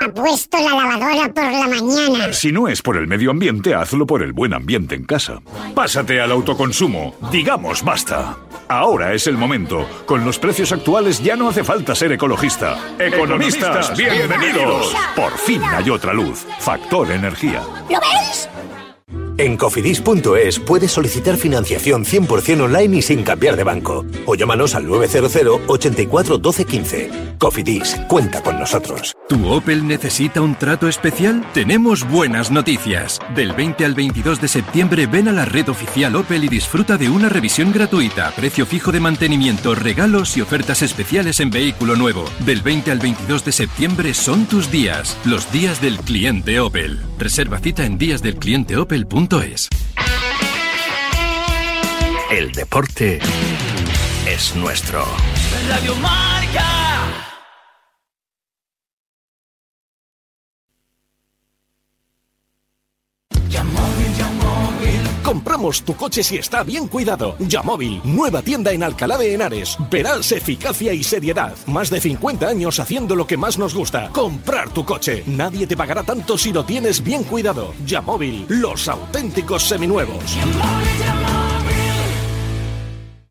[0.00, 2.32] ha puesto la lavadora por la mañana?
[2.32, 5.40] Si no es por el medio ambiente, hazlo por el buen ambiente en casa.
[5.74, 7.14] Pásate al autoconsumo.
[7.32, 8.36] Digamos basta.
[8.68, 9.88] Ahora es el momento.
[10.06, 12.78] Con los precios actuales ya no hace falta ser ecologista.
[12.98, 14.94] Economistas, bienvenidos.
[15.16, 16.46] Por fin hay otra luz.
[16.60, 17.62] Factor energía.
[17.90, 18.47] ¿Lo veis?
[19.38, 24.04] En cofidis.es puedes solicitar financiación 100% online y sin cambiar de banco.
[24.26, 27.10] O llámanos al 900 84 12 15.
[27.38, 29.14] Cofidis, cuenta con nosotros.
[29.28, 31.46] ¿Tu Opel necesita un trato especial?
[31.54, 33.20] Tenemos buenas noticias.
[33.36, 37.08] Del 20 al 22 de septiembre ven a la red oficial Opel y disfruta de
[37.08, 42.24] una revisión gratuita, precio fijo de mantenimiento, regalos y ofertas especiales en vehículo nuevo.
[42.40, 46.98] Del 20 al 22 de septiembre son tus días, los días del cliente Opel.
[47.18, 47.98] Reserva cita en
[49.28, 49.68] díasdelclienteopel.es.
[52.30, 53.20] El deporte
[54.26, 55.04] es nuestro.
[55.68, 56.78] Radio Marca.
[65.28, 67.36] Compramos tu coche si está bien cuidado.
[67.38, 69.76] Yamóvil, nueva tienda en Alcalá de Henares.
[69.90, 71.54] Verás eficacia y seriedad.
[71.66, 74.08] Más de 50 años haciendo lo que más nos gusta.
[74.08, 75.24] Comprar tu coche.
[75.26, 77.74] Nadie te pagará tanto si lo tienes bien cuidado.
[77.84, 80.38] Yamóvil, los auténticos seminuevos.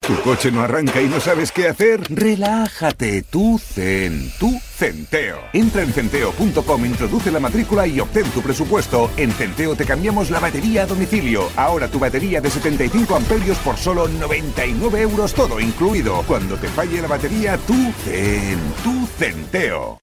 [0.07, 1.99] ¿Tu coche no arranca y no sabes qué hacer?
[2.09, 5.37] Relájate, tú zen, tú centeo.
[5.51, 9.11] Entra en centeo.com, introduce la matrícula y obtén tu presupuesto.
[9.17, 11.49] En Centeo te cambiamos la batería a domicilio.
[11.57, 16.23] Ahora tu batería de 75 amperios por solo 99 euros todo incluido.
[16.25, 19.99] Cuando te falle la batería, tú zen, tú centeo.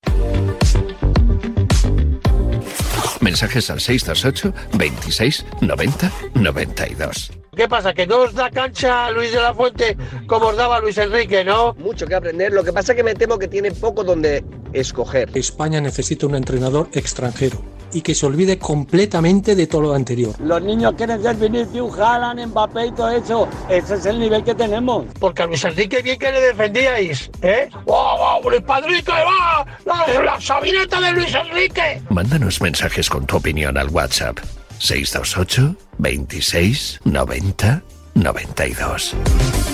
[3.20, 7.43] Mensajes al 628 26 90 92.
[7.54, 7.94] ¿Qué pasa?
[7.94, 9.96] ¿Que no os da cancha Luis de la Fuente
[10.26, 11.74] como os daba Luis Enrique, no?
[11.74, 12.52] Mucho que aprender.
[12.52, 15.30] Lo que pasa es que me temo que tiene poco donde escoger.
[15.34, 20.34] España necesita un entrenador extranjero y que se olvide completamente de todo lo anterior.
[20.40, 23.48] Los niños quieren ser Vinicius, Haaland, Mbappé y todo eso.
[23.68, 25.04] Ese es el nivel que tenemos.
[25.20, 27.68] Porque a Luis Enrique bien que le defendíais, ¿eh?
[27.86, 28.50] ¡Wow, wow!
[28.50, 29.64] ¡Luis Padrique va!
[29.84, 32.02] ¡La, la sabineta de Luis Enrique!
[32.10, 34.38] Mándanos mensajes con tu opinión al WhatsApp
[34.84, 37.80] 628 26 90
[38.14, 39.73] 92.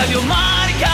[0.00, 0.88] Radio Marca.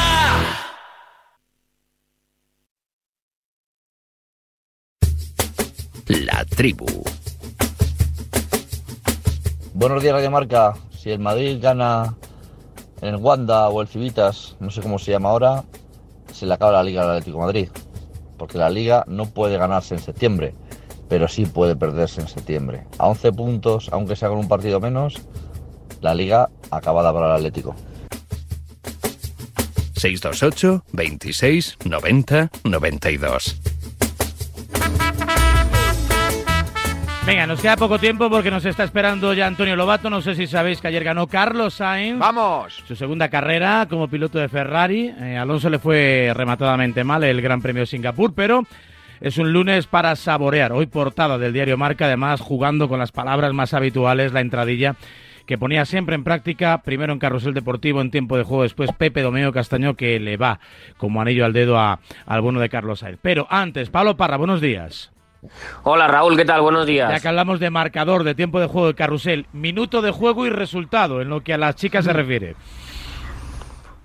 [6.09, 6.87] La tribu.
[9.75, 10.75] Buenos días, Radio Marca.
[10.91, 12.17] Si el Madrid gana
[13.01, 15.63] en el Wanda o el Civitas, no sé cómo se llama ahora,
[16.33, 17.69] se le acaba la Liga al Atlético Madrid.
[18.37, 20.53] Porque la Liga no puede ganarse en septiembre,
[21.09, 22.89] pero sí puede perderse en septiembre.
[22.99, 25.23] A 11 puntos, aunque sea con un partido menos,
[26.01, 27.77] la Liga acabada para el Atlético.
[30.07, 33.61] 628 26 90 92.
[37.27, 40.09] Venga, nos queda poco tiempo porque nos está esperando ya Antonio Lobato.
[40.09, 42.21] No sé si sabéis que ayer ganó Carlos Sainz.
[42.21, 42.85] ¡Vamos!
[42.87, 45.13] Su segunda carrera como piloto de Ferrari.
[45.21, 48.63] Eh, Alonso le fue rematadamente mal el Gran Premio de Singapur, pero
[49.21, 50.73] es un lunes para saborear.
[50.73, 54.95] Hoy portada del diario Marca, además jugando con las palabras más habituales, la entradilla
[55.47, 59.23] que ponía siempre en práctica, primero en Carrusel Deportivo en tiempo de juego, después Pepe
[59.23, 60.59] Domeo Castaño, que le va
[60.97, 63.19] como anillo al dedo a- al bueno de Carlos Sainz.
[63.23, 65.13] Pero antes, Pablo Parra, buenos días.
[65.85, 66.61] Hola Raúl, ¿qué tal?
[66.63, 67.09] Buenos días.
[67.11, 70.51] Ya que hablamos de marcador, de tiempo de juego de carrusel, minuto de juego y
[70.51, 72.57] resultado en lo que a las chicas se refiere.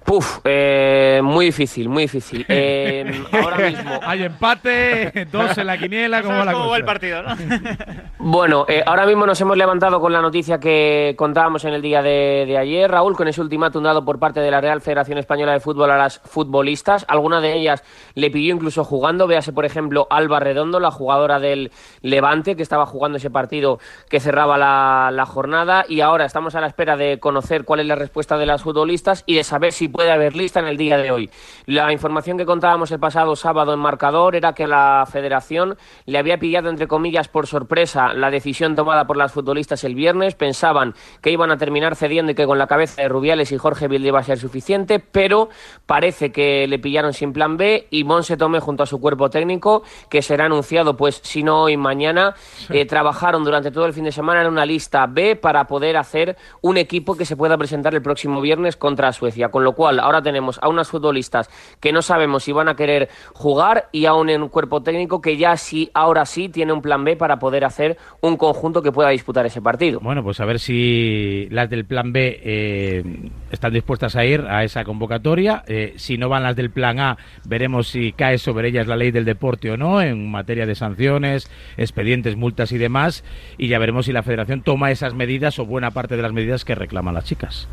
[0.03, 2.45] Puf, eh, muy difícil, muy difícil.
[2.53, 3.99] Eh, ahora mismo.
[4.03, 6.85] Hay empate, dos en la quiniela, ¿cómo va la cosa?
[6.85, 7.35] partido, ¿no?
[8.19, 12.01] Bueno, eh, ahora mismo nos hemos levantado con la noticia que contábamos en el día
[12.01, 15.53] de, de ayer, Raúl, con ese ultimátum dado por parte de la Real Federación Española
[15.53, 17.05] de Fútbol a las futbolistas.
[17.07, 17.83] Alguna de ellas
[18.13, 19.27] le pidió incluso jugando.
[19.27, 21.71] Véase, por ejemplo, Alba Redondo, la jugadora del
[22.01, 23.79] Levante, que estaba jugando ese partido
[24.09, 25.85] que cerraba la, la jornada.
[25.87, 29.23] Y ahora estamos a la espera de conocer cuál es la respuesta de las futbolistas
[29.25, 31.29] y de saber si puede haber lista en el día de hoy.
[31.65, 36.37] La información que contábamos el pasado sábado en marcador era que la federación le había
[36.37, 40.35] pillado, entre comillas, por sorpresa la decisión tomada por las futbolistas el viernes.
[40.35, 43.87] Pensaban que iban a terminar cediendo y que con la cabeza de Rubiales y Jorge
[43.87, 45.49] Vilde iba a ser suficiente, pero
[45.85, 49.83] parece que le pillaron sin plan B y Monse Tomé junto a su cuerpo técnico,
[50.09, 52.35] que será anunciado, pues si no hoy, mañana,
[52.69, 56.37] eh, trabajaron durante todo el fin de semana en una lista B para poder hacer
[56.61, 59.49] un equipo que se pueda presentar el próximo viernes contra Suecia.
[59.49, 63.09] Con lo cual, ahora tenemos a unas futbolistas que no sabemos si van a querer
[63.33, 67.03] jugar y a un, un cuerpo técnico que ya sí, ahora sí, tiene un plan
[67.03, 69.99] B para poder hacer un conjunto que pueda disputar ese partido.
[69.99, 73.03] Bueno, pues a ver si las del plan B eh,
[73.51, 75.63] están dispuestas a ir a esa convocatoria.
[75.67, 79.11] Eh, si no van las del plan A, veremos si cae sobre ellas la ley
[79.11, 83.23] del deporte o no en materia de sanciones, expedientes, multas y demás.
[83.57, 86.65] Y ya veremos si la federación toma esas medidas o buena parte de las medidas
[86.65, 87.67] que reclaman las chicas.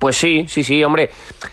[0.00, 1.10] Pues sí, sí, sí, hombre.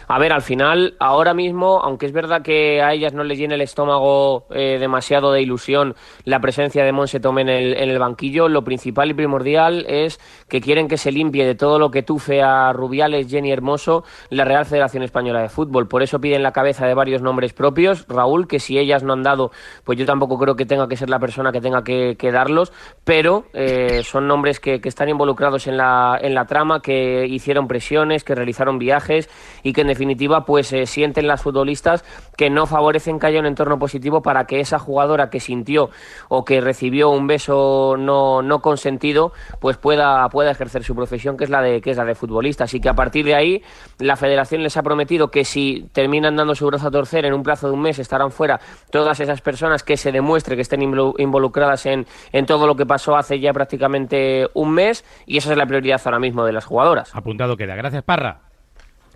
[0.08, 3.56] A ver, al final, ahora mismo, aunque es verdad que a ellas no les llena
[3.56, 8.00] el estómago eh, demasiado de ilusión la presencia de Monse Tomé en el, en el
[8.00, 12.04] banquillo, lo principal y primordial es que quieren que se limpie de todo lo que
[12.04, 15.90] tufe a Rubiales, Jenny Hermoso, la Real Federación Española de Fútbol.
[15.90, 18.06] Por eso piden la cabeza de varios nombres propios.
[18.07, 19.52] Raúl, que si ellas no han dado,
[19.84, 22.72] pues yo tampoco creo que tenga que ser la persona que tenga que, que darlos,
[23.03, 27.68] pero eh, son nombres que, que están involucrados en la, en la trama, que hicieron
[27.68, 29.30] presiones, que realizaron viajes
[29.64, 32.05] y que en definitiva pues eh, sienten las futbolistas
[32.38, 35.89] que no favorecen que haya un entorno positivo para que esa jugadora que sintió
[36.30, 41.43] o que recibió un beso no, no consentido pues pueda, pueda ejercer su profesión que
[41.43, 42.64] es la de que es la de futbolista.
[42.64, 43.61] Así que a partir de ahí
[43.99, 47.43] la federación les ha prometido que si terminan dando su brazo a torcer en un
[47.43, 48.59] plazo de un mes estarán fuera
[48.91, 52.85] todas esas personas que se demuestre que estén involu- involucradas en, en todo lo que
[52.85, 56.65] pasó hace ya prácticamente un mes y esa es la prioridad ahora mismo de las
[56.65, 57.15] jugadoras.
[57.15, 57.76] Apuntado queda.
[57.76, 58.27] Gracias, Parra.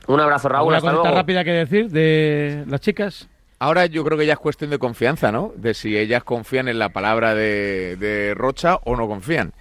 [0.08, 0.74] Un abrazo, Raúl.
[0.74, 1.16] ¿Alguna Hasta luego.
[1.18, 3.28] rápida que decir de las chicas?
[3.60, 5.54] Ahora yo creo que ya es cuestión de confianza, ¿no?
[5.56, 9.54] De si ellas confían en la palabra de, de Rocha o no confían.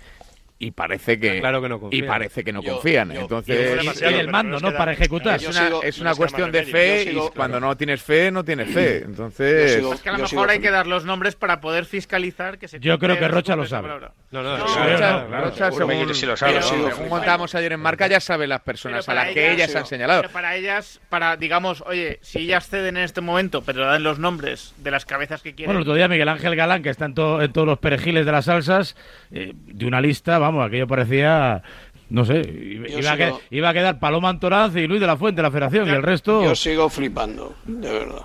[0.62, 2.06] Y parece que, claro que no y confían.
[2.06, 3.10] parece que no Yo- confían.
[3.14, 4.74] yo- Entonces yo- el mando, ¿no?
[4.74, 5.36] Para ejecutar.
[5.40, 8.44] Es una, sigo- es una cuestión de fe sigo- y cuando no tienes fe no
[8.44, 8.98] tienes fe.
[8.98, 12.68] Entonces Es que a lo mejor hay que dar los nombres para poder fiscalizar que
[12.68, 13.84] se Yo creo que Rocha lo sabe.
[13.88, 14.12] palabra.
[14.32, 18.20] No, no, No, sí, Rocha, según, sí lo sabe, según contábamos ayer en marca, ya
[18.20, 20.20] saben las personas a las que ellas- ellas han señalado.
[20.20, 24.18] Pero para ellas, para, digamos, oye, si ellas ceden en este momento, pero dan los
[24.18, 25.68] nombres de las cabezas que quieren.
[25.68, 28.26] Bueno, el otro día Miguel Ángel Galán, que está en, to- en todos los perejiles
[28.26, 28.94] de las salsas,
[29.32, 31.62] eh, de una lista, vamos, aquello parecía,
[32.08, 35.16] no sé, iba, a, sigo- que- iba a quedar Paloma Antoraz y Luis de la
[35.16, 36.42] Fuente, la federación, y el resto...
[36.42, 38.22] Yo sigo flipando, de verdad.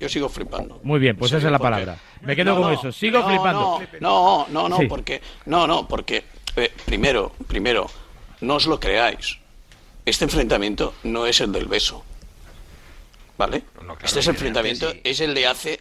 [0.00, 0.80] Yo sigo flipando.
[0.82, 1.96] Muy bien, pues Sí, esa es la porque- palabra.
[2.22, 3.80] Me quedo No, con no, eso, sigo no, flipando.
[4.00, 4.86] No, no, no, Sí.
[4.86, 6.24] porque no, no, porque
[6.56, 7.86] eh, primero, primero,
[8.40, 9.38] no os lo creáis.
[10.04, 12.04] Este enfrentamiento no es el del beso.
[13.38, 13.62] ¿Vale?
[14.02, 15.80] este es enfrentamiento es el de hace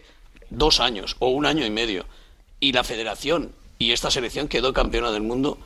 [0.50, 2.06] dos años o un año y medio.
[2.60, 3.52] Y la federación
[3.82, 5.58] y esta selección quedó campeona del mundo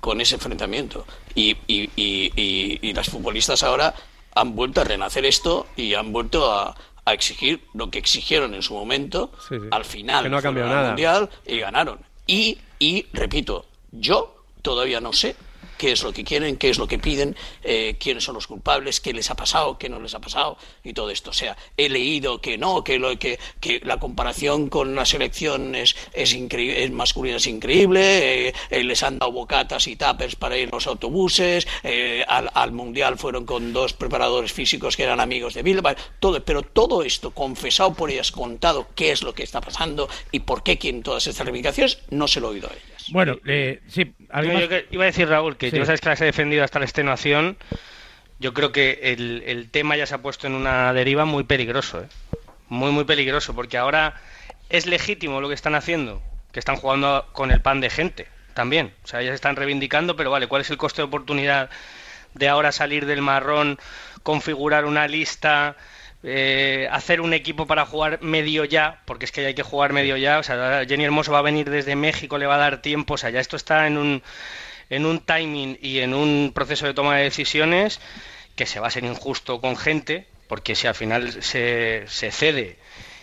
[0.00, 1.04] con ese enfrentamiento.
[1.34, 3.94] Y, y, y, y- y las futbolistas ahora
[4.34, 6.74] han vuelto a renacer esto y han vuelto a,
[7.04, 9.66] a exigir lo que exigieron en su momento Sí, sí.
[9.70, 10.22] al final.
[10.24, 10.86] Que no ha cambiado nada.
[10.88, 11.98] Mundial y ganaron.
[12.26, 15.36] Y, y repito, yo todavía no sé
[15.80, 17.34] qué es lo que quieren, qué es lo que piden,
[17.64, 20.92] eh, quiénes son los culpables, qué les ha pasado, qué no les ha pasado y
[20.92, 21.30] todo esto.
[21.30, 23.38] O sea, he leído que no, que, lo, que,
[23.82, 29.02] la comparación con la selección es, es, incre- es masculina es increíble, eh, eh, les
[29.02, 31.66] han dado bocatas y tapers para ir en los autobuses,
[32.28, 36.62] al, al Mundial fueron con dos preparadores físicos que eran amigos de Bilbao, todo, pero
[36.62, 40.76] todo esto confesado por ellas, contado qué es lo que está pasando y por qué
[40.76, 42.99] quieren todas estas reivindicaciones, no se lo he oído a ellas.
[43.08, 45.76] Bueno, eh, sí, ¿alguien Yo- yo que- iba a decir, Raúl, que Sí.
[45.76, 47.56] yo sabes que las he defendido hasta la extenuación.
[48.38, 52.02] Yo creo que el, el tema ya se ha puesto en una deriva muy peligroso,
[52.02, 52.06] ¿eh?
[52.68, 54.14] Muy, muy peligroso, porque ahora
[54.68, 56.22] es legítimo lo que están haciendo,
[56.52, 58.94] que están jugando con el pan de gente también.
[59.04, 61.68] O sea, ellas están reivindicando, pero vale, ¿cuál es el coste de oportunidad
[62.34, 63.78] de ahora salir del marrón,
[64.22, 65.76] configurar una lista,
[66.22, 70.16] eh, hacer un equipo para jugar medio ya, porque es que hay que jugar medio
[70.16, 70.38] ya.
[70.38, 73.14] O sea, Jenny Hermoso va a venir desde México, le va a dar tiempo.
[73.14, 74.22] O sea, ya esto está en un,
[74.90, 78.00] en un timing y en un proceso de toma de decisiones
[78.56, 82.76] que se va a ser injusto con gente, porque si al final se, se cede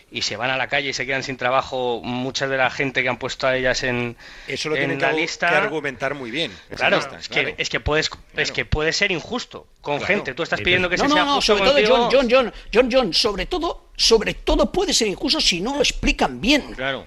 [0.10, 3.04] y se van a la calle y se quedan sin trabajo muchas de la gente
[3.04, 4.16] que han puesto a ellas en,
[4.48, 6.52] Eso lo en tienen que, la argu- lista que argumentar muy bien.
[6.76, 7.56] Claro, es que, claro.
[7.58, 10.08] es que puedes es que puede ser injusto con Claro.
[10.14, 10.34] gente.
[10.34, 12.10] Tú estás pidiendo que no, se no, sea no, justo sobre todo.
[12.10, 15.82] John, John, John, John, John, sobre todo, sobre todo puede ser injusto si no lo
[15.82, 16.74] explican bien.
[16.74, 17.06] Claro.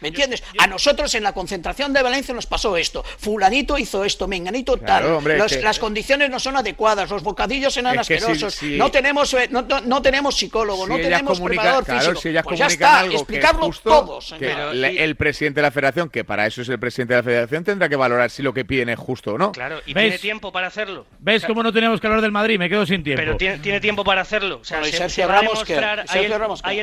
[0.00, 0.42] ¿Me entiendes?
[0.58, 3.04] A nosotros en la concentración de Valencia nos pasó esto.
[3.18, 4.86] Fulanito hizo esto, menganito tal.
[5.02, 8.54] Claro, hombre, Los- que- Las condiciones no son adecuadas, los bocadillos eran Es que asquerosos.
[8.54, 12.00] si- No tenemos eh, no, no- no tenemos psicólogo, Si no tenemos comunican- preparador claro,
[12.00, 12.20] físico.
[12.20, 14.34] si ellas pues ya está, algo que es explicarlo justo, todos.
[14.38, 17.64] que el presidente de la federación, que para eso es el presidente de la federación,
[17.64, 19.52] tendrá que valorar si lo que piden es justo o no.
[19.52, 20.04] Claro, y ¿Ves?
[20.04, 21.06] tiene tiempo para hacerlo.
[21.18, 22.58] ¿Ves cómo no tenemos que hablar del Madrid?
[22.58, 23.20] Me quedo sin tiempo.
[23.20, 24.58] Pero tiene, tiene tiempo para hacerlo.
[24.62, 25.40] O sea, se, Sergio se va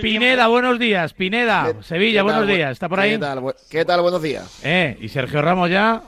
[0.01, 1.13] Pineda, buenos días.
[1.13, 2.55] Pineda, Sevilla, ¿Qué buenos tal?
[2.55, 2.71] días.
[2.71, 3.04] ¿Está por ahí?
[3.11, 3.39] ¿Qué tal?
[3.39, 4.01] Bu- ¿Qué tal?
[4.01, 4.59] Buenos días.
[4.63, 6.01] Eh, y Sergio Ramos ya.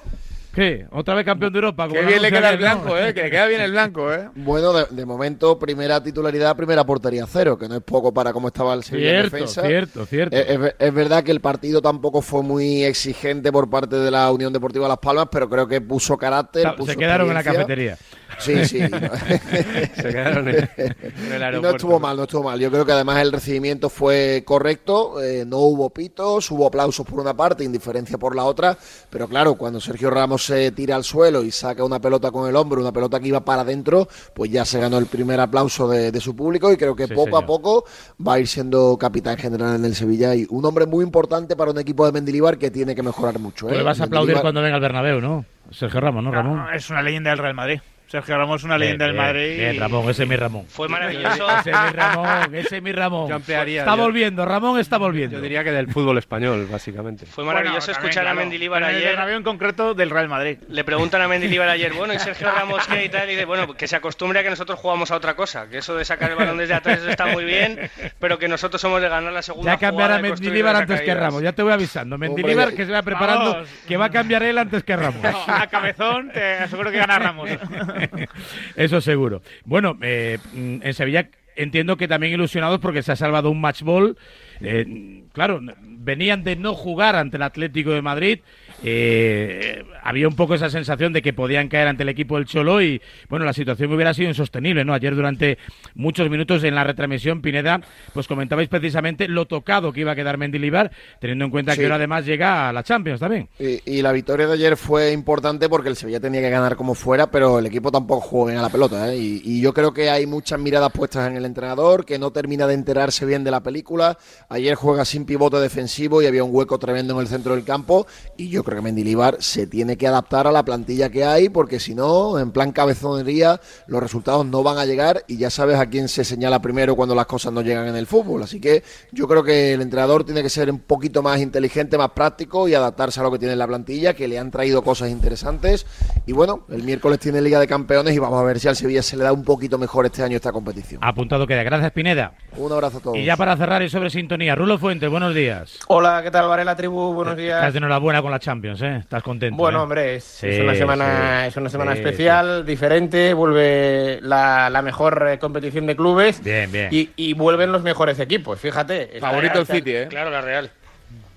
[0.53, 0.87] ¿Qué?
[0.89, 1.87] ¿Otra vez campeón de Europa?
[1.87, 3.13] Qué bien le queda el blanco, ¿eh?
[3.13, 4.27] Que le queda bien el blanco, ¿eh?
[4.33, 8.47] Bueno, de, de momento, primera titularidad, primera portería cero, que no es poco para cómo
[8.47, 9.61] estaba el Sevilla en Cierto, defensa.
[9.67, 10.35] cierto, cierto.
[10.35, 14.09] Es, es ver- es verdad que el partido tampoco fue muy exigente por parte de
[14.09, 16.63] la Unión Deportiva Las Palmas, pero creo que puso carácter.
[16.63, 17.95] Se puso quedaron en la cafetería.
[18.39, 18.79] Sí, sí.
[19.95, 20.95] Se quedaron en- en el
[21.37, 21.75] Y no aeropuerto.
[21.77, 22.59] estuvo mal, no estuvo mal.
[22.59, 27.19] Yo creo que además el recibimiento fue correcto, eh, no hubo pitos, hubo aplausos por
[27.19, 28.77] una parte, indiferencia por la otra,
[29.09, 32.55] pero claro, cuando Sergio Ramos se tira al suelo y saca una pelota con el
[32.55, 36.11] hombro, una pelota que iba para adentro, pues ya se ganó el primer aplauso de,
[36.11, 37.43] de su público y creo que Sí, poco señor.
[37.43, 37.85] a poco
[38.25, 41.71] va a ir siendo capitán general en el Sevilla y un hombre muy importante para
[41.71, 43.67] un equipo de Mendilibar que tiene que mejorar mucho.
[43.67, 43.77] Tú ¿eh?
[43.77, 45.45] le vas a aplaudir cuando venga al Bernabéu, ¿no?
[45.71, 46.57] Sergio Ramos, ¿no, Ramón?
[46.59, 47.79] No, es una leyenda del Real Madrid.
[48.07, 49.57] Sergio Ramos es una Bien, leyenda del Madrid.
[49.59, 50.65] Bien, Ramón, ese es mi Ramón.
[50.69, 51.45] Fue maravilloso.
[51.59, 53.27] Ese es mi Ramón, ese es mi Ramón.
[53.29, 55.35] Yo ampliaría, Está yo- volviendo, Ramón está volviendo.
[55.37, 57.25] Yo diría que del fútbol español, básicamente.
[57.25, 58.39] Fue maravilloso Bueno, escuchar claro.
[58.39, 59.09] a Mendilibar el ayer.
[59.09, 60.57] Bernabéu en concreto del Real Madrid.
[60.69, 63.27] Le preguntan a Mendilibar ayer, bueno, ¿y Sergio Ramos qué y tal?
[63.27, 65.95] Y dice, bueno, que se acostumbre a que nosotros jugamos a otra cosa, que eso
[65.95, 67.89] de sacar el balón desde atrás eso está muy bien,
[68.19, 71.13] pero que nosotros somos de ganar la segunda Ya cambiará construir Mendilibar antes que.
[71.13, 72.17] Ramos, ya te voy avisando.
[72.17, 73.69] Mendilibar que se va preparando, Vamos.
[73.85, 75.21] que va a cambiar él antes que Ramos.
[75.21, 77.49] No, a cabezón te aseguro que gana Ramos.
[78.75, 79.41] Eso seguro.
[79.65, 84.17] Bueno, eh, en Sevilla entiendo que también ilusionados porque se ha salvado un match ball.
[84.61, 88.39] Eh, claro, venían de no jugar ante el Atlético de Madrid
[88.83, 92.81] eh, había un poco esa sensación de que podían caer ante el equipo del Cholo
[92.81, 94.93] y, bueno, la situación hubiera sido insostenible, ¿no?
[94.93, 95.57] Ayer durante
[95.95, 97.81] muchos minutos en la retransmisión, Pineda,
[98.13, 101.79] pues comentabais precisamente lo tocado que iba a quedar Mendilibar, teniendo en cuenta Sí.
[101.79, 103.49] que ahora además llega a la Champions también.
[103.59, 106.95] Y, y la victoria de ayer fue importante porque el Sevilla tenía que ganar como
[106.95, 109.11] fuera, pero el equipo tampoco jugó bien a la pelota.
[109.13, 109.17] ¿eh?
[109.17, 112.67] Y, y yo creo que hay muchas miradas puestas en el entrenador, que no termina
[112.67, 114.17] de enterarse bien de la película.
[114.49, 118.07] Ayer juega sin pivote defensivo y había un hueco tremendo en el centro del campo.
[118.37, 121.79] Y yo creo que Mendilibar se tiene que adaptar a la plantilla que hay, porque
[121.79, 125.85] si no, en plan cabezonería, los resultados no van a llegar y ya sabes a
[125.85, 128.43] quién se señala primero cuando las cosas no llegan en el fútbol.
[128.43, 132.11] Así que yo creo que el entrenador tiene que ser un poquito más inteligente, más
[132.11, 135.09] práctico y adaptarse a lo que tiene en la plantilla, que le han traído cosas
[135.09, 135.85] interesantes.
[136.25, 139.01] Y bueno, el miércoles tiene Liga de Campeones y vamos a ver si al Sevilla
[139.01, 140.99] se le da un poquito mejor este año esta competición.
[141.01, 141.63] Apuntado queda.
[141.63, 142.33] Gracias, Pineda.
[142.57, 143.17] Un abrazo a todos.
[143.17, 145.79] Y ya para cerrar y sobre sintonía, Rulo Fuentes, buenos días.
[145.87, 147.13] Hola, ¿qué tal, Varela Tribu?
[147.13, 147.59] Buenos días.
[147.59, 148.97] Estás de enhorabuena con la Champions, ¿eh?
[148.97, 149.55] Estás contento.
[149.55, 149.81] Bueno, ¿eh?
[149.83, 151.47] hombre, es, Sí, es una semana, sí.
[151.49, 156.71] es una semana Sí, especial, diferente, vuelve la, la mejor eh, competición de clubes Bien,
[156.71, 156.89] bien.
[156.91, 159.19] y, y vuelven los mejores equipos, fíjate.
[159.19, 160.07] Favorito el City, ¿eh?
[160.09, 160.71] Claro, la Real.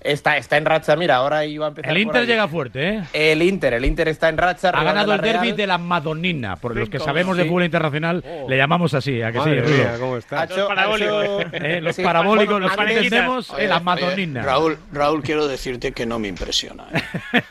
[0.03, 3.03] Está, está en racha, mira, ahora iba a empezar El Inter llega fuerte, ¿eh?
[3.13, 4.69] El Inter, el Inter está en racha.
[4.69, 8.57] Ha ganado el derby de la Madonina, por los que sabemos de fútbol internacional, le
[8.57, 9.75] llamamos así, ¿a que sí, Madre Rulo?
[9.77, 10.43] mía, ¿cómo está?
[10.45, 11.45] Hecho- parabólicos.
[11.53, 14.41] Eh, los Sí, parabólicos, bueno, los que entendemos, Oye, la oye, Madonina.
[14.41, 16.85] Raúl, Raúl, quiero decirte que no me impresiona.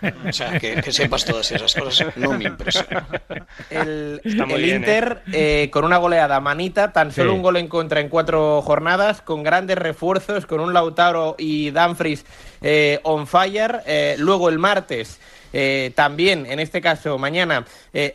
[0.03, 0.13] ¿eh?
[0.29, 3.07] O sea, que, que sepas todas esas cosas, no me impresiona.
[3.71, 8.63] El, Inter eh, con una goleada manita, tan solo un gol en contra en cuatro
[8.63, 12.25] jornadas, con grandes refuerzos, con un Lautaro y Danfries
[12.61, 13.81] eh, on fire.
[13.87, 15.21] Eh, luego el martes.
[15.53, 17.65] eh, también, en este caso, mañana,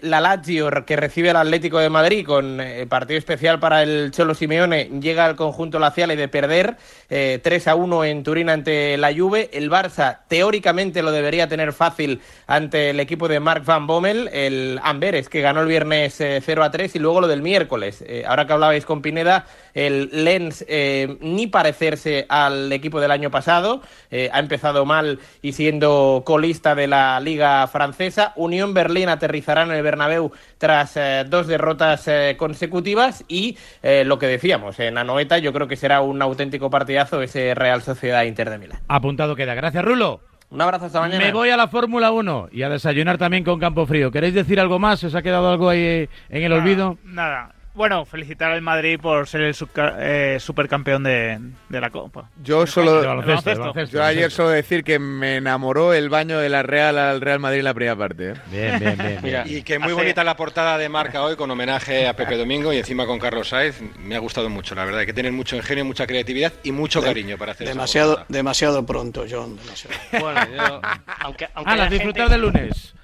[0.02, 4.90] la Lazio que recibe al Atlético de Madrid con partido especial para el Cholo Simeone
[5.02, 6.78] llega al conjunto laciale de perder
[7.10, 9.50] eh, 3 a 1 en Turín ante la Juve.
[9.52, 14.80] El Barça teóricamente lo debería tener fácil ante el equipo de Mark Van Bommel, el
[14.82, 18.04] Amberes que ganó el viernes eh, 0 a 3 y luego lo del miércoles.
[18.26, 23.82] Ahora que hablabais con Pineda, el Lens eh, ni parecerse al equipo del año pasado,
[24.10, 28.34] eh, ha empezado mal y siendo colista de la liga francesa.
[28.36, 34.18] Unión Berlín aterrizará en el Bernabéu tras eh, dos derrotas eh, consecutivas y eh, lo
[34.18, 38.50] que decíamos, en Anoeta yo creo que será un auténtico partidazo ese Real Sociedad Inter
[38.50, 38.80] de Milán.
[38.88, 39.54] Apuntado queda.
[39.56, 40.22] Gracias, Rulo.
[40.52, 41.26] Un abrazo hasta mañana.
[41.26, 44.12] Me voy a la Fórmula 1 y a desayunar también con Campo Frío.
[44.12, 45.04] ¿Queréis decir algo más?
[45.04, 46.98] ¿Os ha quedado algo ahí en el olvido?
[47.04, 47.55] Nada.
[47.76, 52.30] Bueno, felicitar al Madrid por ser el subca- eh, supercampeón de, de la Copa.
[52.42, 53.02] Yo solo.
[53.02, 56.64] De baloncesto, de baloncesto, yo ayer solo decir que me enamoró el baño de la
[56.64, 58.30] Real al Real Madrid en la primera parte.
[58.30, 58.34] ¿eh?
[58.50, 59.20] Bien, bien, bien.
[59.22, 62.38] Mira, Y que muy hace- bonita la portada de marca hoy con homenaje a Pepe
[62.38, 63.82] Domingo y encima con Carlos Saez.
[64.00, 65.02] Me ha gustado mucho, la verdad.
[65.02, 68.86] Hay que tener mucho ingenio, mucha creatividad y mucho De- cariño para hacer Demasiado, demasiado
[68.86, 69.58] pronto, John.
[69.58, 69.96] Demasiado.
[70.22, 70.82] Bueno, yo,
[71.20, 72.96] aunque, aunque Hala, la disfrutar gente- del lunes.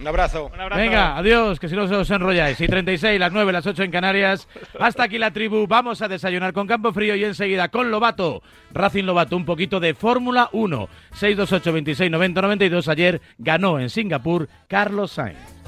[0.00, 0.50] Un abrazo.
[0.74, 2.58] Venga, adiós, que si no os enrolláis.
[2.58, 4.48] Y 36, las 9, las 8 en Canarias.
[4.78, 5.66] Hasta aquí la tribu.
[5.66, 8.42] Vamos a desayunar con Campo Frío y enseguida con Lobato.
[8.72, 10.88] Racing Lobato, un poquito de Fórmula 1.
[11.12, 12.88] 628 26 90 92.
[12.88, 15.59] Ayer ganó en Singapur Carlos Sainz.